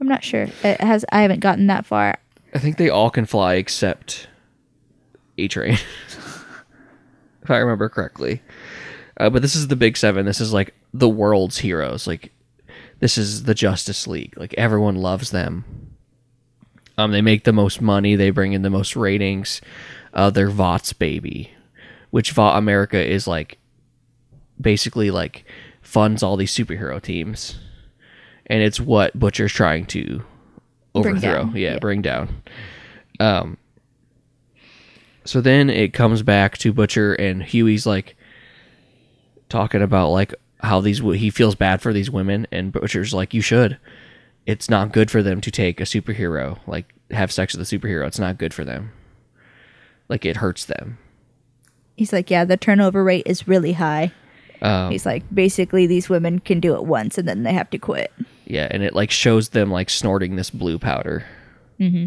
I'm 0.00 0.08
not 0.08 0.24
sure. 0.24 0.48
It 0.64 0.80
has. 0.80 1.04
I 1.12 1.22
haven't 1.22 1.40
gotten 1.40 1.66
that 1.68 1.86
far. 1.86 2.18
I 2.54 2.58
think 2.58 2.76
they 2.76 2.88
all 2.88 3.08
can 3.10 3.24
fly 3.26 3.54
except 3.54 4.26
A 5.38 5.48
Train. 5.48 5.72
if 7.42 7.50
I 7.50 7.58
remember 7.58 7.88
correctly. 7.88 8.42
Uh, 9.18 9.30
but 9.30 9.42
this 9.42 9.54
is 9.54 9.68
the 9.68 9.76
big 9.76 9.96
seven. 9.96 10.26
This 10.26 10.40
is 10.40 10.52
like 10.52 10.74
the 10.94 11.08
world's 11.08 11.58
heroes. 11.58 12.06
Like 12.06 12.32
this 13.00 13.18
is 13.18 13.44
the 13.44 13.54
Justice 13.54 14.06
League. 14.06 14.34
Like 14.36 14.54
everyone 14.54 14.96
loves 14.96 15.30
them. 15.30 15.64
Um, 16.98 17.10
they 17.12 17.22
make 17.22 17.44
the 17.44 17.52
most 17.52 17.80
money. 17.80 18.16
They 18.16 18.30
bring 18.30 18.52
in 18.52 18.62
the 18.62 18.70
most 18.70 18.96
ratings. 18.96 19.60
Uh, 20.12 20.30
they're 20.30 20.50
Vought's 20.50 20.92
baby, 20.92 21.50
which 22.10 22.32
Vought 22.32 22.58
America 22.58 23.02
is 23.02 23.26
like 23.26 23.58
basically 24.60 25.10
like 25.10 25.44
funds 25.80 26.22
all 26.22 26.36
these 26.36 26.54
superhero 26.54 27.00
teams, 27.00 27.58
and 28.46 28.62
it's 28.62 28.78
what 28.78 29.18
Butcher's 29.18 29.52
trying 29.52 29.86
to 29.86 30.22
overthrow. 30.94 31.20
down, 31.20 31.56
Yeah, 31.56 31.72
yeah. 31.72 31.78
bring 31.78 32.02
down. 32.02 32.42
Um. 33.20 33.56
So 35.24 35.40
then 35.40 35.70
it 35.70 35.92
comes 35.92 36.22
back 36.22 36.58
to 36.58 36.72
Butcher 36.72 37.14
and 37.14 37.42
Hughie's 37.42 37.86
like 37.86 38.16
talking 39.48 39.82
about 39.82 40.10
like 40.10 40.34
how 40.60 40.80
these 40.80 40.98
he 40.98 41.30
feels 41.30 41.54
bad 41.54 41.82
for 41.82 41.92
these 41.92 42.10
women 42.10 42.46
and 42.50 42.72
Butcher's 42.72 43.14
like 43.14 43.34
you 43.34 43.40
should. 43.40 43.78
It's 44.46 44.68
not 44.68 44.92
good 44.92 45.10
for 45.10 45.22
them 45.22 45.40
to 45.40 45.50
take 45.50 45.80
a 45.80 45.84
superhero 45.84 46.58
like 46.66 46.92
have 47.10 47.30
sex 47.30 47.56
with 47.56 47.72
a 47.72 47.78
superhero. 47.78 48.06
It's 48.06 48.18
not 48.18 48.38
good 48.38 48.54
for 48.54 48.64
them. 48.64 48.92
Like 50.08 50.24
it 50.24 50.38
hurts 50.38 50.64
them. 50.64 50.98
He's 51.96 52.12
like, 52.12 52.30
yeah, 52.30 52.44
the 52.44 52.56
turnover 52.56 53.04
rate 53.04 53.24
is 53.26 53.46
really 53.46 53.74
high. 53.74 54.12
Um, 54.62 54.90
He's 54.90 55.04
like, 55.04 55.24
basically, 55.34 55.86
these 55.86 56.08
women 56.08 56.38
can 56.38 56.60
do 56.60 56.74
it 56.74 56.84
once 56.84 57.18
and 57.18 57.28
then 57.28 57.42
they 57.42 57.52
have 57.52 57.70
to 57.70 57.78
quit. 57.78 58.12
Yeah, 58.46 58.68
and 58.70 58.82
it 58.82 58.94
like 58.94 59.10
shows 59.10 59.50
them 59.50 59.70
like 59.70 59.90
snorting 59.90 60.36
this 60.36 60.50
blue 60.50 60.78
powder. 60.78 61.24
Mm-hmm. 61.80 62.06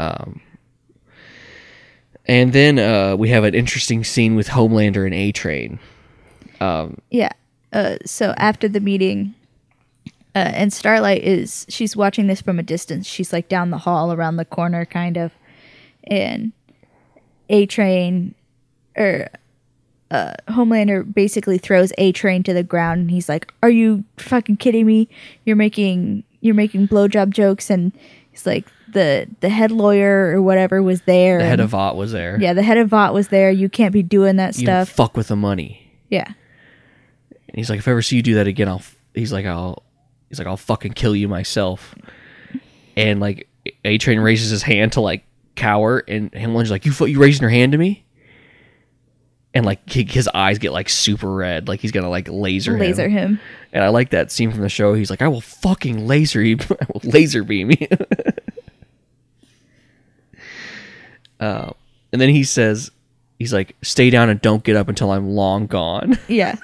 Um, 0.00 0.40
and 2.26 2.52
then 2.52 2.78
uh, 2.78 3.16
we 3.16 3.28
have 3.30 3.44
an 3.44 3.54
interesting 3.54 4.04
scene 4.04 4.36
with 4.36 4.48
Homelander 4.48 5.04
and 5.04 5.14
A 5.14 5.32
Train. 5.32 5.78
Yeah. 7.10 7.32
uh, 7.72 7.96
so 8.04 8.34
after 8.36 8.68
the 8.68 8.80
meeting, 8.80 9.34
uh, 10.34 10.52
and 10.54 10.72
Starlight 10.72 11.22
is 11.22 11.66
she's 11.68 11.96
watching 11.96 12.26
this 12.26 12.40
from 12.40 12.58
a 12.58 12.62
distance. 12.62 13.06
She's 13.06 13.32
like 13.32 13.48
down 13.48 13.70
the 13.70 13.78
hall, 13.78 14.12
around 14.12 14.36
the 14.36 14.44
corner, 14.44 14.84
kind 14.84 15.16
of, 15.16 15.32
and 16.04 16.52
A 17.48 17.66
Train 17.66 18.34
or 18.96 19.28
uh, 20.10 20.34
Homelander 20.48 21.12
basically 21.12 21.58
throws 21.58 21.92
A 21.98 22.12
Train 22.12 22.42
to 22.44 22.54
the 22.54 22.62
ground, 22.62 23.02
and 23.02 23.10
he's 23.10 23.28
like, 23.28 23.52
"Are 23.62 23.70
you 23.70 24.04
fucking 24.18 24.58
kidding 24.58 24.86
me? 24.86 25.08
You're 25.44 25.56
making 25.56 26.24
you're 26.40 26.54
making 26.54 26.88
blowjob 26.88 27.30
jokes." 27.30 27.70
And 27.70 27.92
he's 28.36 28.46
like, 28.46 28.66
"the 28.92 29.26
the 29.40 29.48
head 29.48 29.70
lawyer 29.70 30.32
or 30.36 30.42
whatever 30.42 30.82
was 30.82 31.00
there. 31.02 31.38
The 31.38 31.44
head 31.44 31.52
and- 31.54 31.62
of 31.62 31.70
Vought 31.70 31.96
was 31.96 32.12
there. 32.12 32.38
yeah, 32.40 32.52
the 32.52 32.62
head 32.62 32.78
of 32.78 32.88
Vought 32.88 33.14
was 33.14 33.28
there. 33.28 33.50
You 33.50 33.68
can't 33.68 33.92
be 33.92 34.02
doing 34.02 34.36
that 34.36 34.56
You 34.58 34.64
stuff. 34.66 34.88
fuck 34.90 35.16
with 35.16 35.28
the 35.28 35.36
money. 35.36 35.90
yeah, 36.10 36.26
And 37.48 37.54
he's 37.56 37.68
like, 37.70 37.78
if 37.78 37.88
I 37.88 37.90
ever 37.92 38.02
see 38.02 38.16
you 38.16 38.22
do 38.22 38.34
that 38.34 38.46
again, 38.46 38.68
I'll. 38.68 38.82
He's 39.14 39.32
like, 39.32 39.46
I'll. 39.46 39.82
He's 40.28 40.38
like, 40.38 40.48
I'll 40.48 40.56
fucking 40.56 40.92
kill 40.92 41.14
you 41.16 41.28
myself. 41.28 41.94
And 42.96 43.20
like, 43.20 43.48
A 43.84 43.98
Train 43.98 44.18
raises 44.20 44.50
his 44.50 44.62
hand 44.62 44.92
to 44.92 45.00
like 45.00 45.24
cower, 45.54 45.98
and 46.08 46.32
Homelander's 46.34 46.70
like, 46.70 46.84
you 46.86 46.92
fu- 46.92 47.06
you 47.06 47.18
raising 47.20 47.42
your 47.42 47.50
hand 47.50 47.72
to 47.72 47.78
me? 47.78 48.04
And 49.56 49.64
like 49.64 49.88
he- 49.90 50.04
his 50.04 50.28
eyes 50.34 50.58
get 50.58 50.72
like 50.72 50.90
super 50.90 51.32
red, 51.34 51.66
like 51.66 51.80
he's 51.80 51.92
gonna 51.92 52.10
like 52.10 52.28
laser 52.30 52.78
laser 52.78 53.08
him. 53.08 53.36
him. 53.36 53.40
And 53.72 53.82
I 53.82 53.88
like 53.88 54.10
that 54.10 54.30
scene 54.30 54.52
from 54.52 54.60
the 54.60 54.68
show. 54.68 54.92
He's 54.94 55.08
like, 55.10 55.22
I 55.22 55.28
will 55.28 55.40
fucking 55.40 56.06
laser 56.06 56.42
you. 56.42 56.58
I 56.70 56.86
will 56.92 57.00
laser 57.04 57.42
beam 57.42 57.70
you. 57.70 57.88
uh, 61.40 61.70
and 62.12 62.20
then 62.20 62.28
he 62.28 62.44
says, 62.44 62.90
he's 63.38 63.52
like, 63.52 63.76
stay 63.82 64.10
down 64.10 64.28
and 64.30 64.40
don't 64.40 64.64
get 64.64 64.76
up 64.76 64.88
until 64.88 65.10
I'm 65.10 65.30
long 65.30 65.66
gone. 65.66 66.18
Yeah. 66.28 66.56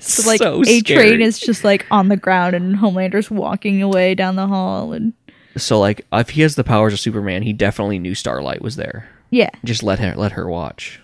So 0.00 0.26
like 0.26 0.38
So 0.38 0.62
a 0.66 0.80
train 0.80 1.20
is 1.20 1.38
just 1.38 1.64
like 1.64 1.84
on 1.90 2.08
the 2.08 2.16
ground 2.16 2.54
and 2.54 2.74
Homelander's 2.74 3.30
walking 3.30 3.82
away 3.82 4.14
down 4.14 4.36
the 4.36 4.46
hall 4.46 4.94
and 4.94 5.12
So 5.56 5.78
like, 5.78 6.06
if 6.14 6.30
he 6.30 6.40
has 6.40 6.54
the 6.54 6.64
powers 6.64 6.94
of 6.94 7.00
Superman, 7.00 7.42
he 7.42 7.52
definitely 7.52 7.98
knew 7.98 8.14
Starlight 8.14 8.62
was 8.62 8.76
there. 8.76 9.06
yeah, 9.28 9.50
Just 9.64 9.82
let 9.82 9.98
her 9.98 10.14
let 10.16 10.32
her 10.32 10.48
watch. 10.48 10.98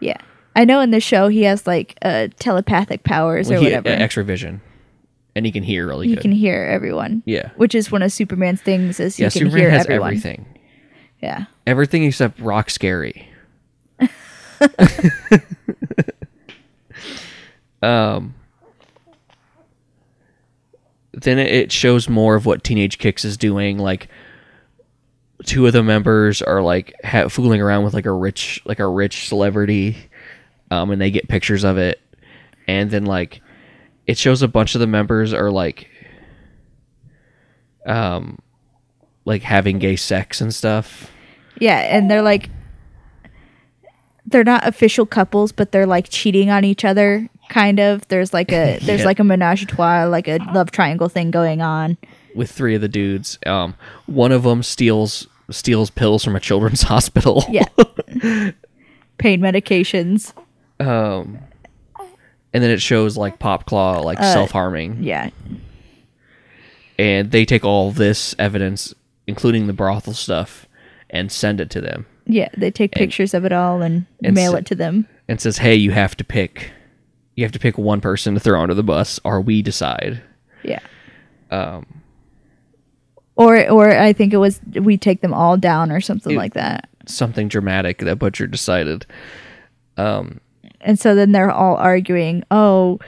yeah. 0.00 0.18
I 0.56 0.64
know 0.64 0.80
in 0.80 0.90
the 0.90 1.00
show 1.00 1.28
he 1.28 1.42
has 1.42 1.66
like 1.66 1.96
uh 2.02 2.28
telepathic 2.38 3.02
powers 3.04 3.50
or 3.50 3.56
He- 3.58 3.64
whatever. 3.64 3.88
uh, 3.88 3.92
X-ray 3.92 4.24
vision, 4.24 4.60
and 5.34 5.44
he 5.46 5.52
can 5.52 5.62
hear 5.62 5.86
really 5.86 6.08
he 6.08 6.14
good. 6.14 6.22
can 6.22 6.32
hear 6.32 6.62
everyone. 6.64 7.22
Yeah. 7.26 7.50
Which 7.56 7.74
is 7.74 7.90
one 7.90 8.02
of 8.02 8.12
Superman's 8.12 8.60
things 8.62 9.00
is 9.00 9.16
he 9.16 9.22
yeah, 9.24 9.30
can 9.30 9.40
Superman 9.40 9.58
hear 9.60 9.70
has 9.70 9.82
everyone. 9.86 10.08
everything. 10.08 10.46
Yeah. 11.22 11.46
Everything 11.66 12.04
except 12.04 12.38
Rock 12.40 12.70
Scary. 12.70 13.28
um. 17.82 18.34
Then 21.12 21.38
it- 21.38 21.52
it 21.52 21.72
shows 21.72 22.08
more 22.08 22.34
of 22.34 22.44
what 22.44 22.64
Teenage 22.64 22.98
Kicks 22.98 23.24
is 23.24 23.36
doing. 23.36 23.78
Like, 23.78 24.08
two 25.44 25.64
of 25.66 25.72
the 25.72 25.82
members 25.82 26.42
are 26.42 26.60
like 26.60 26.92
ha- 27.04 27.28
fooling 27.28 27.60
around 27.60 27.84
with 27.84 27.94
like 27.94 28.06
a 28.06 28.12
rich, 28.12 28.60
like 28.64 28.80
a 28.80 28.86
rich 28.88 29.28
celebrity, 29.28 29.96
um, 30.70 30.90
and 30.90 31.00
they 31.00 31.10
get 31.10 31.28
pictures 31.28 31.64
of 31.64 31.78
it. 31.78 32.00
And 32.66 32.90
then 32.90 33.04
like, 33.04 33.40
it 34.06 34.16
shows 34.18 34.42
a 34.42 34.48
bunch 34.48 34.74
of 34.74 34.80
the 34.80 34.86
members 34.86 35.32
are 35.32 35.50
like, 35.50 35.88
um, 37.86 38.38
like 39.24 39.42
having 39.42 39.78
gay 39.78 39.96
sex 39.96 40.40
and 40.40 40.54
stuff. 40.54 41.10
Yeah, 41.58 41.78
and 41.78 42.10
they're 42.10 42.22
like 42.22 42.50
they're 44.26 44.44
not 44.44 44.66
official 44.66 45.04
couples, 45.06 45.52
but 45.52 45.70
they're 45.72 45.86
like 45.86 46.08
cheating 46.08 46.50
on 46.50 46.64
each 46.64 46.84
other 46.84 47.28
kind 47.50 47.78
of. 47.78 48.06
There's 48.08 48.32
like 48.32 48.50
a 48.52 48.78
there's 48.82 49.00
Yeah. 49.00 49.06
like 49.06 49.18
a 49.20 49.24
menage 49.24 49.62
a 49.62 49.66
trois, 49.66 50.04
like 50.06 50.28
a 50.28 50.38
love 50.54 50.70
triangle 50.70 51.08
thing 51.08 51.30
going 51.30 51.60
on. 51.60 51.96
with 52.34 52.50
three 52.50 52.74
of 52.74 52.80
the 52.80 52.88
dudes. 52.88 53.38
Um, 53.46 53.74
one 54.06 54.32
of 54.32 54.42
them 54.42 54.62
steals 54.62 55.26
steals 55.50 55.90
pills 55.90 56.24
from 56.24 56.34
a 56.36 56.40
children's 56.40 56.82
hospital. 56.92 57.44
Yeah. 57.50 57.66
Pain 59.18 59.40
medications. 59.40 60.32
Um, 60.80 61.38
and 62.52 62.62
then 62.62 62.70
it 62.70 62.80
shows 62.80 63.16
like 63.16 63.38
Pop 63.38 63.66
Claw 63.66 64.00
like 64.00 64.18
self 64.18 64.50
harming, 64.50 65.02
Yeah. 65.02 65.30
and 66.98 67.30
they 67.30 67.44
take 67.44 67.64
all 67.64 67.90
this 67.90 68.34
evidence, 68.38 68.94
including 69.26 69.66
the 69.66 69.72
brothel 69.72 70.12
stuff, 70.14 70.66
and 71.10 71.30
send 71.30 71.60
it 71.60 71.70
to 71.70 71.80
them, 71.80 72.06
Yeah, 72.26 72.48
they 72.56 72.70
take 72.70 72.92
pictures 72.92 73.34
of 73.34 73.44
it 73.44 73.52
all 73.52 73.82
and, 73.82 74.06
and 74.22 74.34
mail 74.34 74.52
so- 74.52 74.58
it 74.58 74.66
to 74.66 74.74
them. 74.74 75.06
and 75.28 75.40
says, 75.40 75.58
"Hey, 75.58 75.74
you 75.74 75.90
have 75.92 76.16
to 76.16 76.24
pick, 76.24 76.70
you 77.36 77.44
have 77.44 77.52
to 77.52 77.58
pick 77.58 77.76
one 77.78 78.00
person 78.00 78.34
to 78.34 78.40
throw 78.40 78.60
under 78.60 78.74
the 78.74 78.82
bus, 78.82 79.18
or 79.24 79.40
we 79.40 79.62
decide." 79.62 80.22
Yeah. 80.62 80.80
Um, 81.50 81.86
Or 83.36 83.68
or 83.68 83.90
I 83.90 84.12
think 84.12 84.32
it 84.32 84.36
was 84.38 84.60
we 84.80 84.96
take 84.96 85.20
them 85.20 85.34
all 85.34 85.56
down 85.56 85.90
or 85.90 86.00
something 86.00 86.36
like 86.36 86.54
that. 86.54 86.88
something 87.06 87.48
dramatic 87.48 87.98
that 87.98 88.18
Butcher 88.18 88.46
decided. 88.46 89.04
And 90.84 90.98
so 90.98 91.14
then 91.14 91.32
they're 91.32 91.50
all 91.50 91.76
arguing, 91.76 92.44
"Oh, 92.50 93.00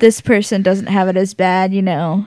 this 0.00 0.20
person 0.20 0.62
doesn't 0.62 0.86
have 0.86 1.08
it 1.08 1.16
as 1.16 1.34
bad, 1.34 1.74
you 1.74 1.82
know." 1.82 2.26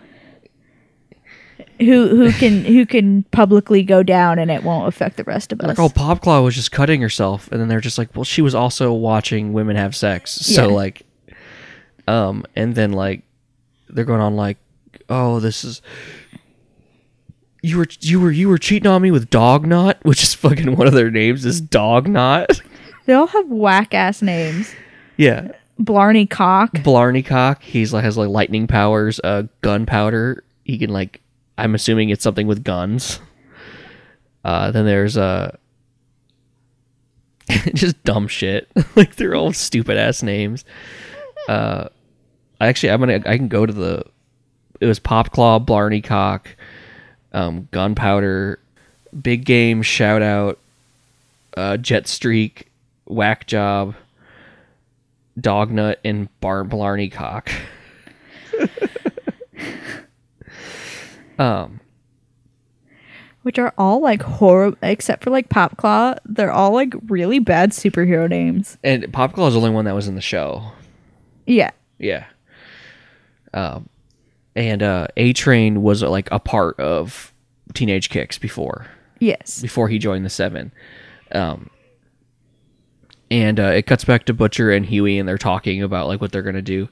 Who 1.80 2.08
who 2.08 2.32
can 2.32 2.64
who 2.64 2.86
can 2.86 3.24
publicly 3.32 3.84
go 3.84 4.02
down 4.02 4.40
and 4.40 4.50
it 4.50 4.64
won't 4.64 4.88
affect 4.88 5.18
the 5.18 5.26
rest 5.26 5.52
of 5.52 5.60
us? 5.60 5.68
Like, 5.68 5.80
oh, 5.80 5.90
Popclaw 5.90 6.42
was 6.44 6.56
just 6.56 6.72
cutting 6.72 7.02
herself, 7.02 7.50
and 7.52 7.60
then 7.60 7.68
they're 7.68 7.82
just 7.82 7.98
like, 7.98 8.16
well, 8.16 8.24
she 8.24 8.42
was 8.42 8.56
also 8.56 8.94
watching 8.94 9.52
women 9.52 9.76
have 9.76 9.94
sex, 9.96 10.32
so 10.32 10.70
Yeah. 10.70 10.74
like, 10.74 11.02
um, 12.08 12.46
and 12.56 12.76
then 12.76 12.94
like, 12.94 13.24
they're 13.90 14.06
going 14.06 14.22
on 14.22 14.36
like, 14.38 14.58
oh, 15.10 15.40
this 15.42 15.66
is. 15.66 15.82
You 17.62 17.80
were 17.80 17.88
you 18.00 18.22
were 18.22 18.32
you 18.32 18.48
were 18.48 18.58
cheating 18.60 18.88
on 18.88 19.02
me 19.02 19.12
with 19.12 19.30
Dog 19.30 19.66
Knot, 19.66 19.98
which 20.04 20.24
is 20.24 20.34
fucking 20.34 20.76
one 20.78 20.88
of 20.88 20.94
their 20.94 21.12
names 21.12 21.46
is 21.46 21.60
Dog 21.60 22.08
Knot. 22.08 22.62
They 23.06 23.14
all 23.14 23.28
have 23.28 23.48
whack 23.50 23.94
ass 23.94 24.22
names. 24.22 24.74
yeah, 25.18 25.52
Blarney 25.80 26.26
Cock. 26.26 26.84
Blarney 26.84 27.24
Cock. 27.24 27.62
He's 27.62 27.94
like 27.94 28.04
has 28.04 28.18
like 28.18 28.30
lightning 28.30 28.68
powers. 28.68 29.20
Uh, 29.24 29.44
gunpowder. 29.62 30.44
He 30.64 30.78
can 30.78 30.90
like. 30.92 31.22
I'm 31.58 31.76
assuming 31.76 32.10
it's 32.10 32.24
something 32.24 32.48
with 32.48 32.64
guns. 32.64 33.20
Uh, 34.44 34.72
then 34.72 34.86
there's 34.86 35.18
uh, 35.18 35.56
just 37.74 38.02
dumb 38.04 38.28
shit. 38.28 38.70
like 38.96 39.16
they're 39.16 39.36
all 39.36 39.54
stupid 39.54 39.98
ass 39.98 40.22
names. 40.24 40.66
Uh, 41.48 41.88
actually 42.60 42.92
I'm 42.92 43.00
gonna 43.00 43.22
I 43.26 43.38
can 43.38 43.48
go 43.48 43.66
to 43.66 43.74
the. 43.74 44.04
It 44.82 44.88
was 44.88 45.00
Pop 45.00 45.32
Claw, 45.32 45.60
Blarney 45.60 46.02
Cock, 46.02 46.56
um, 47.32 47.68
Gunpowder, 47.72 48.60
Big 49.20 49.46
Game, 49.46 49.82
Shout 49.82 50.22
Out, 50.22 50.60
uh, 51.56 51.78
Jet 51.78 52.08
Streak, 52.08 52.68
Whack 53.06 53.48
Job, 53.48 53.96
Dognut, 55.40 55.98
and 56.04 56.28
Bar 56.40 56.64
Blarney 56.64 57.10
Cock. 57.10 57.52
um, 61.40 61.80
which 63.44 63.60
are 63.60 63.74
all 63.78 64.02
like 64.02 64.22
horrible 64.24 64.78
except 64.82 65.24
for 65.24 65.30
like 65.30 65.50
Popclaw. 65.50 66.18
They're 66.26 66.52
all 66.52 66.72
like 66.74 66.94
really 67.08 67.40
bad 67.40 67.72
superhero 67.72 68.30
names. 68.30 68.78
and 68.84 69.04
Popclaw 69.06 69.48
is 69.50 69.54
the 69.54 69.60
only 69.60 69.72
one 69.72 69.86
that 69.86 69.96
was 69.96 70.08
in 70.08 70.16
the 70.16 70.22
show. 70.22 70.72
Yeah. 71.46 71.72
Yeah. 72.00 72.26
Um, 73.54 73.88
and 74.56 74.82
uh, 74.82 75.08
A 75.18 75.34
Train 75.34 75.82
was 75.84 76.02
like 76.02 76.28
a 76.32 76.40
part 76.40 76.80
of 76.80 77.34
Teenage 77.74 78.10
Kicks 78.10 78.38
before 78.38 78.88
Yes. 79.20 79.62
before 79.62 79.88
he 79.90 80.00
joined 80.00 80.26
the 80.26 80.30
Seven. 80.30 80.72
Um, 81.32 81.70
and 83.36 83.60
uh, 83.60 83.64
it 83.64 83.86
cuts 83.86 84.06
back 84.06 84.24
to 84.26 84.34
Butcher 84.34 84.72
and 84.72 84.86
Hughie, 84.86 85.20
and 85.20 85.28
they're 85.28 85.38
talking 85.38 85.84
about 85.84 86.08
like 86.08 86.22
what 86.22 86.32
they're 86.32 86.42
gonna 86.42 86.62
do, 86.62 86.88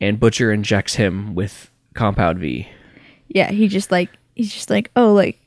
and 0.00 0.20
Butcher 0.20 0.52
injects 0.52 0.94
him 0.94 1.34
with 1.34 1.72
Compound 1.94 2.38
V. 2.38 2.68
Yeah. 3.26 3.50
He 3.50 3.66
just 3.66 3.90
like 3.90 4.10
he's 4.36 4.52
just 4.52 4.70
like, 4.70 4.92
oh 4.94 5.12
like 5.12 5.40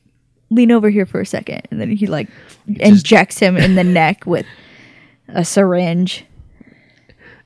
lean 0.50 0.70
over 0.70 0.90
here 0.90 1.06
for 1.06 1.22
a 1.22 1.26
second. 1.26 1.66
And 1.70 1.80
then 1.80 1.90
he 1.90 2.06
like 2.06 2.28
injects 2.66 3.38
him 3.38 3.56
in 3.56 3.76
the 3.76 3.84
neck 3.84 4.26
with 4.26 4.44
a 5.28 5.42
syringe. 5.42 6.26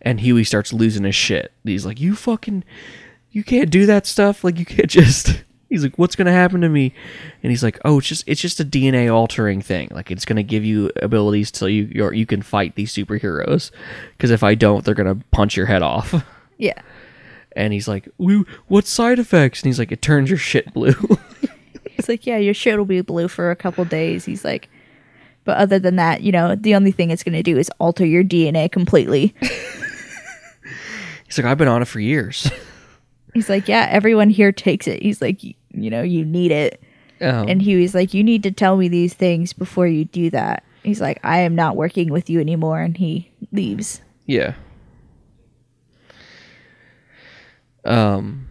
and 0.02 0.20
Hughie 0.20 0.42
starts 0.42 0.72
losing 0.72 1.04
his 1.04 1.14
shit. 1.14 1.52
He's 1.62 1.86
like, 1.86 2.00
"You 2.00 2.16
fucking, 2.16 2.64
you 3.30 3.44
can't 3.44 3.70
do 3.70 3.86
that 3.86 4.07
stuff. 4.07 4.42
Like, 4.42 4.59
you 4.59 4.64
can't 4.64 4.90
just." 4.90 5.44
He's 5.68 5.82
like, 5.82 5.98
"What's 5.98 6.16
gonna 6.16 6.32
happen 6.32 6.60
to 6.60 6.68
me?" 6.68 6.92
And 7.42 7.50
he's 7.50 7.62
like, 7.62 7.78
"Oh, 7.84 7.98
it's 7.98 8.06
just 8.06 8.24
it's 8.26 8.40
just 8.40 8.60
a 8.60 8.64
DNA 8.64 9.12
altering 9.12 9.60
thing. 9.60 9.88
Like, 9.90 10.10
it's 10.10 10.24
gonna 10.24 10.42
give 10.42 10.64
you 10.64 10.90
abilities 11.02 11.50
till 11.50 11.68
you 11.68 11.90
you're, 11.92 12.12
you 12.12 12.26
can 12.26 12.42
fight 12.42 12.74
these 12.76 12.92
superheroes. 12.92 13.70
Because 14.12 14.30
if 14.30 14.42
I 14.42 14.54
don't, 14.54 14.84
they're 14.84 14.94
gonna 14.94 15.18
punch 15.30 15.56
your 15.56 15.66
head 15.66 15.82
off." 15.82 16.14
Yeah. 16.58 16.80
And 17.54 17.74
he's 17.74 17.86
like, 17.86 18.08
"Woo, 18.16 18.46
what 18.66 18.86
side 18.86 19.18
effects?" 19.18 19.60
And 19.60 19.66
he's 19.66 19.78
like, 19.78 19.92
"It 19.92 20.00
turns 20.00 20.30
your 20.30 20.38
shit 20.38 20.72
blue." 20.72 20.94
He's 21.96 22.08
like, 22.08 22.26
yeah, 22.26 22.36
your 22.36 22.54
shit 22.54 22.76
will 22.76 22.84
be 22.84 23.00
blue 23.00 23.26
for 23.26 23.50
a 23.50 23.56
couple 23.56 23.84
days. 23.86 24.26
He's 24.26 24.44
like, 24.44 24.68
but 25.44 25.56
other 25.56 25.78
than 25.78 25.96
that, 25.96 26.22
you 26.22 26.30
know, 26.30 26.54
the 26.54 26.74
only 26.74 26.92
thing 26.92 27.10
it's 27.10 27.22
going 27.22 27.32
to 27.32 27.42
do 27.42 27.56
is 27.56 27.70
alter 27.78 28.04
your 28.04 28.22
DNA 28.22 28.70
completely. 28.70 29.34
He's 31.26 31.38
like, 31.38 31.46
I've 31.46 31.56
been 31.58 31.68
on 31.68 31.82
it 31.82 31.86
for 31.86 32.00
years. 32.00 32.50
He's 33.37 33.49
like, 33.49 33.68
yeah, 33.68 33.87
everyone 33.91 34.30
here 34.30 34.51
takes 34.53 34.89
it. 34.89 35.03
He's 35.03 35.20
like, 35.22 35.43
you, 35.45 35.55
know, 35.91 36.03
you 36.03 36.24
need 36.24 36.51
it. 36.51 36.82
um, 37.20 37.49
And 37.49 37.61
was 37.76 37.95
like, 37.95 38.14
you 38.14 38.24
need 38.24 38.43
to 38.45 38.51
tell 38.51 38.76
me 38.76 38.89
these 38.89 39.14
things 39.14 39.53
before 39.53 39.87
you 39.87 40.05
do 40.07 40.30
that. 40.30 40.64
He's 40.82 41.01
like, 41.01 41.20
I 41.22 41.39
am 41.39 41.55
not 41.55 41.76
working 41.76 42.11
with 42.11 42.30
you 42.30 42.41
anymore. 42.41 42.80
And 42.80 42.97
he 42.97 43.30
leaves. 43.53 44.01
Yeah. 44.24 44.55
Um 47.84 48.49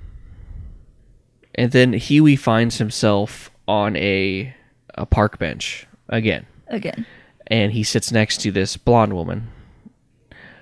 and 1.55 1.71
then 1.71 1.93
Hughie 1.93 2.35
finds 2.35 2.77
himself 2.77 3.49
on 3.67 3.95
a 3.97 4.53
a 4.93 5.05
park 5.05 5.39
bench 5.39 5.87
again. 6.09 6.45
Again. 6.67 7.05
And 7.47 7.71
he 7.73 7.83
sits 7.83 8.11
next 8.11 8.41
to 8.41 8.51
this 8.51 8.77
blonde 8.77 9.13
woman 9.13 9.49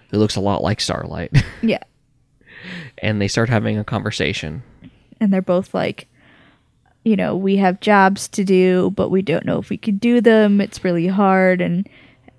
who 0.10 0.18
looks 0.18 0.36
a 0.36 0.42
lot 0.42 0.62
like 0.64 0.82
Starlight. 0.82 1.32
Yeah. 1.62 1.84
And 2.98 3.22
they 3.22 3.28
start 3.28 3.50
having 3.50 3.78
a 3.78 3.84
conversation. 3.84 4.64
And 5.20 5.34
they're 5.34 5.42
both 5.42 5.74
like, 5.74 6.08
you 7.04 7.16
know, 7.16 7.36
we 7.36 7.58
have 7.58 7.80
jobs 7.80 8.28
to 8.30 8.44
do, 8.44 8.92
but 8.92 9.10
we 9.10 9.22
don't 9.22 9.46
know 9.46 9.60
if 9.60 9.70
we 9.70 9.78
could 9.78 10.00
do 10.00 10.22
them. 10.22 10.62
It's 10.62 10.84
really 10.84 11.08
hard. 11.08 11.62
And, 11.62 11.88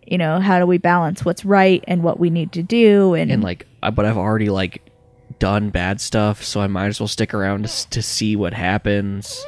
you 0.07 0.19
know, 0.19 0.41
how 0.41 0.59
do 0.59 0.67
we 0.67 0.79
balance 0.79 1.25
what's 1.25 1.45
right 1.45 1.85
and 1.87 2.03
what 2.03 2.19
we 2.19 2.31
need 2.31 2.53
to 2.53 2.63
do? 2.63 3.15
And, 3.15 3.31
And 3.31 3.43
like 3.43 3.67
but 3.95 4.05
I've 4.05 4.17
already 4.17 4.51
like 4.51 4.91
done 5.39 5.71
bad 5.71 6.01
stuff, 6.01 6.43
so 6.43 6.61
I 6.61 6.67
might 6.67 6.87
as 6.87 7.01
well 7.01 7.09
stick 7.09 7.35
around 7.35 7.67
to, 7.67 7.91
to 7.91 8.03
see 8.03 8.37
what 8.37 8.55
happens. 8.55 9.45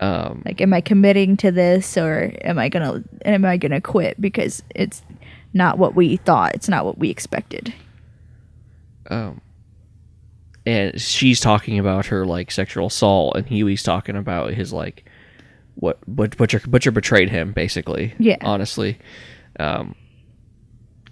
Um 0.00 0.42
like, 0.44 0.60
am 0.60 0.74
I 0.74 0.80
committing 0.80 1.36
to 1.38 1.50
this 1.50 1.96
or 1.96 2.32
am 2.42 2.58
I 2.58 2.68
going 2.68 2.84
to, 2.84 3.28
am 3.28 3.44
I 3.44 3.56
to 3.56 3.80
quit 3.80 4.20
because 4.20 4.62
it's 4.74 5.02
not 5.54 5.78
what 5.78 5.94
we 5.94 6.16
thought. 6.16 6.54
It's 6.54 6.68
not 6.68 6.84
what 6.84 6.98
we 6.98 7.08
expected. 7.08 7.72
Um 9.10 9.40
and 10.66 10.98
she's 11.00 11.40
talking 11.40 11.78
about 11.78 12.06
her 12.06 12.24
like 12.24 12.50
sexual 12.50 12.86
assault 12.86 13.36
and 13.36 13.46
Hughie's 13.46 13.82
talking 13.82 14.16
about 14.16 14.54
his 14.54 14.72
like 14.72 15.04
what 15.74 15.98
but 16.06 16.36
butcher 16.36 16.60
butcher 16.66 16.90
betrayed 16.90 17.28
him 17.28 17.52
basically 17.52 18.14
Yeah. 18.18 18.36
honestly 18.42 18.98
um 19.60 19.94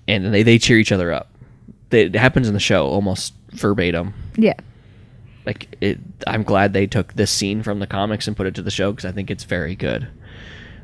and 0.09 0.33
they 0.33 0.43
they 0.43 0.59
cheer 0.59 0.79
each 0.79 0.93
other 0.93 1.13
up 1.13 1.29
it 1.91 2.15
happens 2.15 2.49
in 2.49 2.55
the 2.55 2.61
show 2.61 2.87
almost 2.87 3.35
verbatim 3.51 4.15
Yeah. 4.37 4.55
like 5.45 5.77
it 5.83 5.99
i'm 6.27 6.45
glad 6.45 6.73
they 6.73 6.87
took 6.87 7.13
this 7.15 7.31
scene 7.31 7.63
from 7.63 7.79
the 7.81 7.87
comics 7.87 8.27
and 8.27 8.37
put 8.37 8.47
it 8.47 8.55
to 8.55 8.63
the 8.63 8.71
show 8.71 8.93
because 8.93 9.05
i 9.05 9.13
think 9.13 9.31
it's 9.31 9.45
very 9.45 9.75
good 9.75 10.09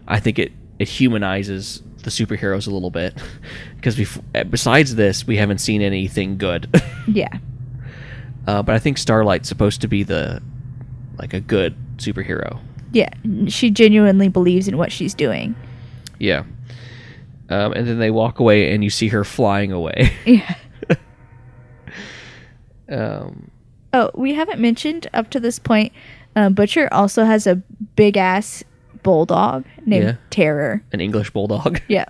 i 0.07 0.21
think 0.21 0.39
it 0.39 0.53
it 0.79 0.89
humanizes 0.89 1.83
the 2.05 2.11
superheroes 2.11 2.67
a 2.67 2.71
little 2.71 2.91
bit 2.91 3.15
because 3.77 3.97
bef- 3.97 4.51
besides 4.51 4.95
this 4.95 5.27
we 5.27 5.37
haven't 5.37 5.59
seen 5.59 5.83
anything 5.83 6.39
good 6.39 6.69
Yeah. 7.09 7.39
Uh, 8.47 8.63
but 8.63 8.75
I 8.75 8.79
think 8.79 8.97
Starlight's 8.99 9.49
supposed 9.49 9.81
to 9.83 9.89
be 9.89 10.03
the 10.05 10.43
like 11.19 11.35
a 11.35 11.41
good 11.41 11.75
superhero. 11.99 12.61
Yeah. 12.93 13.11
She 13.49 13.71
genuinely 13.71 14.29
believes 14.29 14.69
in 14.69 14.79
what 14.79 14.91
she's 14.93 15.13
doing. 15.13 15.55
Yeah. 16.19 16.45
Um, 17.51 17.73
and 17.73 17.87
then 17.87 17.99
they 17.99 18.11
walk 18.11 18.39
away, 18.41 18.73
and 18.73 18.83
you 18.85 18.89
see 18.91 19.09
her 19.09 19.25
flying 19.25 19.71
away. 19.73 20.13
Yeah. 20.27 20.55
um, 22.89 23.51
Oh, 23.93 24.11
we 24.15 24.35
haven't 24.35 24.61
mentioned 24.61 25.07
up 25.15 25.31
to 25.31 25.41
this 25.41 25.59
point. 25.59 25.93
Um, 26.37 26.53
Butcher 26.53 26.89
also 26.93 27.25
has 27.25 27.47
a 27.47 27.57
big 27.97 28.17
ass 28.19 28.63
bulldog 29.03 29.65
named 29.87 30.05
Yeah. 30.05 30.15
Terror. 30.31 30.83
an 30.93 31.01
English 31.01 31.31
bulldog, 31.31 31.81
Yeah. 31.89 32.07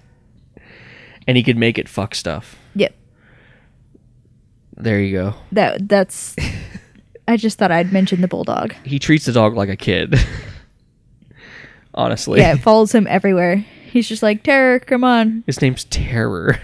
and 1.27 1.37
he 1.37 1.43
could 1.43 1.57
make 1.57 1.79
it 1.79 1.89
fuck 1.89 2.15
stuff. 2.15 2.57
Yep. 2.75 2.95
There 4.77 5.01
you 5.01 5.13
go. 5.19 5.35
That 5.53 5.89
that's. 5.89 6.37
I 7.27 7.37
just 7.37 7.59
thought 7.59 7.71
I'd 7.73 7.93
mention 7.93 8.21
the 8.23 8.29
bulldog. 8.29 8.75
He 8.85 8.99
treats 8.99 9.27
the 9.27 9.33
dog 9.33 9.55
like 9.55 9.69
a 9.69 9.77
kid. 9.77 10.15
Honestly, 11.95 12.41
Yeah, 12.41 12.55
it 12.55 12.59
follows 12.61 12.95
him 12.95 13.07
everywhere. 13.09 13.57
He's 13.91 14.09
just 14.09 14.23
like 14.23 14.43
Terror, 14.43 14.79
come 14.79 15.03
on. 15.03 15.43
his 15.47 15.61
name's 15.61 15.85
Terror. 15.85 16.59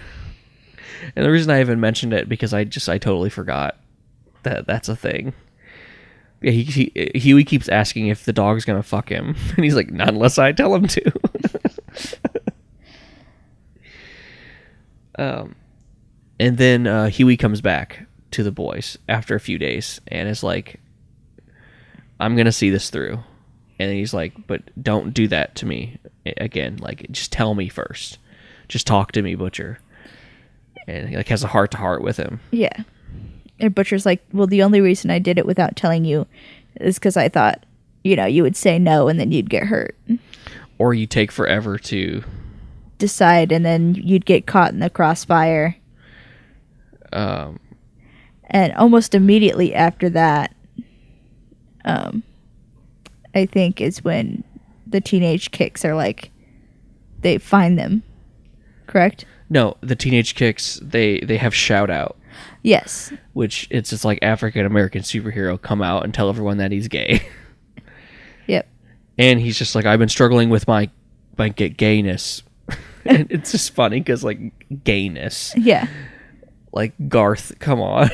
and 1.17 1.25
the 1.25 1.31
reason 1.31 1.51
I 1.51 1.57
haven't 1.57 1.81
mentioned 1.81 2.13
it 2.13 2.29
because 2.29 2.55
I 2.55 2.65
just 2.65 2.89
I 2.89 2.99
totally 2.99 3.31
forgot 3.31 3.77
that 4.45 4.67
that's 4.67 4.89
a 4.89 4.95
thing. 4.97 5.33
Yeah, 6.45 6.51
he, 6.51 6.63
he 6.95 7.11
Hughie 7.15 7.45
keeps 7.45 7.71
asking 7.71 8.09
if 8.09 8.27
the 8.27 8.33
dog's 8.35 8.67
gonna 8.67 8.83
fuck 8.83 9.09
him, 9.09 9.35
and 9.57 9.65
he's 9.65 9.75
like, 9.75 9.91
"Not 9.91 10.09
unless 10.09 10.37
I 10.37 10.53
tell 10.53 10.75
him 10.75 10.87
to." 10.89 11.13
um, 15.19 15.55
and 16.39 16.59
then 16.59 16.87
uh, 16.87 17.07
Hughie 17.09 17.39
comes 17.39 17.63
back 17.63 18.07
to 18.33 18.43
the 18.43 18.53
boys 18.53 18.99
after 19.09 19.35
a 19.35 19.41
few 19.41 19.57
days 19.57 20.03
and 20.09 20.29
is 20.29 20.43
like, 20.43 20.81
"I'm 22.21 22.37
gonna 22.37 22.53
see 22.53 22.69
this 22.69 22.91
through," 22.91 23.21
and 23.79 23.91
he's 23.91 24.13
like, 24.13 24.47
"But 24.47 24.61
don't 24.83 25.15
do 25.15 25.27
that 25.29 25.55
to 25.57 25.67
me 25.67 25.99
again. 26.27 26.77
Like, 26.77 27.11
just 27.11 27.33
tell 27.33 27.55
me 27.55 27.71
first. 27.71 28.19
Just 28.69 28.87
talk 28.87 29.13
to 29.13 29.23
me, 29.23 29.35
Butcher." 29.35 29.79
And 30.87 31.09
he 31.09 31.17
like 31.17 31.29
has 31.29 31.43
a 31.43 31.49
heart 31.49 31.71
to 31.71 31.79
heart 31.79 32.03
with 32.03 32.19
him. 32.19 32.41
Yeah. 32.51 32.83
And 33.61 33.75
Butcher's 33.75 34.05
like, 34.07 34.23
well, 34.33 34.47
the 34.47 34.63
only 34.63 34.81
reason 34.81 35.11
I 35.11 35.19
did 35.19 35.39
it 35.39 35.47
without 35.47 35.77
telling 35.77 36.05
you 36.05 36.27
is 36.81 36.99
because 36.99 37.17
I 37.17 37.29
thought, 37.29 37.65
you 38.03 38.17
know, 38.17 38.27
you 38.27 38.43
would 38.43 38.57
say 38.57 38.79
no 38.79 39.09
and 39.09 39.19
then 39.19 39.31
you'd 39.33 39.49
get 39.51 39.65
hurt. 39.65 39.97
Or 40.79 40.93
you 40.93 41.07
take 41.07 41.31
forever 41.31 41.79
to 41.79 42.25
Decide 42.99 43.53
and 43.53 43.65
then 43.65 43.95
you'd 43.95 44.25
get 44.27 44.47
caught 44.47 44.73
in 44.73 44.79
the 44.81 44.91
crossfire. 44.91 45.77
um, 47.13 47.59
and 48.51 48.73
almost 48.75 49.15
immediately 49.15 49.75
after 49.75 50.09
that 50.11 50.55
um 51.87 52.23
i 53.35 53.47
think 53.47 53.81
is 53.81 54.03
when 54.05 54.43
the 54.87 55.01
teenage 55.01 55.51
kicks 55.51 55.85
are 55.85 55.95
like 55.95 56.31
they 57.21 57.39
find 57.39 57.79
them 57.79 58.03
correct 58.87 59.25
No, 59.49 59.77
the 59.81 59.97
teenage 59.97 60.35
kicks 60.35 60.79
they 60.83 61.21
they 61.21 61.37
have 61.39 61.55
shout 61.55 61.91
out, 61.91 62.17
yes. 62.65 63.13
Which 63.35 63.69
it's 63.71 63.91
just 63.91 64.05
like 64.05 64.19
African 64.23 64.67
American 64.67 65.03
superhero 65.03 65.61
come 65.61 65.81
out 65.81 66.03
and 66.03 66.13
tell 66.13 66.29
everyone 66.29 66.57
that 66.57 66.73
he's 66.73 66.89
gay, 66.89 67.25
yep. 68.49 68.67
And 69.17 69.41
he's 69.41 69.57
just 69.57 69.77
like 69.77 69.87
I've 69.87 70.01
been 70.01 70.09
struggling 70.09 70.51
with 70.51 70.67
my 70.67 70.91
my 71.39 71.51
gayness, 71.51 72.43
and 73.05 73.31
it's 73.31 73.53
just 73.53 73.73
funny 73.75 74.01
because 74.01 74.25
like 74.25 74.39
gayness, 74.83 75.53
yeah. 75.57 75.87
Like 76.73 76.93
Garth, 77.09 77.57
come 77.61 77.81
on, 77.81 78.11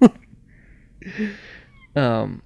um, 1.96 2.42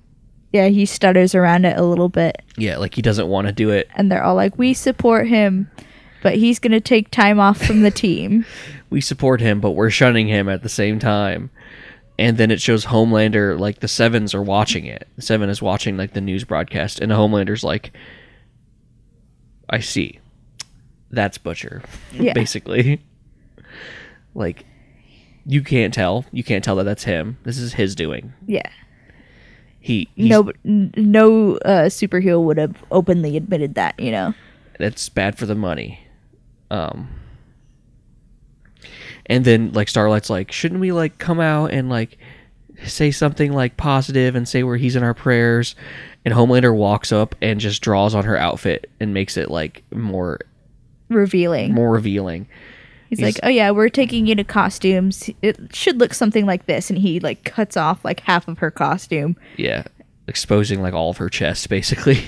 yeah 0.52 0.68
he 0.68 0.84
stutters 0.84 1.34
around 1.34 1.64
it 1.64 1.78
a 1.78 1.82
little 1.82 2.08
bit. 2.10 2.42
Yeah, 2.58 2.76
like 2.76 2.94
he 2.94 3.00
doesn't 3.02 3.28
want 3.28 3.46
to 3.46 3.52
do 3.52 3.70
it. 3.70 3.88
and 3.94 4.12
they're 4.12 4.22
all 4.22 4.34
like 4.34 4.58
we 4.58 4.74
support 4.74 5.26
him 5.26 5.70
but 6.22 6.34
he's 6.34 6.58
gonna 6.58 6.80
take 6.80 7.10
time 7.10 7.38
off 7.38 7.58
from 7.64 7.82
the 7.82 7.90
team 7.90 8.44
We 8.90 9.00
support 9.00 9.40
him, 9.40 9.60
but 9.60 9.72
we're 9.72 9.90
shunning 9.90 10.28
him 10.28 10.48
at 10.48 10.62
the 10.62 10.68
same 10.68 10.98
time. 10.98 11.50
And 12.18 12.36
then 12.36 12.50
it 12.50 12.60
shows 12.60 12.86
Homelander 12.86 13.58
like 13.58 13.80
the 13.80 13.88
Sevens 13.88 14.34
are 14.34 14.42
watching 14.42 14.86
it. 14.86 15.06
The 15.16 15.22
Seven 15.22 15.48
is 15.50 15.62
watching 15.62 15.96
like 15.96 16.14
the 16.14 16.20
news 16.20 16.42
broadcast, 16.44 16.98
and 16.98 17.12
Homelander's 17.12 17.62
like, 17.62 17.92
"I 19.70 19.78
see, 19.78 20.18
that's 21.10 21.38
Butcher." 21.38 21.82
Yeah. 22.12 22.32
basically, 22.34 23.00
like 24.34 24.64
you 25.46 25.62
can't 25.62 25.94
tell. 25.94 26.24
You 26.32 26.42
can't 26.42 26.64
tell 26.64 26.74
that 26.76 26.84
that's 26.84 27.04
him. 27.04 27.38
This 27.44 27.56
is 27.58 27.74
his 27.74 27.94
doing. 27.94 28.32
yeah 28.46 28.68
He 29.78 30.08
no 30.16 30.50
no 30.64 31.56
uh, 31.58 31.86
superhero 31.86 32.42
would 32.42 32.58
have 32.58 32.82
openly 32.90 33.36
admitted 33.36 33.76
that 33.76 33.98
you 34.00 34.10
know 34.10 34.34
that's 34.78 35.08
bad 35.08 35.38
for 35.38 35.46
the 35.46 35.54
money. 35.54 36.00
Um 36.70 37.08
and 39.28 39.44
then 39.44 39.72
like 39.72 39.88
Starlight's 39.88 40.30
like, 40.30 40.52
shouldn't 40.52 40.80
we 40.80 40.92
like 40.92 41.18
come 41.18 41.40
out 41.40 41.70
and 41.72 41.88
like 41.88 42.18
say 42.86 43.10
something 43.10 43.52
like 43.52 43.76
positive 43.76 44.34
and 44.36 44.48
say 44.48 44.62
where 44.62 44.76
he's 44.76 44.96
in 44.96 45.02
our 45.02 45.14
prayers? 45.14 45.74
And 46.24 46.34
Homelander 46.34 46.74
walks 46.74 47.12
up 47.12 47.34
and 47.40 47.58
just 47.60 47.80
draws 47.82 48.14
on 48.14 48.24
her 48.24 48.36
outfit 48.36 48.90
and 49.00 49.14
makes 49.14 49.36
it 49.36 49.50
like 49.50 49.82
more 49.92 50.40
revealing 51.08 51.72
more 51.74 51.90
revealing. 51.90 52.46
He's, 53.08 53.20
He's- 53.20 53.34
like, 53.36 53.40
"Oh 53.42 53.48
yeah, 53.48 53.70
we're 53.70 53.88
taking 53.88 54.26
you 54.26 54.34
to 54.34 54.44
costumes. 54.44 55.30
It 55.40 55.74
should 55.74 55.98
look 55.98 56.12
something 56.12 56.44
like 56.44 56.66
this." 56.66 56.90
And 56.90 56.98
he 56.98 57.20
like 57.20 57.44
cuts 57.44 57.76
off 57.76 58.04
like 58.04 58.20
half 58.20 58.46
of 58.48 58.58
her 58.58 58.70
costume 58.70 59.36
Yeah. 59.56 59.84
Exposing 60.26 60.82
like 60.82 60.92
all 60.92 61.08
of 61.10 61.16
her 61.16 61.30
chest 61.30 61.68
basically. 61.70 62.20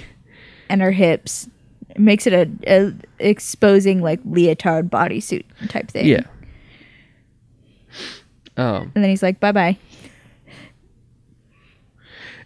and 0.70 0.80
her 0.80 0.92
hips. 0.92 1.48
It 1.90 1.98
makes 1.98 2.26
it 2.26 2.32
a, 2.32 2.48
a 2.66 2.94
exposing 3.18 4.00
like 4.00 4.20
leotard 4.24 4.88
bodysuit 4.90 5.44
type 5.68 5.90
thing. 5.90 6.06
yeah. 6.06 6.22
Um 8.56 8.92
And 8.94 9.02
then 9.04 9.10
he's 9.10 9.22
like, 9.22 9.40
"Bye 9.40 9.52
bye." 9.52 9.78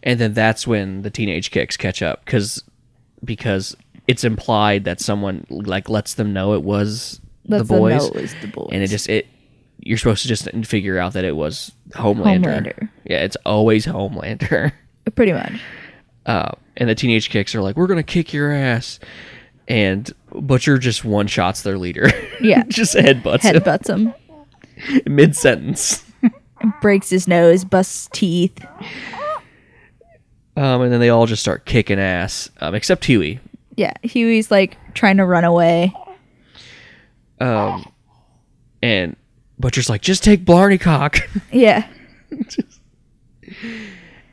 and 0.03 0.21
then 0.21 0.35
that's 0.35 0.67
when 0.67 1.03
the 1.03 1.11
teenage 1.11 1.51
kicks 1.51 1.77
catch 1.77 2.03
up 2.03 2.25
cuz 2.27 2.63
because 3.25 3.75
it's 4.07 4.23
implied 4.25 4.85
that 4.85 5.01
someone 5.01 5.47
like 5.49 5.89
lets 5.89 6.15
them 6.15 6.33
know 6.33 6.53
it 6.55 6.63
was 6.63 7.21
Lets 7.47 7.63
the 7.69 7.75
them 7.75 7.79
boys 7.79 8.03
know 8.03 8.09
it 8.09 8.23
was 8.23 8.35
the 8.43 8.49
boys. 8.49 8.69
and 8.73 8.83
it 8.83 8.89
just 8.89 9.09
it 9.09 9.27
you're 9.81 9.99
supposed 9.99 10.23
to 10.23 10.29
just 10.29 10.49
figure 10.67 10.99
out 10.99 11.13
that 11.15 11.25
it 11.25 11.37
was 11.37 11.73
Homelander. 11.91 12.45
Homelander. 12.45 12.89
Yeah, 13.05 13.19
it's 13.25 13.37
always 13.45 13.85
Homelander. 13.85 14.73
Pretty 15.15 15.33
much. 15.33 15.53
Uh, 16.25 16.53
and 16.79 16.89
the 16.89 16.95
teenage 16.95 17.29
kicks 17.29 17.55
are 17.55 17.61
like, 17.61 17.77
"We're 17.77 17.87
gonna 17.89 18.03
kick 18.03 18.33
your 18.33 18.51
ass," 18.53 18.99
and 19.69 20.11
Butcher 20.33 20.79
just 20.79 21.05
one 21.05 21.27
shots 21.27 21.63
their 21.63 21.77
leader. 21.77 22.11
Yeah. 22.41 22.63
just 22.69 22.95
headbutts 22.95 23.43
him 23.43 23.57
Headbutts 23.63 23.89
him, 23.91 24.15
mid 25.07 25.37
sentence. 25.37 26.05
breaks 26.81 27.11
his 27.11 27.29
nose, 27.29 27.64
busts 27.64 28.09
teeth. 28.12 28.64
Um, 30.57 30.83
and 30.83 30.93
then 30.93 31.01
they 31.01 31.09
all 31.11 31.27
just 31.27 31.43
start 31.43 31.66
kicking 31.66 31.99
ass, 31.99 32.49
um, 32.61 32.75
except 32.75 33.05
Hughie. 33.05 33.41
Yeah, 33.77 33.93
Hughie's 34.03 34.51
like 34.51 34.77
trying 34.95 35.16
to 35.16 35.25
run 35.27 35.45
away. 35.45 35.93
Um, 37.41 37.85
and 38.83 39.16
Butcher's 39.59 39.91
like, 39.91 40.01
"Just 40.01 40.22
take 40.22 40.45
Blarney 40.45 40.79
Cock." 40.79 41.18
Yeah. 41.53 41.87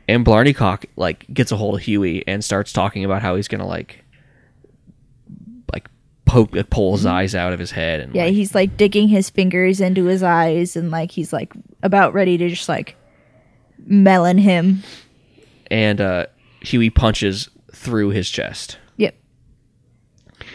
and 0.08 0.24
Blarney 0.24 0.52
Cock 0.54 0.86
like 0.96 1.26
gets 1.32 1.52
a 1.52 1.56
hold 1.56 1.74
of 1.74 1.82
Hughie 1.82 2.24
and 2.26 2.44
starts 2.44 2.72
talking 2.72 3.04
about 3.04 3.22
how 3.22 3.36
he's 3.36 3.48
gonna 3.48 3.66
like 3.66 4.01
poke 6.24 6.54
like, 6.54 6.70
pull 6.70 6.92
his 6.92 7.04
eyes 7.06 7.34
out 7.34 7.52
of 7.52 7.58
his 7.58 7.72
head 7.72 8.00
and 8.00 8.14
Yeah, 8.14 8.24
like, 8.24 8.34
he's 8.34 8.54
like 8.54 8.76
digging 8.76 9.08
his 9.08 9.28
fingers 9.30 9.80
into 9.80 10.04
his 10.06 10.22
eyes 10.22 10.76
and 10.76 10.90
like 10.90 11.10
he's 11.10 11.32
like 11.32 11.52
about 11.82 12.14
ready 12.14 12.38
to 12.38 12.48
just 12.48 12.68
like 12.68 12.96
melon 13.84 14.38
him. 14.38 14.82
and 15.70 16.00
uh 16.00 16.26
Hughie 16.60 16.90
punches 16.90 17.48
through 17.72 18.10
his 18.10 18.30
chest. 18.30 18.78
Yep. 18.98 19.14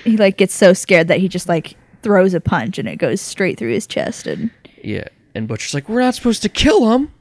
He 0.05 0.15
like 0.17 0.37
gets 0.37 0.53
so 0.55 0.71
scared 0.73 1.09
that 1.09 1.19
he 1.19 1.27
just 1.27 1.49
like 1.49 1.75
throws 2.01 2.33
a 2.33 2.39
punch 2.39 2.77
and 2.77 2.87
it 2.87 2.95
goes 2.95 3.19
straight 3.19 3.57
through 3.59 3.73
his 3.73 3.85
chest 3.87 4.25
and 4.27 4.49
Yeah. 4.83 5.07
And 5.35 5.47
Butcher's 5.47 5.73
like, 5.73 5.89
We're 5.89 5.99
not 5.99 6.15
supposed 6.15 6.41
to 6.43 6.49
kill 6.49 6.93
him. 6.93 7.11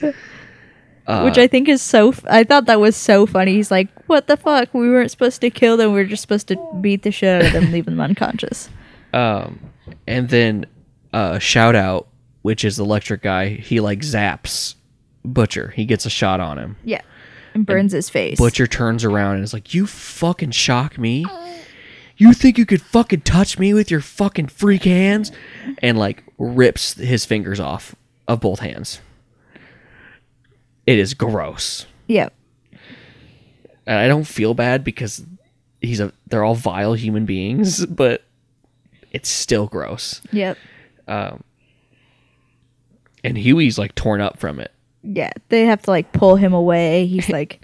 which 1.06 1.38
I 1.38 1.46
think 1.46 1.68
is 1.68 1.82
so 1.82 2.08
f- 2.10 2.24
I 2.28 2.44
thought 2.44 2.66
that 2.66 2.80
was 2.80 2.96
so 2.96 3.26
funny. 3.26 3.54
He's 3.54 3.70
like, 3.70 3.88
"What 4.06 4.26
the 4.26 4.36
fuck? 4.36 4.72
We 4.74 4.88
weren't 4.90 5.10
supposed 5.10 5.40
to 5.40 5.50
kill 5.50 5.76
them. 5.76 5.92
We 5.92 6.00
were 6.00 6.04
just 6.04 6.22
supposed 6.22 6.48
to 6.48 6.56
beat 6.80 7.02
the 7.02 7.10
shit 7.10 7.42
out 7.42 7.46
of 7.46 7.52
them, 7.52 7.72
leave 7.72 7.84
them 7.86 8.00
unconscious." 8.00 8.68
Um 9.12 9.60
and 10.08 10.28
then 10.28 10.66
uh 11.12 11.38
shout 11.38 11.76
out, 11.76 12.08
which 12.42 12.64
is 12.64 12.78
the 12.78 12.82
electric 12.82 13.22
guy, 13.22 13.50
he 13.50 13.78
like 13.78 14.00
zaps 14.00 14.74
Butcher. 15.24 15.72
He 15.74 15.84
gets 15.84 16.04
a 16.04 16.10
shot 16.10 16.40
on 16.40 16.58
him. 16.58 16.76
Yeah. 16.84 17.00
And 17.54 17.64
burns 17.64 17.92
his 17.92 18.10
face. 18.10 18.38
Butcher 18.38 18.66
turns 18.66 19.04
around 19.04 19.36
and 19.36 19.44
is 19.44 19.52
like, 19.52 19.72
You 19.72 19.86
fucking 19.86 20.50
shock 20.50 20.98
me? 20.98 21.24
You 22.16 22.32
think 22.32 22.58
you 22.58 22.66
could 22.66 22.82
fucking 22.82 23.22
touch 23.22 23.58
me 23.58 23.74
with 23.74 23.90
your 23.90 24.00
fucking 24.00 24.48
freak 24.48 24.84
hands? 24.84 25.32
And 25.78 25.98
like 25.98 26.24
rips 26.38 26.94
his 26.94 27.24
fingers 27.24 27.58
off 27.60 27.94
of 28.28 28.40
both 28.40 28.60
hands. 28.60 29.00
It 30.86 30.98
is 30.98 31.14
gross. 31.14 31.86
Yeah. 32.06 32.28
And 33.86 33.98
I 33.98 34.08
don't 34.08 34.24
feel 34.24 34.54
bad 34.54 34.82
because 34.84 35.24
he's 35.80 36.00
a 36.00 36.12
they're 36.28 36.44
all 36.44 36.54
vile 36.54 36.94
human 36.94 37.26
beings, 37.26 37.84
but 37.86 38.22
it's 39.12 39.28
still 39.28 39.66
gross. 39.66 40.20
Yep. 40.32 40.56
Um, 41.06 41.44
and 43.22 43.36
Hughie's 43.38 43.78
like 43.78 43.94
torn 43.94 44.20
up 44.20 44.38
from 44.38 44.58
it. 44.60 44.72
Yeah. 45.02 45.30
They 45.48 45.66
have 45.66 45.82
to 45.82 45.90
like 45.90 46.12
pull 46.12 46.36
him 46.36 46.52
away. 46.54 47.06
He's 47.06 47.28
like, 47.38 47.60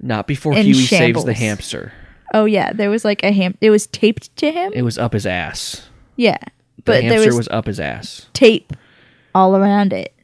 Not 0.00 0.26
before 0.26 0.54
Hughie 0.54 0.74
saves 0.86 1.24
the 1.24 1.34
hamster. 1.34 1.92
"Oh 2.34 2.44
yeah, 2.46 2.72
there 2.72 2.88
was 2.88 3.04
like 3.04 3.22
a 3.24 3.30
ham 3.32 3.56
it 3.60 3.70
was 3.70 3.86
taped 3.88 4.34
to 4.36 4.50
him." 4.50 4.72
It 4.74 4.82
was 4.82 4.96
up 4.98 5.12
his 5.12 5.26
ass. 5.26 5.88
yeah. 6.16 6.38
The 6.76 6.82
But 6.84 7.00
there 7.02 7.10
hamster 7.12 7.28
was, 7.28 7.36
was 7.36 7.48
up 7.48 7.66
his 7.66 7.78
ass. 7.78 8.26
tape 8.32 8.72
all 9.34 9.54
around 9.56 9.92
it. 9.92 10.14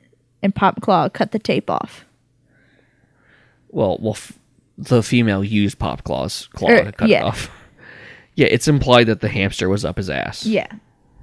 And 0.42 0.54
Pop 0.54 0.80
Claw 0.80 1.08
cut 1.08 1.32
the 1.32 1.38
tape 1.38 1.68
off. 1.68 2.04
Well, 3.70 3.98
well, 4.00 4.14
f- 4.14 4.37
the 4.78 5.02
female 5.02 5.44
used 5.44 5.78
Pop 5.78 6.04
Claw's 6.04 6.46
claw 6.54 6.70
Er, 6.70 6.84
to 6.84 6.92
cut 6.92 7.08
yeah. 7.08 7.20
it 7.20 7.24
off. 7.24 7.50
Yeah, 8.34 8.46
it's 8.52 8.68
implied 8.68 9.08
that 9.08 9.20
the 9.20 9.28
hamster 9.28 9.68
was 9.68 9.84
up 9.84 9.96
his 9.96 10.08
ass. 10.08 10.46
Yeah. 10.46 10.68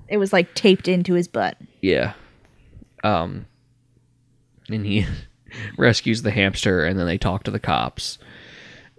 It 0.09 0.17
was 0.17 0.33
like 0.33 0.53
taped 0.53 0.89
into 0.89 1.13
his 1.13 1.29
butt. 1.29 1.57
Yeah. 1.79 2.11
Um, 3.05 3.45
and 4.67 4.85
he 4.85 5.05
rescues 5.77 6.23
the 6.23 6.31
hamster, 6.31 6.83
and 6.83 6.99
then 6.99 7.05
they 7.05 7.17
talk 7.17 7.43
to 7.43 7.51
the 7.51 7.59
cops. 7.59 8.17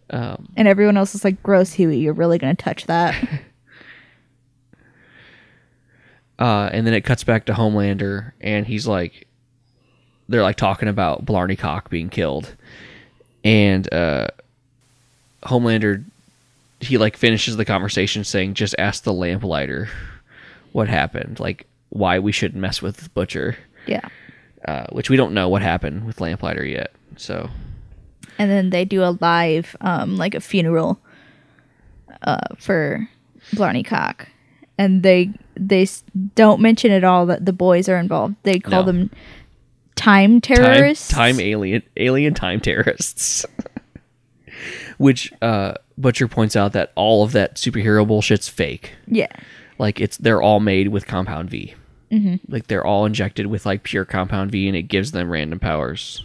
And 0.09 0.67
everyone 0.67 0.97
else 0.97 1.15
is 1.15 1.25
like, 1.25 1.43
gross, 1.43 1.75
Hughie, 1.75 1.99
you're 1.99 2.15
really 2.15 2.39
going 2.39 2.57
to 2.57 2.65
touch 2.65 2.87
that? 2.87 3.15
Uh, 6.39 6.69
and 6.73 6.87
then 6.87 6.93
it 6.93 7.03
cuts 7.03 7.25
back 7.25 7.47
to 7.47 7.55
Homelander, 7.55 8.33
and 8.43 8.67
he's 8.67 8.87
like, 8.87 9.27
they're 10.29 10.43
like 10.43 10.57
talking 10.57 10.89
about 10.89 11.25
Blarney 11.25 11.57
Cock 11.57 11.89
being 11.89 12.11
killed, 12.11 12.55
and 13.43 13.91
uh, 13.93 14.27
Homelander, 15.47 16.05
he 16.81 16.99
like 16.99 17.17
finishes 17.17 17.57
the 17.57 17.65
conversation 17.65 18.25
saying, 18.25 18.55
"Just 18.55 18.75
ask 18.79 19.03
the 19.05 19.13
lamplighter 19.13 19.89
what 20.73 20.89
happened, 20.89 21.41
like 21.41 21.67
why 21.91 22.19
we 22.19 22.33
shouldn't 22.33 22.61
mess 22.61 22.83
with 22.83 23.13
Butcher." 23.15 23.57
yeah. 23.87 24.09
uh, 24.67 24.87
which 24.91 25.09
we 25.09 25.17
don't 25.17 25.33
know 25.33 25.49
what 25.49 25.63
happened 25.63 26.05
with 26.05 26.21
Lamplighter 26.21 26.65
yet. 26.65 26.91
So 27.17 27.49
And 28.39 28.51
then 28.51 28.71
they 28.71 28.85
do 28.85 29.05
a 29.05 29.17
live, 29.21 29.77
um, 29.81 30.17
like 30.17 30.35
a 30.35 30.41
funeral 30.41 30.99
uh, 32.23 32.39
for 32.59 33.09
Blarney 33.55 33.85
Cock. 33.85 34.29
And 34.79 35.03
they 35.03 35.31
they 35.57 35.87
don't 36.35 36.61
mention 36.61 36.91
at 36.91 37.05
all 37.05 37.27
that 37.27 37.47
the 37.47 37.53
boys 37.53 37.89
are 37.89 37.97
involved. 37.99 38.35
They 38.43 38.59
call 38.59 38.81
No. 38.81 38.87
them 38.93 39.11
time 39.95 40.41
time, 40.41 40.57
terrorists. 40.57 41.09
time 41.09 41.41
alien, 41.41 41.83
alien 41.97 42.35
time 42.35 42.61
terrorists. 42.61 43.47
which 44.99 45.33
uh, 45.43 45.75
Butcher 45.99 46.29
points 46.29 46.57
out 46.57 46.73
that 46.73 46.93
all 46.95 47.23
of 47.25 47.33
that 47.33 47.57
superhero 47.57 48.07
bullshit's 48.07 48.49
fake. 48.49 48.93
Yeah. 49.07 49.29
Like 49.79 50.01
it's 50.01 50.17
they're 50.17 50.43
all 50.43 50.61
made 50.61 50.89
with 50.89 51.07
Compound 51.07 51.51
V. 51.51 51.75
Mm-hmm. 52.11 52.53
Like 52.53 52.67
they're 52.69 52.85
all 52.87 53.05
injected 53.05 53.47
with 53.47 53.67
like 53.67 53.83
pure 53.83 54.05
Compound 54.05 54.51
V, 54.53 54.69
and 54.69 54.77
it 54.77 54.85
gives 54.85 55.13
them 55.13 55.31
random 55.31 55.59
powers. 55.59 56.25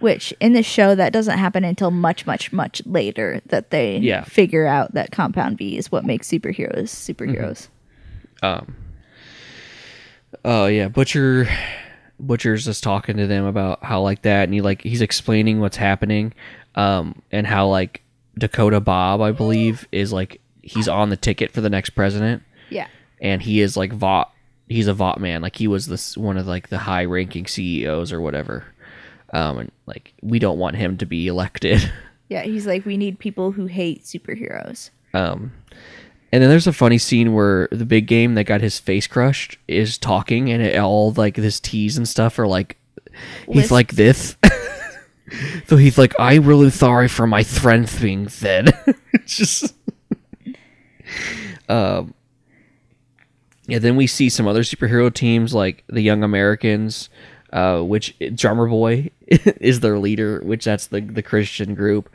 Which 0.00 0.32
in 0.40 0.52
the 0.52 0.62
show 0.62 0.94
that 0.94 1.12
doesn't 1.12 1.38
happen 1.38 1.64
until 1.64 1.90
much, 1.90 2.24
much, 2.26 2.52
much 2.52 2.82
later 2.86 3.40
that 3.46 3.70
they 3.70 3.98
Yeah. 3.98 4.22
figure 4.24 4.66
out 4.66 4.94
that 4.94 5.10
Compound 5.10 5.58
V 5.58 5.76
is 5.76 5.90
what 5.90 6.04
makes 6.04 6.28
superheroes 6.28 6.84
superheroes. 6.90 7.68
Um 8.42 8.76
Oh 10.44 10.66
yeah, 10.66 10.88
Butcher 10.88 11.48
Butcher's 12.20 12.64
just 12.64 12.82
talking 12.82 13.16
to 13.16 13.26
them 13.26 13.44
about 13.44 13.82
how 13.84 14.02
like 14.02 14.22
that 14.22 14.44
and 14.44 14.54
he 14.54 14.60
like 14.60 14.82
he's 14.82 15.00
explaining 15.00 15.60
what's 15.60 15.76
happening 15.76 16.32
um 16.78 17.20
and 17.30 17.46
how 17.46 17.66
like 17.68 18.02
Dakota 18.38 18.80
Bob, 18.80 19.20
I 19.20 19.32
believe, 19.32 19.86
is 19.92 20.12
like 20.12 20.40
he's 20.62 20.88
on 20.88 21.10
the 21.10 21.16
ticket 21.16 21.50
for 21.52 21.60
the 21.60 21.68
next 21.70 21.90
president 21.90 22.42
Yeah. 22.70 22.86
and 23.20 23.42
he 23.42 23.60
is 23.60 23.76
like 23.76 23.92
Vought 23.92 24.32
he's 24.68 24.86
a 24.86 24.94
Vought 24.94 25.20
man, 25.20 25.42
like 25.42 25.56
he 25.56 25.66
was 25.68 25.86
this 25.88 26.16
one 26.16 26.38
of 26.38 26.46
like 26.46 26.68
the 26.68 26.78
high 26.78 27.04
ranking 27.04 27.46
CEOs 27.46 28.12
or 28.12 28.20
whatever. 28.20 28.64
Um 29.32 29.58
and 29.58 29.72
like 29.86 30.14
we 30.22 30.38
don't 30.38 30.58
want 30.58 30.76
him 30.76 30.96
to 30.98 31.06
be 31.06 31.26
elected. 31.26 31.90
Yeah. 32.30 32.42
He's 32.42 32.66
like, 32.66 32.84
we 32.84 32.98
need 32.98 33.18
people 33.18 33.52
who 33.52 33.64
hate 33.64 34.04
superheroes. 34.04 34.90
Um, 35.14 35.50
and 36.30 36.42
then 36.42 36.50
there's 36.50 36.66
a 36.66 36.74
funny 36.74 36.98
scene 36.98 37.32
where 37.32 37.68
the 37.72 37.86
big 37.86 38.06
game 38.06 38.34
that 38.34 38.44
got 38.44 38.60
his 38.60 38.78
face 38.78 39.06
crushed 39.06 39.56
is 39.66 39.96
talking, 39.96 40.50
and 40.50 40.62
it, 40.62 40.76
all 40.78 41.12
like 41.12 41.36
this 41.36 41.58
tease 41.58 41.96
and 41.96 42.06
stuff 42.06 42.38
are 42.38 42.46
like 42.46 42.76
he's 43.50 43.70
like 43.70 43.92
this. 43.92 44.36
so 45.66 45.76
he's 45.76 45.98
like, 45.98 46.14
"I'm 46.18 46.44
really 46.44 46.70
sorry 46.70 47.08
for 47.08 47.26
my 47.26 47.42
friend 47.42 47.90
being 48.00 48.26
dead." 48.26 48.72
just, 49.26 49.74
um, 51.68 52.14
yeah. 53.66 53.78
Then 53.78 53.96
we 53.96 54.06
see 54.06 54.28
some 54.28 54.46
other 54.46 54.62
superhero 54.62 55.12
teams 55.12 55.54
like 55.54 55.84
the 55.88 56.00
Young 56.00 56.22
Americans, 56.22 57.10
uh, 57.52 57.80
which 57.80 58.14
Drummer 58.34 58.68
Boy 58.68 59.10
is 59.26 59.80
their 59.80 59.98
leader, 59.98 60.40
which 60.44 60.64
that's 60.64 60.86
the 60.88 61.00
the 61.00 61.22
Christian 61.22 61.74
group. 61.74 62.10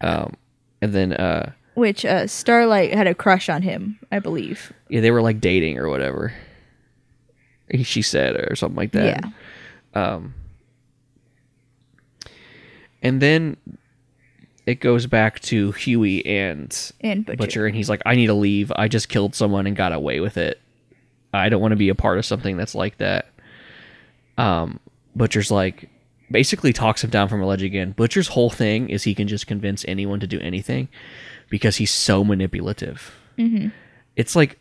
Um, 0.00 0.34
and 0.80 0.92
then 0.92 1.12
uh. 1.12 1.52
Which 1.74 2.04
uh, 2.04 2.26
Starlight 2.26 2.92
had 2.92 3.06
a 3.06 3.14
crush 3.14 3.48
on 3.48 3.62
him, 3.62 3.98
I 4.10 4.18
believe. 4.18 4.74
Yeah, 4.90 5.00
they 5.00 5.10
were 5.10 5.22
like 5.22 5.40
dating 5.40 5.78
or 5.78 5.88
whatever. 5.88 6.34
She 7.82 8.02
said 8.02 8.36
or 8.36 8.54
something 8.56 8.76
like 8.76 8.92
that. 8.92 9.24
Yeah. 9.94 10.20
And 13.02 13.20
then 13.20 13.56
it 14.66 14.76
goes 14.80 15.06
back 15.06 15.40
to 15.40 15.72
Hughie 15.72 16.24
and 16.24 16.92
And 17.00 17.26
Butcher. 17.26 17.36
Butcher. 17.36 17.66
and 17.66 17.74
he's 17.76 17.88
like, 17.88 18.02
I 18.06 18.14
need 18.14 18.26
to 18.28 18.34
leave. 18.34 18.70
I 18.76 18.88
just 18.88 19.08
killed 19.08 19.34
someone 19.34 19.66
and 19.66 19.76
got 19.76 19.92
away 19.92 20.20
with 20.20 20.36
it. 20.36 20.60
I 21.34 21.48
don't 21.48 21.60
want 21.60 21.72
to 21.72 21.76
be 21.76 21.88
a 21.88 21.94
part 21.94 22.18
of 22.18 22.24
something 22.26 22.56
that's 22.56 22.74
like 22.74 22.98
that. 22.98 23.26
Um, 24.38 24.78
Butcher's 25.16 25.50
like, 25.50 25.88
basically 26.30 26.72
talks 26.72 27.02
him 27.02 27.10
down 27.10 27.28
from 27.28 27.42
a 27.42 27.46
ledge 27.46 27.62
again. 27.62 27.92
Butcher's 27.92 28.28
whole 28.28 28.50
thing 28.50 28.88
is 28.88 29.02
he 29.02 29.14
can 29.14 29.28
just 29.28 29.46
convince 29.46 29.84
anyone 29.88 30.20
to 30.20 30.26
do 30.26 30.38
anything 30.40 30.88
because 31.50 31.76
he's 31.76 31.90
so 31.90 32.22
manipulative. 32.24 33.12
Mm-hmm. 33.38 33.68
It's 34.16 34.36
like 34.36 34.58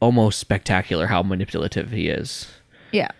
almost 0.00 0.38
spectacular 0.38 1.06
how 1.06 1.22
manipulative 1.22 1.90
he 1.90 2.08
is. 2.08 2.48
Yeah. 2.92 3.10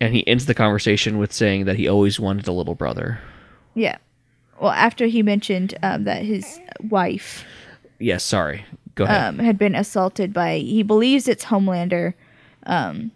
And 0.00 0.14
he 0.14 0.26
ends 0.26 0.46
the 0.46 0.54
conversation 0.54 1.18
with 1.18 1.32
saying 1.32 1.66
that 1.66 1.76
he 1.76 1.86
always 1.86 2.18
wanted 2.18 2.48
a 2.48 2.52
little 2.52 2.74
brother. 2.74 3.20
Yeah. 3.74 3.98
Well, 4.60 4.72
after 4.72 5.06
he 5.06 5.22
mentioned 5.22 5.74
um, 5.82 6.04
that 6.04 6.24
his 6.24 6.58
wife 6.88 7.44
Yes, 8.00 8.24
sorry. 8.24 8.64
Go 8.94 9.04
ahead. 9.04 9.22
um, 9.22 9.38
had 9.38 9.58
been 9.58 9.74
assaulted 9.74 10.32
by, 10.32 10.58
he 10.58 10.82
believes 10.82 11.28
it's 11.28 11.44
Homelander, 11.44 12.14
um, 12.64 13.12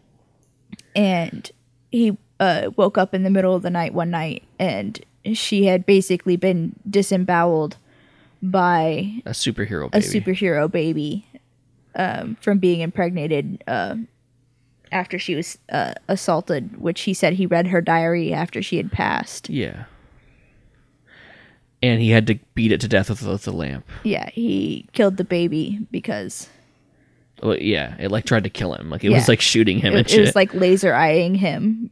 and 0.94 1.50
he 1.90 2.16
uh, 2.38 2.70
woke 2.76 2.98
up 2.98 3.14
in 3.14 3.22
the 3.22 3.30
middle 3.30 3.54
of 3.54 3.62
the 3.62 3.70
night 3.70 3.94
one 3.94 4.10
night, 4.10 4.44
and 4.58 5.02
she 5.32 5.64
had 5.64 5.86
basically 5.86 6.36
been 6.36 6.76
disemboweled 6.88 7.78
by 8.42 9.22
a 9.24 9.30
superhero 9.30 9.86
a 9.94 10.00
superhero 10.00 10.70
baby 10.70 11.26
um, 11.94 12.36
from 12.42 12.58
being 12.58 12.80
impregnated 12.80 13.64
uh, 13.66 13.96
after 14.94 15.18
she 15.18 15.34
was 15.34 15.58
uh, 15.70 15.92
assaulted, 16.08 16.80
which 16.80 17.02
he 17.02 17.12
said 17.12 17.34
he 17.34 17.44
read 17.46 17.66
her 17.66 17.80
diary 17.82 18.32
after 18.32 18.62
she 18.62 18.76
had 18.78 18.90
passed. 18.92 19.50
yeah. 19.50 19.84
And 21.82 22.00
he 22.00 22.10
had 22.10 22.26
to 22.28 22.38
beat 22.54 22.72
it 22.72 22.80
to 22.80 22.88
death 22.88 23.10
with, 23.10 23.20
with 23.26 23.42
the 23.42 23.52
lamp. 23.52 23.84
Yeah, 24.04 24.30
he 24.30 24.88
killed 24.92 25.18
the 25.18 25.24
baby 25.24 25.80
because 25.90 26.48
Well, 27.42 27.58
yeah, 27.58 27.94
it 27.98 28.10
like 28.10 28.24
tried 28.24 28.44
to 28.44 28.50
kill 28.50 28.72
him. 28.72 28.88
Like 28.88 29.04
it 29.04 29.10
Yeah. 29.10 29.18
was 29.18 29.28
like 29.28 29.42
shooting 29.42 29.80
him 29.80 29.94
and 29.94 30.06
it, 30.06 30.14
it 30.14 30.20
was 30.22 30.34
like 30.34 30.54
laser 30.54 30.94
eyeing 30.94 31.34
him. 31.34 31.90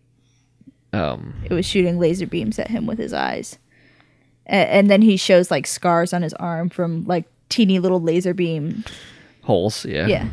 um, 0.95 1.35
It 1.45 1.53
was 1.53 1.67
shooting 1.67 1.99
laser 1.99 2.27
beams 2.27 2.59
at 2.59 2.69
him 2.69 2.87
with 2.87 2.99
his 2.99 3.13
eyes. 3.13 3.59
A- 4.47 4.53
and 4.55 4.89
then 4.89 5.03
he 5.03 5.19
shows 5.19 5.51
like 5.51 5.67
scars 5.67 6.15
on 6.15 6.23
his 6.23 6.33
arm 6.35 6.71
from 6.71 7.05
like 7.05 7.27
teeny 7.51 7.79
little 7.79 8.01
laser 8.01 8.33
beam. 8.33 8.85
holes. 9.43 9.85
Yeah. 9.85 10.07
Yeah. 10.07 10.29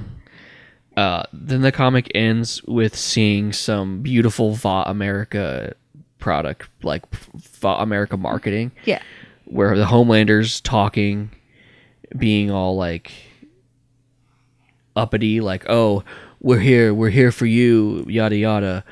Uh, 1.00 1.24
then 1.32 1.62
the 1.62 1.72
comic 1.72 2.12
ends 2.14 2.62
with 2.64 2.94
seeing 2.94 3.54
some 3.54 4.02
beautiful 4.02 4.52
Vought 4.54 4.90
America 4.90 5.74
product, 6.18 6.68
like 6.84 7.04
Vought 7.36 7.82
America 7.82 8.18
marketing, 8.18 8.72
Yeah. 8.84 9.02
where 9.46 9.78
the 9.78 9.86
Homelanders 9.86 10.62
talking, 10.62 11.30
being 12.18 12.52
all 12.52 12.76
like 12.76 13.12
uppity, 14.96 15.40
like, 15.40 15.64
"Oh, 15.70 16.04
we're 16.42 16.60
here, 16.60 16.94
we're 16.94 17.12
here 17.12 17.32
for 17.32 17.46
you," 17.46 18.04
yada 18.08 18.36
yada. 18.36 18.84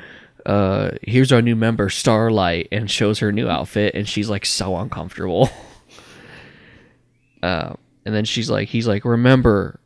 Uh, 0.45 0.91
here's 1.01 1.33
our 1.33 1.41
new 1.41 1.57
member, 1.57 1.89
Starlight, 1.89 2.69
and 2.71 2.89
shows 2.89 3.19
her 3.19 3.33
new 3.33 3.49
outfit, 3.49 3.93
and 3.95 4.07
she's 4.07 4.29
like 4.29 4.45
so 4.45 4.77
uncomfortable. 4.77 5.49
uh, 7.43 7.73
and 8.05 8.15
then 8.15 8.23
she's 8.23 8.49
like, 8.49 8.69
he's 8.69 8.87
like, 8.87 9.03
remember, 9.03 9.81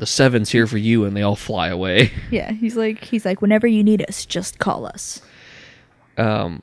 the 0.00 0.06
seven's 0.06 0.50
here 0.50 0.66
for 0.66 0.78
you, 0.78 1.04
and 1.04 1.14
they 1.14 1.20
all 1.22 1.36
fly 1.36 1.68
away. 1.68 2.10
Yeah. 2.30 2.52
He's 2.52 2.76
like 2.76 3.04
he's 3.04 3.24
like, 3.24 3.42
whenever 3.42 3.66
you 3.66 3.84
need 3.84 4.04
us, 4.08 4.24
just 4.24 4.58
call 4.58 4.86
us. 4.86 5.20
Um, 6.16 6.62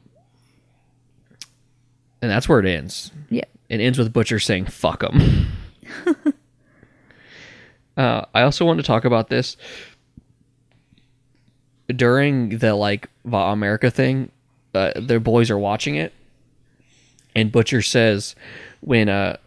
and 2.21 2.31
that's 2.31 2.49
where 2.49 2.59
it 2.59 2.65
ends. 2.65 3.11
Yeah. 3.29 3.45
It 3.69 3.79
ends 3.79 3.99
with 3.99 4.11
Butcher 4.11 4.39
saying 4.39 4.65
"fuck 4.65 5.01
them." 5.01 5.47
uh, 7.97 8.25
I 8.33 8.41
also 8.41 8.65
want 8.65 8.79
to 8.79 8.83
talk 8.83 9.05
about 9.05 9.29
this 9.29 9.55
during 11.87 12.57
the 12.57 12.73
like 12.73 13.09
Vought 13.25 13.53
America 13.53 13.91
thing. 13.91 14.31
Uh, 14.73 14.93
their 14.95 15.19
boys 15.19 15.51
are 15.51 15.57
watching 15.57 15.95
it, 15.95 16.13
and 17.35 17.51
Butcher 17.51 17.81
says 17.81 18.35
when 18.79 19.09
uh 19.09 19.37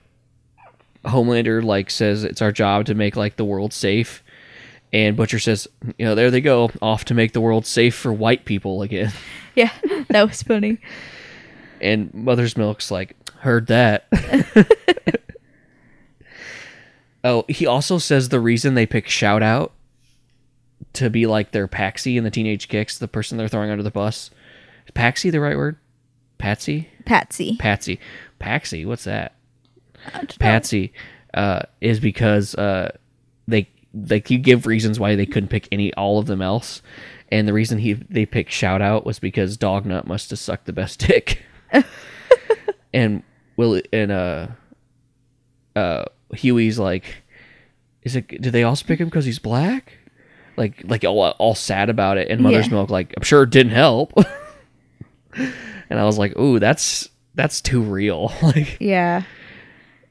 Homelander 1.04 1.62
like 1.62 1.90
says 1.90 2.24
it's 2.24 2.42
our 2.42 2.52
job 2.52 2.86
to 2.86 2.94
make 2.94 3.16
like 3.16 3.36
the 3.36 3.44
world 3.44 3.72
safe, 3.72 4.22
and 4.92 5.16
Butcher 5.16 5.38
says, 5.38 5.68
you 5.98 6.04
know, 6.04 6.14
there 6.14 6.30
they 6.30 6.40
go 6.40 6.70
off 6.82 7.04
to 7.06 7.14
make 7.14 7.32
the 7.32 7.40
world 7.40 7.64
safe 7.64 7.94
for 7.94 8.12
white 8.12 8.44
people 8.44 8.82
again. 8.82 9.12
Yeah. 9.56 9.72
That 10.08 10.28
was 10.28 10.44
funny. 10.44 10.78
And 11.80 12.14
Mother's 12.14 12.56
Milk's 12.56 12.88
like, 12.90 13.16
heard 13.40 13.66
that. 13.66 14.06
oh, 17.24 17.44
he 17.48 17.66
also 17.66 17.98
says 17.98 18.28
the 18.28 18.38
reason 18.38 18.74
they 18.74 18.86
pick 18.86 19.08
Shout 19.08 19.42
Out 19.42 19.72
to 20.92 21.10
be 21.10 21.26
like 21.26 21.50
their 21.50 21.66
Paxi 21.66 22.16
in 22.16 22.22
the 22.22 22.30
Teenage 22.30 22.68
Kicks, 22.68 22.96
the 22.96 23.08
person 23.08 23.38
they're 23.38 23.48
throwing 23.48 23.70
under 23.70 23.82
the 23.82 23.90
bus. 23.90 24.30
Is 24.86 24.92
Paxi 24.92 25.32
the 25.32 25.40
right 25.40 25.56
word? 25.56 25.76
Patsy? 26.38 26.88
Patsy. 27.04 27.56
Patsy. 27.58 27.98
Paxi, 28.40 28.86
what's 28.86 29.04
that? 29.04 29.34
I 30.06 30.10
don't 30.18 30.30
know. 30.30 30.36
Patsy 30.38 30.92
uh, 31.34 31.62
is 31.80 32.00
because 32.00 32.54
uh, 32.54 32.96
they 33.48 33.68
they 33.92 34.20
could 34.20 34.42
give 34.42 34.66
reasons 34.66 35.00
why 35.00 35.16
they 35.16 35.26
couldn't 35.26 35.48
pick 35.48 35.68
any 35.72 35.92
all 35.94 36.18
of 36.18 36.26
them 36.26 36.40
else, 36.42 36.82
and 37.30 37.46
the 37.48 37.52
reason 37.52 37.78
he 37.78 37.94
they 37.94 38.26
picked 38.26 38.52
shout 38.52 38.80
out 38.82 39.04
was 39.04 39.18
because 39.18 39.56
Dognut 39.56 40.06
must 40.06 40.30
have 40.30 40.38
sucked 40.38 40.66
the 40.66 40.72
best 40.72 41.00
dick, 41.00 41.42
and 42.94 43.22
Will 43.56 43.80
and 43.92 44.10
uh 44.12 44.46
uh 45.76 46.04
Hughie's 46.34 46.78
like, 46.78 47.22
is 48.02 48.16
it? 48.16 48.28
Did 48.28 48.52
they 48.52 48.62
also 48.62 48.84
pick 48.86 49.00
him 49.00 49.08
because 49.08 49.24
he's 49.24 49.38
black? 49.38 49.94
Like 50.56 50.82
like 50.84 51.04
all 51.04 51.22
all 51.30 51.54
sad 51.54 51.88
about 51.90 52.18
it, 52.18 52.28
and 52.28 52.40
Mother's 52.40 52.66
Yeah. 52.66 52.74
Milk 52.74 52.90
like 52.90 53.14
I'm 53.16 53.22
sure 53.22 53.42
it 53.44 53.50
didn't 53.50 53.72
help, 53.72 54.12
and 55.34 55.98
I 55.98 56.04
was 56.04 56.18
like, 56.18 56.36
ooh, 56.38 56.58
that's 56.58 57.08
that's 57.34 57.60
too 57.60 57.80
real, 57.80 58.32
like 58.42 58.76
Yeah. 58.80 59.22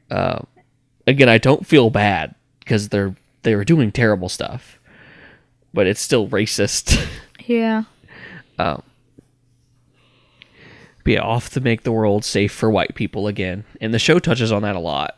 Again, 0.10 1.30
I 1.30 1.38
don't 1.38 1.66
feel 1.66 1.90
bad 1.90 2.36
because 2.60 2.90
they're 2.90 3.16
they 3.44 3.56
were 3.56 3.64
doing 3.66 3.92
terrible 3.92 4.30
stuff, 4.30 4.80
but 5.74 5.88
it's 5.88 6.02
still 6.02 6.28
racist. 6.28 7.06
Yeah. 7.46 7.86
Be 11.04 11.18
off 11.18 11.50
to 11.52 11.62
make 11.62 11.82
the 11.84 11.92
world 11.92 12.24
safe 12.24 12.52
for 12.52 12.70
white 12.70 12.94
people 12.94 13.28
again, 13.28 13.64
and 13.82 13.92
the 13.94 13.98
show 14.00 14.20
touches 14.20 14.52
on 14.52 14.62
that 14.62 14.76
a 14.76 14.80
lot. 14.80 15.18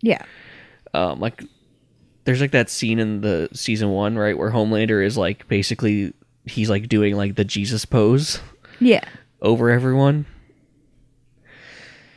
Yeah. 0.00 0.22
Um, 0.94 1.20
like 1.20 1.42
there's 2.24 2.40
like 2.40 2.52
that 2.52 2.70
scene 2.70 2.98
in 2.98 3.20
the 3.20 3.48
season 3.52 3.90
one 3.90 4.16
right 4.16 4.38
where 4.38 4.50
Homelander 4.50 5.04
is 5.04 5.18
like 5.18 5.46
basically 5.48 6.14
he's 6.46 6.70
like 6.70 6.88
doing 6.88 7.16
like 7.16 7.34
the 7.34 7.44
Jesus 7.44 7.84
pose 7.84 8.40
Yeah. 8.80 9.04
over 9.42 9.68
everyone. 9.70 10.24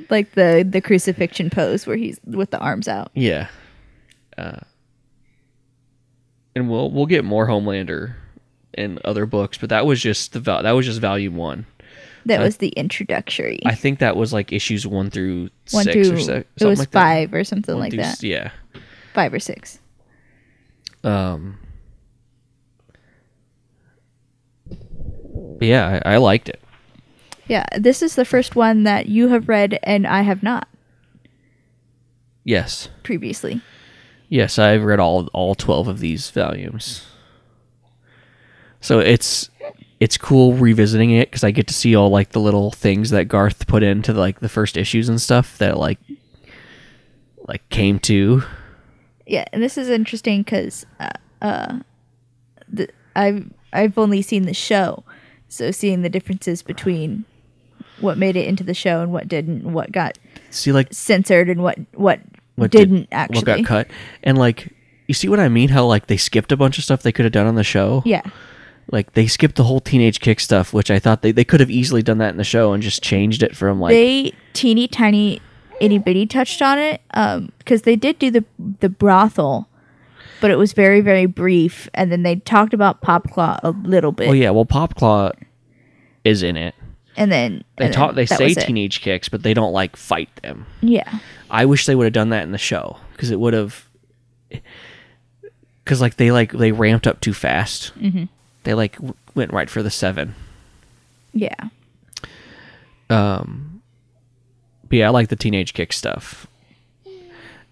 Like 0.10 0.34
the 0.34 0.66
the 0.70 0.82
crucifixion 0.82 1.50
pose 1.50 1.88
where 1.88 1.98
he's 1.98 2.20
with 2.26 2.52
the 2.52 2.60
arms 2.60 2.88
out. 2.88 3.12
Yeah. 3.14 3.48
Uh, 4.38 4.60
and 6.56 6.70
we'll 6.70 6.92
we'll 6.92 7.06
get 7.06 7.24
more 7.26 7.48
Homelander 7.48 8.16
in 8.78 9.00
other 9.06 9.26
books, 9.26 9.58
but 9.58 9.70
that 9.70 9.86
was 9.86 10.02
just 10.02 10.34
the 10.34 10.40
that 10.40 10.72
was 10.72 10.86
just 10.86 11.00
volume 11.02 11.36
one. 11.36 11.66
That 12.26 12.42
I- 12.42 12.44
was 12.44 12.58
the 12.58 12.70
introductory. 12.70 13.60
I 13.66 13.76
think 13.76 14.00
that 14.00 14.16
was 14.18 14.34
like 14.34 14.52
issues 14.52 14.86
one 14.88 15.10
through 15.10 15.50
One 15.72 15.84
six 15.86 16.08
through 16.10 16.34
or 16.34 16.38
it 16.40 16.48
was 16.66 16.80
like 16.80 16.92
that. 16.92 17.00
five 17.00 17.34
or 17.34 17.44
something 17.44 17.76
One 17.76 17.82
like 17.84 17.92
through 17.92 18.04
that. 18.04 18.24
Yeah. 18.24 18.52
Five 19.14 19.34
or 19.34 19.40
six. 19.40 19.80
Um. 21.04 21.60
Yeah, 25.62 26.02
I, 26.06 26.14
I 26.16 26.18
liked 26.18 26.50
it. 26.50 26.62
Yeah. 27.48 27.66
This 27.78 28.02
is 28.02 28.16
the 28.16 28.26
first 28.26 28.56
one 28.56 28.84
that 28.84 29.08
you 29.08 29.28
have 29.30 29.48
read 29.48 29.80
and 29.84 30.06
I 30.08 30.22
have 30.22 30.42
not 30.44 30.68
Yes, 32.44 32.90
previously. 33.04 33.62
yes, 34.30 34.60
I've 34.60 34.84
read 34.84 35.00
all 35.00 35.28
all 35.34 35.56
twelve 35.56 35.88
of 35.88 36.00
these 36.00 36.30
volumes. 36.30 37.06
So 38.82 39.00
it's 39.00 39.50
it's 40.00 40.18
cool 40.18 40.54
revisiting 40.54 41.10
it 41.12 41.30
because 41.32 41.44
I 41.44 41.50
get 41.52 41.66
to 41.68 41.74
see 41.74 41.96
all 41.96 42.10
like 42.10 42.32
the 42.34 42.40
little 42.40 42.70
things 42.70 43.10
that 43.10 43.26
Garth 43.28 43.66
put 43.66 43.82
into 43.82 44.14
like 44.14 44.42
the 44.42 44.50
first 44.50 44.78
issues 44.78 45.10
and 45.10 45.20
stuff 45.20 45.58
that 45.58 45.78
like 45.78 45.98
like 47.48 47.68
came 47.70 47.98
to. 48.02 48.44
Yeah, 49.26 49.46
and 49.52 49.64
this 49.64 49.76
is 49.78 49.90
interesting 49.90 50.44
because 50.44 50.86
uh, 51.00 51.10
uh, 51.42 51.80
the, 52.70 52.90
I've 53.16 53.52
I've 53.74 53.98
only 53.98 54.22
seen 54.22 54.44
the 54.44 54.54
show, 54.54 55.04
so 55.48 55.72
seeing 55.72 56.04
the 56.04 56.10
differences 56.10 56.62
between 56.62 57.26
what 58.00 58.18
made 58.18 58.36
it 58.36 58.48
into 58.48 58.64
the 58.64 58.74
show 58.74 59.02
and 59.02 59.12
what 59.12 59.28
didn't, 59.28 59.64
what 59.72 59.92
got 59.92 60.18
See 60.52 60.72
like 60.72 60.88
censored 60.92 61.50
and 61.50 61.62
what 61.64 61.78
what, 61.94 62.20
what 62.56 62.72
did- 62.72 62.90
didn't 62.90 63.08
actually. 63.12 63.38
what 63.38 63.46
got 63.46 63.66
cut 63.66 63.88
and 64.24 64.38
like 64.38 64.74
you 65.08 65.14
see 65.14 65.28
what 65.30 65.40
I 65.40 65.50
mean? 65.50 65.70
How 65.70 65.86
like 65.86 66.08
they 66.08 66.18
skipped 66.18 66.52
a 66.52 66.58
bunch 66.58 66.78
of 66.78 66.84
stuff 66.84 67.04
they 67.04 67.12
could 67.12 67.26
have 67.26 67.32
done 67.32 67.46
on 67.46 67.54
the 67.56 67.64
show. 67.64 68.02
Yeah, 68.06 68.24
Like 68.92 69.14
they 69.14 69.28
skipped 69.28 69.56
the 69.56 69.64
whole 69.64 69.80
teenage 69.80 70.20
kick 70.20 70.40
stuff, 70.40 70.74
which 70.74 70.90
I 70.90 70.98
thought 70.98 71.22
they, 71.22 71.32
they 71.32 71.44
could 71.44 71.60
have 71.60 71.70
easily 71.70 72.02
done 72.02 72.18
that 72.18 72.30
in 72.32 72.38
the 72.38 72.44
show 72.44 72.74
and 72.74 72.82
just 72.82 73.04
changed 73.04 73.44
it 73.44 73.56
from 73.56 73.80
like 73.80 73.92
they 73.92 74.34
teeny 74.54 74.88
tiny 74.88 75.42
itty 75.80 75.98
bitty 76.00 76.26
touched 76.26 76.62
on 76.62 76.80
it 76.80 77.02
um, 77.14 77.52
because 77.60 77.84
they 77.84 77.96
did 77.96 78.18
do 78.18 78.32
the 78.32 78.44
the 78.80 78.90
brothel, 78.90 79.68
but 80.42 80.50
it 80.50 80.58
was 80.58 80.74
very 80.74 81.02
very 81.02 81.28
brief, 81.28 81.88
and 81.94 82.12
then 82.12 82.24
they 82.24 82.38
talked 82.38 82.74
about 82.74 83.02
Popclaw 83.02 83.60
a 83.62 83.70
little 83.70 84.12
bit, 84.12 84.28
Oh 84.30 84.34
yeah, 84.34 84.50
well 84.50 84.66
Popclaw 84.66 85.34
is 86.24 86.42
in 86.42 86.58
it. 86.58 86.74
And 87.18 87.32
then 87.32 87.64
They 87.78 87.86
and 87.86 87.94
talk 87.94 88.10
then 88.12 88.16
they 88.16 88.26
say 88.26 88.44
was 88.46 88.58
it. 88.58 88.66
teenage 88.68 89.02
kicks, 89.02 89.30
but 89.30 89.44
they 89.44 89.54
don't 89.54 89.74
like 89.74 89.96
fight 89.96 90.30
them. 90.38 90.66
Yeah, 90.82 91.20
I 91.50 91.66
wish 91.66 91.86
they 91.86 91.96
would 91.96 92.06
have 92.06 92.14
done 92.14 92.30
that 92.30 92.44
in 92.44 92.52
the 92.52 92.58
show 92.58 92.98
because 93.14 93.32
it 93.32 93.40
would 93.40 93.54
have 93.54 93.86
because 95.84 96.02
like 96.02 96.16
they 96.18 96.32
like 96.32 96.52
they 96.54 96.72
ramped 96.72 97.08
up 97.08 97.20
too 97.22 97.34
fast. 97.34 97.94
Mm-hmm. 98.00 98.26
They 98.64 98.74
like 98.74 98.96
w- 98.96 99.14
went 99.36 99.54
right 99.54 99.70
for 99.70 99.84
the 99.84 99.92
seven. 99.92 100.36
Yeah. 101.34 101.56
Um, 103.10 103.82
but 104.90 104.98
yeah, 104.98 105.08
I 105.08 105.10
like 105.10 105.30
the 105.30 105.36
teenage 105.36 105.74
kick 105.74 105.94
stuff. 105.94 106.48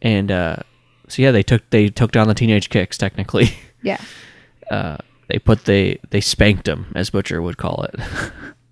And 0.02 0.32
uh, 0.32 0.58
so 1.08 1.22
yeah, 1.22 1.32
they 1.32 1.44
took 1.44 1.68
they 1.70 1.90
took 1.90 2.12
down 2.12 2.28
the 2.28 2.34
teenage 2.34 2.70
kicks 2.70 2.98
technically. 2.98 3.52
Yeah. 3.82 4.00
Uh, 4.72 4.98
they 5.28 5.38
put 5.38 5.66
they 5.66 6.00
they 6.10 6.22
spanked 6.22 6.66
them 6.66 6.88
as 6.96 7.10
Butcher 7.10 7.42
would 7.42 7.58
call 7.58 7.84
it. 7.84 8.00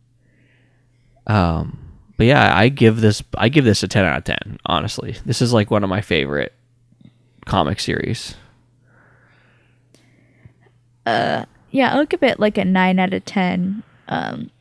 um, 1.27 1.77
but 2.17 2.25
yeah, 2.27 2.55
I 2.55 2.69
give 2.69 3.01
this 3.01 3.23
I 3.35 3.49
give 3.49 3.65
this 3.65 3.83
a 3.83 3.87
ten 3.87 4.05
out 4.05 4.17
of 4.17 4.23
ten. 4.23 4.59
Honestly, 4.65 5.15
this 5.25 5.41
is 5.41 5.53
like 5.53 5.71
one 5.71 5.83
of 5.83 5.89
my 5.89 6.01
favorite 6.01 6.53
comic 7.45 7.79
series. 7.79 8.35
Uh, 11.05 11.45
Yeah, 11.71 11.93
I'll 11.93 12.05
give 12.05 12.23
it 12.23 12.39
like 12.39 12.57
a 12.57 12.65
nine 12.65 12.99
out 12.99 13.13
of 13.13 13.25
ten. 13.25 13.83
Um, 14.07 14.51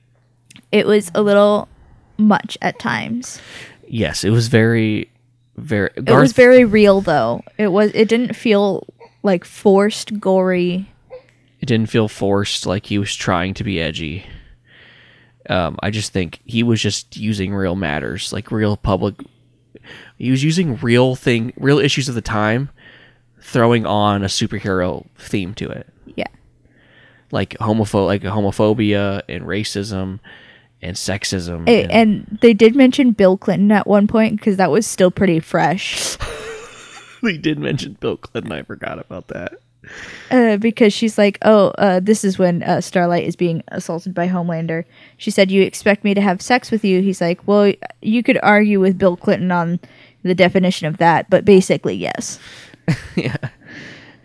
it 0.72 0.86
was 0.86 1.10
a 1.14 1.22
little 1.22 1.68
much 2.16 2.56
at 2.62 2.78
times. 2.78 3.40
Yes, 3.86 4.24
it 4.24 4.30
was 4.30 4.48
very 4.48 5.10
very. 5.56 5.90
It 5.96 6.08
was 6.10 6.32
very 6.32 6.64
real 6.64 7.00
though. 7.00 7.42
It 7.58 7.68
was. 7.68 7.90
It 7.94 8.08
didn't 8.08 8.36
feel 8.36 8.86
like 9.22 9.44
forced, 9.44 10.18
gory. 10.18 10.88
it 11.60 11.66
didn't 11.66 11.90
feel 11.90 12.08
forced 12.08 12.64
like 12.64 12.86
he 12.86 12.96
was 12.98 13.14
trying 13.14 13.52
to 13.54 13.64
be 13.64 13.78
edgy 13.80 14.24
um, 15.50 15.76
i 15.82 15.90
just 15.90 16.12
think 16.12 16.40
he 16.46 16.62
was 16.62 16.80
just 16.80 17.16
using 17.16 17.52
real 17.54 17.76
matters 17.76 18.32
like 18.32 18.50
real 18.50 18.76
public 18.76 19.14
he 20.16 20.30
was 20.30 20.42
using 20.44 20.76
real 20.76 21.14
thing 21.14 21.52
real 21.56 21.78
issues 21.78 22.08
of 22.08 22.14
the 22.14 22.20
time 22.22 22.70
throwing 23.42 23.84
on 23.86 24.22
a 24.22 24.26
superhero 24.26 25.06
theme 25.18 25.54
to 25.54 25.68
it 25.68 25.86
Yeah. 26.16 26.26
like 27.30 27.50
homopho- 27.58 28.06
like 28.06 28.22
homophobia 28.22 29.22
and 29.28 29.44
racism 29.44 30.20
and 30.82 30.96
sexism 30.96 31.68
and- 31.68 31.90
and 31.90 32.38
they 32.40 32.54
did 32.54 32.74
mention 32.76 33.12
Bill 33.12 33.36
Clinton 33.36 33.70
at 33.72 33.86
one 33.86 34.06
point 34.06 34.36
because 34.36 34.56
that 34.56 34.70
was 34.70 34.86
still 34.86 35.10
pretty 35.10 35.40
fresh. 35.40 36.16
we 37.22 37.36
did 37.36 37.58
mention 37.58 37.94
bill 38.00 38.16
clinton 38.16 38.50
i 38.52 38.62
forgot 38.62 38.98
about 38.98 39.28
that 39.28 39.54
Uh, 40.30 40.56
because 40.58 40.92
she's 40.92 41.16
like, 41.16 41.38
oh, 41.42 41.68
uh, 41.78 42.00
this 42.00 42.24
is 42.24 42.38
when 42.38 42.62
uh, 42.62 42.80
Starlight 42.80 43.24
is 43.24 43.34
being 43.36 43.62
assaulted 43.68 44.14
by 44.14 44.28
Homelander. 44.28 44.84
She 45.16 45.30
said, 45.30 45.50
"You 45.50 45.62
expect 45.62 46.04
me 46.04 46.14
to 46.14 46.20
have 46.20 46.42
sex 46.42 46.70
with 46.70 46.84
you?" 46.84 47.00
He's 47.02 47.20
like, 47.20 47.46
"Well, 47.46 47.72
you 48.02 48.22
could 48.22 48.38
argue 48.42 48.78
with 48.78 48.98
Bill 48.98 49.16
Clinton 49.16 49.50
on 49.50 49.80
the 50.22 50.34
definition 50.34 50.86
of 50.86 50.98
that, 50.98 51.30
but 51.30 51.44
basically, 51.44 51.94
yes." 51.94 52.38
yeah. 53.16 53.36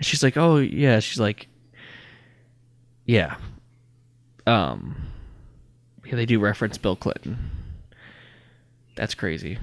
She's 0.01 0.21
like, 0.23 0.37
"Oh, 0.37 0.57
yeah." 0.57 0.99
She's 0.99 1.19
like, 1.19 1.47
"Yeah." 3.05 3.37
Um 4.47 4.95
yeah, 6.05 6.15
they 6.15 6.25
do 6.25 6.39
reference 6.39 6.77
Bill 6.77 6.95
Clinton. 6.95 7.37
That's 8.95 9.15
crazy. 9.15 9.57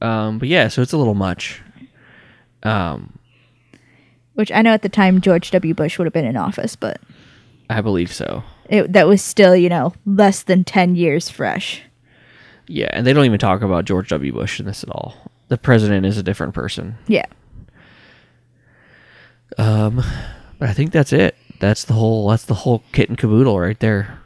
Um 0.00 0.38
but 0.38 0.48
yeah, 0.48 0.68
so 0.68 0.82
it's 0.82 0.92
a 0.92 0.98
little 0.98 1.14
much. 1.14 1.62
Um 2.62 3.18
Which 4.36 4.52
I 4.52 4.62
know 4.62 4.72
at 4.72 4.82
the 4.82 4.88
time 4.88 5.20
George 5.20 5.50
W. 5.50 5.74
Bush 5.74 5.98
would 5.98 6.06
have 6.06 6.12
been 6.14 6.24
in 6.24 6.36
office, 6.36 6.76
but 6.76 7.00
I 7.68 7.80
believe 7.80 8.12
so. 8.12 8.44
it, 8.68 8.92
that 8.92 9.08
was 9.08 9.20
still, 9.20 9.56
you 9.56 9.68
know, 9.68 9.92
less 10.06 10.42
than 10.44 10.62
ten 10.64 10.94
years 10.94 11.28
fresh. 11.28 11.82
Yeah, 12.68 12.88
and 12.92 13.06
they 13.06 13.12
don't 13.12 13.24
even 13.26 13.38
talk 13.38 13.62
about 13.62 13.84
George 13.84 14.08
W. 14.08 14.32
Bush 14.32 14.60
in 14.60 14.66
this 14.66 14.82
at 14.82 14.90
all. 14.90 15.30
The 15.48 15.58
president 15.58 16.06
is 16.06 16.16
a 16.18 16.22
different 16.22 16.54
person. 16.54 16.96
Yeah. 17.06 17.26
Um 19.58 20.02
but 20.58 20.68
I 20.68 20.72
think 20.72 20.92
that's 20.92 21.12
it. 21.12 21.36
That's 21.60 21.84
the 21.84 21.94
whole 21.94 22.28
that's 22.28 22.44
the 22.44 22.54
whole 22.54 22.82
kit 22.92 23.08
and 23.08 23.18
caboodle 23.18 23.58
right 23.60 23.78
there. 23.78 24.20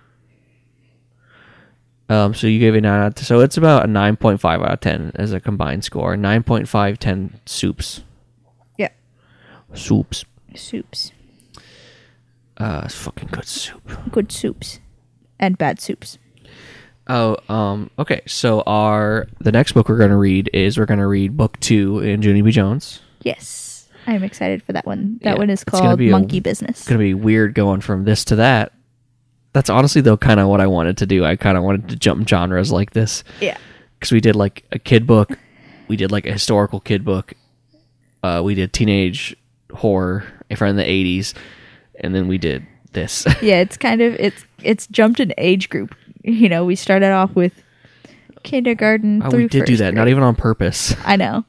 Um, 2.09 2.35
so 2.35 2.49
you 2.49 2.59
gave 2.59 2.75
it 2.75 2.81
nine 2.81 3.01
out. 3.01 3.21
Of, 3.21 3.27
So 3.27 3.39
it's 3.41 3.57
about 3.57 3.85
a 3.85 3.87
nine 3.87 4.17
point 4.17 4.41
five 4.41 4.61
out 4.61 4.73
of 4.73 4.81
ten 4.81 5.13
as 5.15 5.33
a 5.33 5.39
combined 5.39 5.85
score. 5.85 6.17
9.5, 6.17 6.99
10 6.99 7.41
soups. 7.47 8.03
Soups. 9.75 10.25
Soups. 10.55 11.12
Uh, 12.57 12.83
it's 12.85 12.95
fucking 12.95 13.29
good 13.33 13.47
soup. 13.47 13.83
Good 14.11 14.31
soups. 14.33 14.81
And 15.39 15.57
bad 15.57 15.81
soups. 15.81 16.18
Oh, 17.09 17.37
um, 17.49 17.91
okay. 17.99 18.21
So 18.27 18.61
our 18.66 19.27
the 19.41 19.51
next 19.53 19.73
book 19.73 19.89
we're 19.89 19.97
gonna 19.99 20.18
read 20.18 20.51
is 20.53 20.77
we're 20.79 20.87
gonna 20.87 21.09
read 21.09 21.37
book 21.37 21.59
two 21.61 22.01
in 22.01 22.21
Junie 22.23 22.43
B. 22.43 22.51
Jones. 22.51 23.01
Yes. 23.23 23.89
I'm 24.07 24.23
excited 24.23 24.62
for 24.62 24.73
that 24.73 24.87
one. 24.87 25.18
That 25.23 25.33
Yeah, 25.35 25.39
one 25.39 25.51
is 25.51 25.64
called 25.64 25.99
be 25.99 26.09
a- 26.09 26.12
Monkey 26.12 26.41
Business. 26.41 26.81
It's 26.81 26.89
gonna 26.89 26.99
be 26.99 27.14
weird 27.14 27.55
going 27.55 27.81
from 27.81 28.05
this 28.05 28.25
to 28.27 28.37
that. 28.37 28.73
That's 29.53 29.71
honestly 29.71 30.03
though 30.03 30.16
kind 30.16 30.39
of 30.41 30.49
what 30.49 30.61
I 30.61 30.66
wanted 30.66 30.99
to 30.99 31.07
do. 31.07 31.25
I 31.25 31.37
kind 31.37 31.57
of 31.57 31.64
wanted 31.64 31.89
to 31.89 31.97
jump 31.97 32.29
genres 32.29 32.71
like 32.71 32.91
this. 32.91 33.25
yeah. 33.41 33.57
because 33.99 34.12
we 34.12 34.21
did 34.21 34.37
like 34.37 34.64
a 34.73 34.79
kid 34.79 35.07
book, 35.07 35.31
we 35.89 35.97
did 35.97 36.12
like 36.12 36.27
a 36.27 36.33
historical 36.33 36.81
kid 36.81 37.05
book, 37.05 37.33
uh, 38.23 38.41
we 38.45 38.55
did 38.55 38.73
teenage 38.73 39.37
horror 39.75 40.25
from 40.57 40.77
the 40.77 40.85
'80s, 40.85 41.35
and 42.01 42.14
then 42.14 42.29
we 42.29 42.39
did 42.39 42.66
this. 42.93 43.27
Yeah, 43.43 43.61
it's 43.61 43.77
kind 43.77 44.01
of 44.01 44.14
it's 44.14 44.45
it's 44.62 44.87
jumped 44.89 45.21
an 45.21 45.33
age 45.39 45.68
group. 45.68 45.95
You 46.23 46.49
know, 46.49 46.64
we 46.64 46.77
started 46.77 47.12
off 47.12 47.35
with 47.35 47.53
kindergarten 48.43 49.23
oh, 49.25 49.31
we 49.31 49.49
did 49.49 49.66
do 49.66 49.77
that, 49.79 49.95
not 49.95 50.09
even 50.09 50.23
on 50.23 50.35
purpose. 50.35 50.95
I 51.05 51.16
know. 51.16 51.45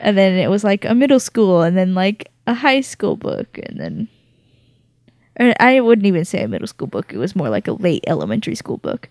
And 0.00 0.16
then 0.16 0.34
it 0.34 0.48
was 0.48 0.62
like 0.62 0.84
a 0.84 0.94
middle 0.94 1.20
school 1.20 1.62
and 1.62 1.76
then 1.76 1.94
like 1.94 2.30
a 2.46 2.54
high 2.54 2.80
school 2.80 3.16
book 3.16 3.58
and 3.64 3.80
then 3.80 4.08
or 5.38 5.54
I 5.60 5.80
wouldn't 5.80 6.06
even 6.06 6.24
say 6.24 6.42
a 6.42 6.48
middle 6.48 6.66
school 6.66 6.88
book. 6.88 7.12
It 7.12 7.18
was 7.18 7.36
more 7.36 7.48
like 7.48 7.68
a 7.68 7.72
late 7.72 8.04
elementary 8.06 8.54
school 8.54 8.78
book. 8.78 9.08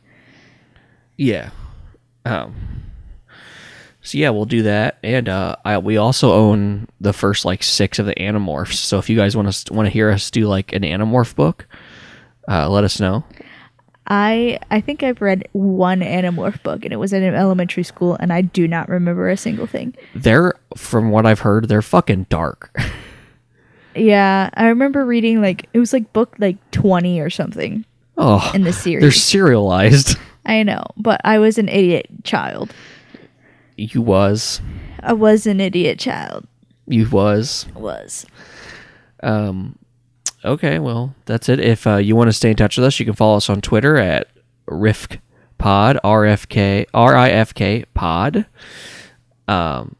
Yeah. 1.15 1.51
Um. 2.25 2.55
So 4.07 4.17
yeah, 4.17 4.29
we'll 4.29 4.45
do 4.45 4.63
that, 4.63 4.99
and 5.03 5.27
uh, 5.27 5.57
I, 5.65 5.79
we 5.79 5.97
also 5.97 6.31
own 6.31 6.87
the 7.01 7.11
first 7.11 7.43
like 7.43 7.61
six 7.61 7.99
of 7.99 8.05
the 8.05 8.15
Animorphs. 8.15 8.75
So 8.75 8.99
if 8.99 9.09
you 9.09 9.17
guys 9.17 9.35
want 9.35 9.51
to 9.51 9.73
want 9.73 9.85
to 9.85 9.89
hear 9.89 10.09
us 10.09 10.31
do 10.31 10.47
like 10.47 10.71
an 10.71 10.83
Animorph 10.83 11.35
book, 11.35 11.67
uh, 12.47 12.69
let 12.69 12.85
us 12.85 13.01
know. 13.01 13.25
I 14.07 14.59
I 14.71 14.79
think 14.79 15.03
I've 15.03 15.19
read 15.19 15.49
one 15.51 15.99
Animorph 15.99 16.63
book 16.63 16.85
and 16.85 16.93
it 16.93 16.95
was 16.95 17.11
in 17.11 17.21
elementary 17.21 17.83
school 17.83 18.15
and 18.17 18.31
I 18.31 18.39
do 18.43 18.65
not 18.65 18.87
remember 18.87 19.27
a 19.27 19.35
single 19.35 19.67
thing. 19.67 19.93
They're 20.15 20.53
from 20.77 21.11
what 21.11 21.25
I've 21.25 21.41
heard, 21.41 21.67
they're 21.67 21.81
fucking 21.81 22.27
dark. 22.29 22.73
Yeah, 23.95 24.51
I 24.53 24.67
remember 24.67 25.03
reading 25.03 25.41
like 25.41 25.67
it 25.73 25.79
was 25.79 25.91
like 25.91 26.13
book 26.13 26.35
like 26.37 26.57
20 26.69 27.19
or 27.19 27.31
something 27.31 27.83
oh, 28.15 28.51
in 28.53 28.61
the 28.61 28.71
series, 28.71 29.01
they're 29.01 29.11
serialized. 29.11 30.17
I 30.45 30.61
know, 30.61 30.83
but 30.97 31.19
I 31.23 31.39
was 31.39 31.57
an 31.57 31.67
idiot 31.67 32.05
child. 32.23 32.75
You 33.77 34.01
was, 34.01 34.59
I 35.01 35.13
was 35.13 35.45
an 35.45 35.61
idiot 35.61 35.99
child. 35.99 36.47
you 36.87 37.07
was. 37.09 37.67
Was. 37.75 38.25
Um, 39.21 39.77
okay, 40.43 40.79
well, 40.79 41.13
that's 41.25 41.47
it. 41.47 41.59
If 41.59 41.85
uh, 41.85 41.97
you 41.97 42.15
want 42.15 42.27
to 42.27 42.33
stay 42.33 42.49
in 42.49 42.55
touch 42.55 42.77
with 42.77 42.85
us, 42.85 42.99
you 42.99 43.05
can 43.05 43.13
follow 43.13 43.37
us 43.37 43.49
on 43.49 43.61
Twitter 43.61 43.97
at 43.97 44.29
RIFK 44.67 45.19
Pod, 45.59 45.99
RFK, 46.03 46.87
RIFK 46.91 47.85
Pod. 47.93 48.47
Um, 49.47 49.95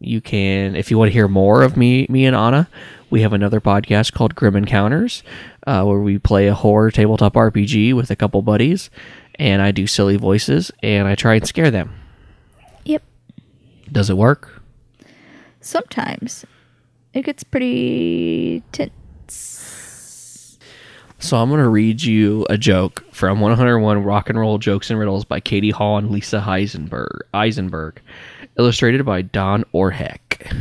you 0.00 0.20
can, 0.20 0.74
if 0.74 0.90
you 0.90 0.98
want 0.98 1.08
to 1.08 1.12
hear 1.12 1.28
more 1.28 1.62
of 1.62 1.76
me, 1.76 2.06
me 2.10 2.26
and 2.26 2.36
Anna, 2.36 2.68
we 3.08 3.22
have 3.22 3.32
another 3.32 3.60
podcast 3.60 4.12
called 4.12 4.34
Grim 4.34 4.56
Encounters, 4.56 5.22
uh, 5.66 5.84
where 5.84 6.00
we 6.00 6.18
play 6.18 6.48
a 6.48 6.54
horror 6.54 6.90
tabletop 6.90 7.34
RPG 7.34 7.94
with 7.94 8.10
a 8.10 8.16
couple 8.16 8.42
buddies, 8.42 8.90
and 9.36 9.62
I 9.62 9.70
do 9.70 9.86
silly 9.86 10.16
voices 10.16 10.72
and 10.82 11.06
I 11.06 11.14
try 11.14 11.36
and 11.36 11.46
scare 11.46 11.70
them. 11.70 11.94
Does 13.92 14.10
it 14.10 14.16
work? 14.16 14.62
Sometimes 15.60 16.44
it 17.12 17.22
gets 17.24 17.44
pretty 17.44 18.62
tense. 18.72 20.58
So 21.18 21.38
I'm 21.38 21.48
going 21.48 21.62
to 21.62 21.68
read 21.68 22.02
you 22.02 22.46
a 22.50 22.58
joke 22.58 23.04
from 23.10 23.40
101 23.40 24.04
Rock 24.04 24.28
and 24.28 24.38
Roll 24.38 24.58
Jokes 24.58 24.90
and 24.90 24.98
Riddles 24.98 25.24
by 25.24 25.40
Katy 25.40 25.70
Hall 25.70 25.96
and 25.98 26.10
Lisa 26.10 26.40
Heisenberg, 26.40 27.20
Eisenberg, 27.32 28.00
illustrated 28.58 29.04
by 29.06 29.22
Don 29.22 29.64
Orehek. 29.74 30.54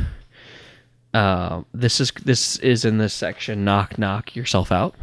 Uh, 1.14 1.64
this 1.74 2.00
is 2.02 2.12
this 2.24 2.58
is 2.60 2.84
in 2.86 2.98
this 2.98 3.14
section. 3.14 3.64
Knock 3.64 3.98
knock 3.98 4.36
yourself 4.36 4.72
out. 4.72 4.96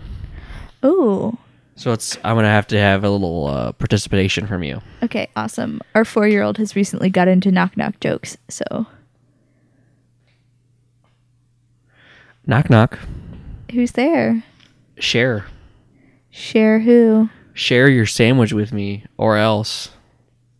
Ooh. 0.84 1.38
So 1.74 1.92
it's 1.92 2.16
I'm 2.22 2.36
gonna 2.36 2.48
have 2.48 2.66
to 2.68 2.78
have 2.78 3.02
a 3.02 3.10
little 3.10 3.46
uh, 3.46 3.72
participation 3.72 4.46
from 4.46 4.62
you. 4.62 4.80
Okay, 5.02 5.28
awesome. 5.34 5.80
Our 5.94 6.04
four 6.04 6.28
year 6.28 6.42
old 6.42 6.58
has 6.58 6.76
recently 6.76 7.08
got 7.10 7.28
into 7.28 7.50
knock 7.50 7.76
knock 7.76 7.98
jokes, 8.00 8.36
so 8.48 8.86
Knock 12.46 12.68
knock. 12.70 12.98
who's 13.72 13.92
there? 13.92 14.42
Share 14.98 15.46
Share 16.30 16.80
who? 16.80 17.28
share 17.54 17.88
your 17.88 18.06
sandwich 18.06 18.52
with 18.52 18.72
me, 18.72 19.04
or 19.18 19.36
else. 19.36 19.90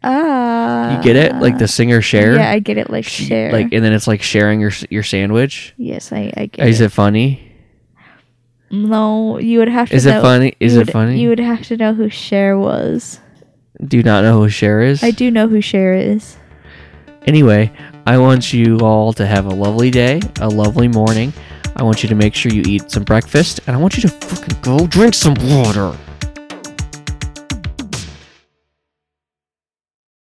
Ah. 0.05 0.97
You 0.97 1.03
get 1.03 1.17
it? 1.17 1.35
Like 1.37 1.59
the 1.59 1.67
singer 1.69 2.03
Cher? 2.03 2.35
Yeah, 2.35 2.51
I 2.51 2.59
get 2.59 2.77
it. 2.79 2.91
Like 2.91 3.05
share. 3.05 3.51
Like 3.53 3.73
and 3.73 3.85
then 3.85 3.93
it's 3.93 4.07
like 4.07 4.23
sharing 4.23 4.61
your 4.61 4.73
your 4.91 5.03
sandwich. 5.03 5.75
yes, 5.77 6.13
I, 6.13 6.33
I 6.37 6.47
get 6.47 6.69
Is 6.69 6.81
it. 6.81 6.87
it 6.87 6.89
funny? 6.91 7.52
No, 8.73 9.39
you 9.39 9.59
would 9.59 9.69
have 9.69 9.91
to. 9.91 9.95
Is 9.95 10.07
it 10.07 10.21
funny? 10.23 10.55
Is 10.59 10.75
you 10.75 10.81
it 10.81 10.91
funny? 10.91 11.21
You 11.21 11.29
would 11.29 11.39
have 11.39 11.63
to 11.67 11.77
know 11.77 11.93
who 11.93 12.09
Cher 12.09 12.59
was. 12.59 13.21
Do 13.87 13.99
you 13.99 14.03
not 14.03 14.25
know 14.25 14.41
who 14.41 14.49
Cher 14.49 14.81
is? 14.81 15.03
I 15.05 15.11
do 15.11 15.31
know 15.31 15.47
who 15.47 15.61
Cher 15.61 15.93
is. 15.93 16.39
Anyway, 17.27 17.71
I 18.07 18.17
want 18.17 18.53
you 18.53 18.79
all 18.79 19.13
to 19.13 19.27
have 19.27 19.45
a 19.45 19.55
lovely 19.55 19.91
day, 19.91 20.21
a 20.41 20.49
lovely 20.49 20.89
morning. 20.89 21.35
I 21.77 21.83
want 21.83 22.03
you 22.03 22.09
to 22.09 22.15
make 22.15 22.35
sure 22.35 22.51
you 22.51 22.63
eat 22.67 22.91
some 22.91 23.05
breakfast, 23.05 23.61
and 23.67 23.77
I 23.77 23.79
want 23.79 23.97
you 23.97 24.03
to 24.03 24.09
fucking 24.09 24.59
go 24.63 24.87
drink 24.87 25.15
some 25.15 25.35
water. 25.43 25.97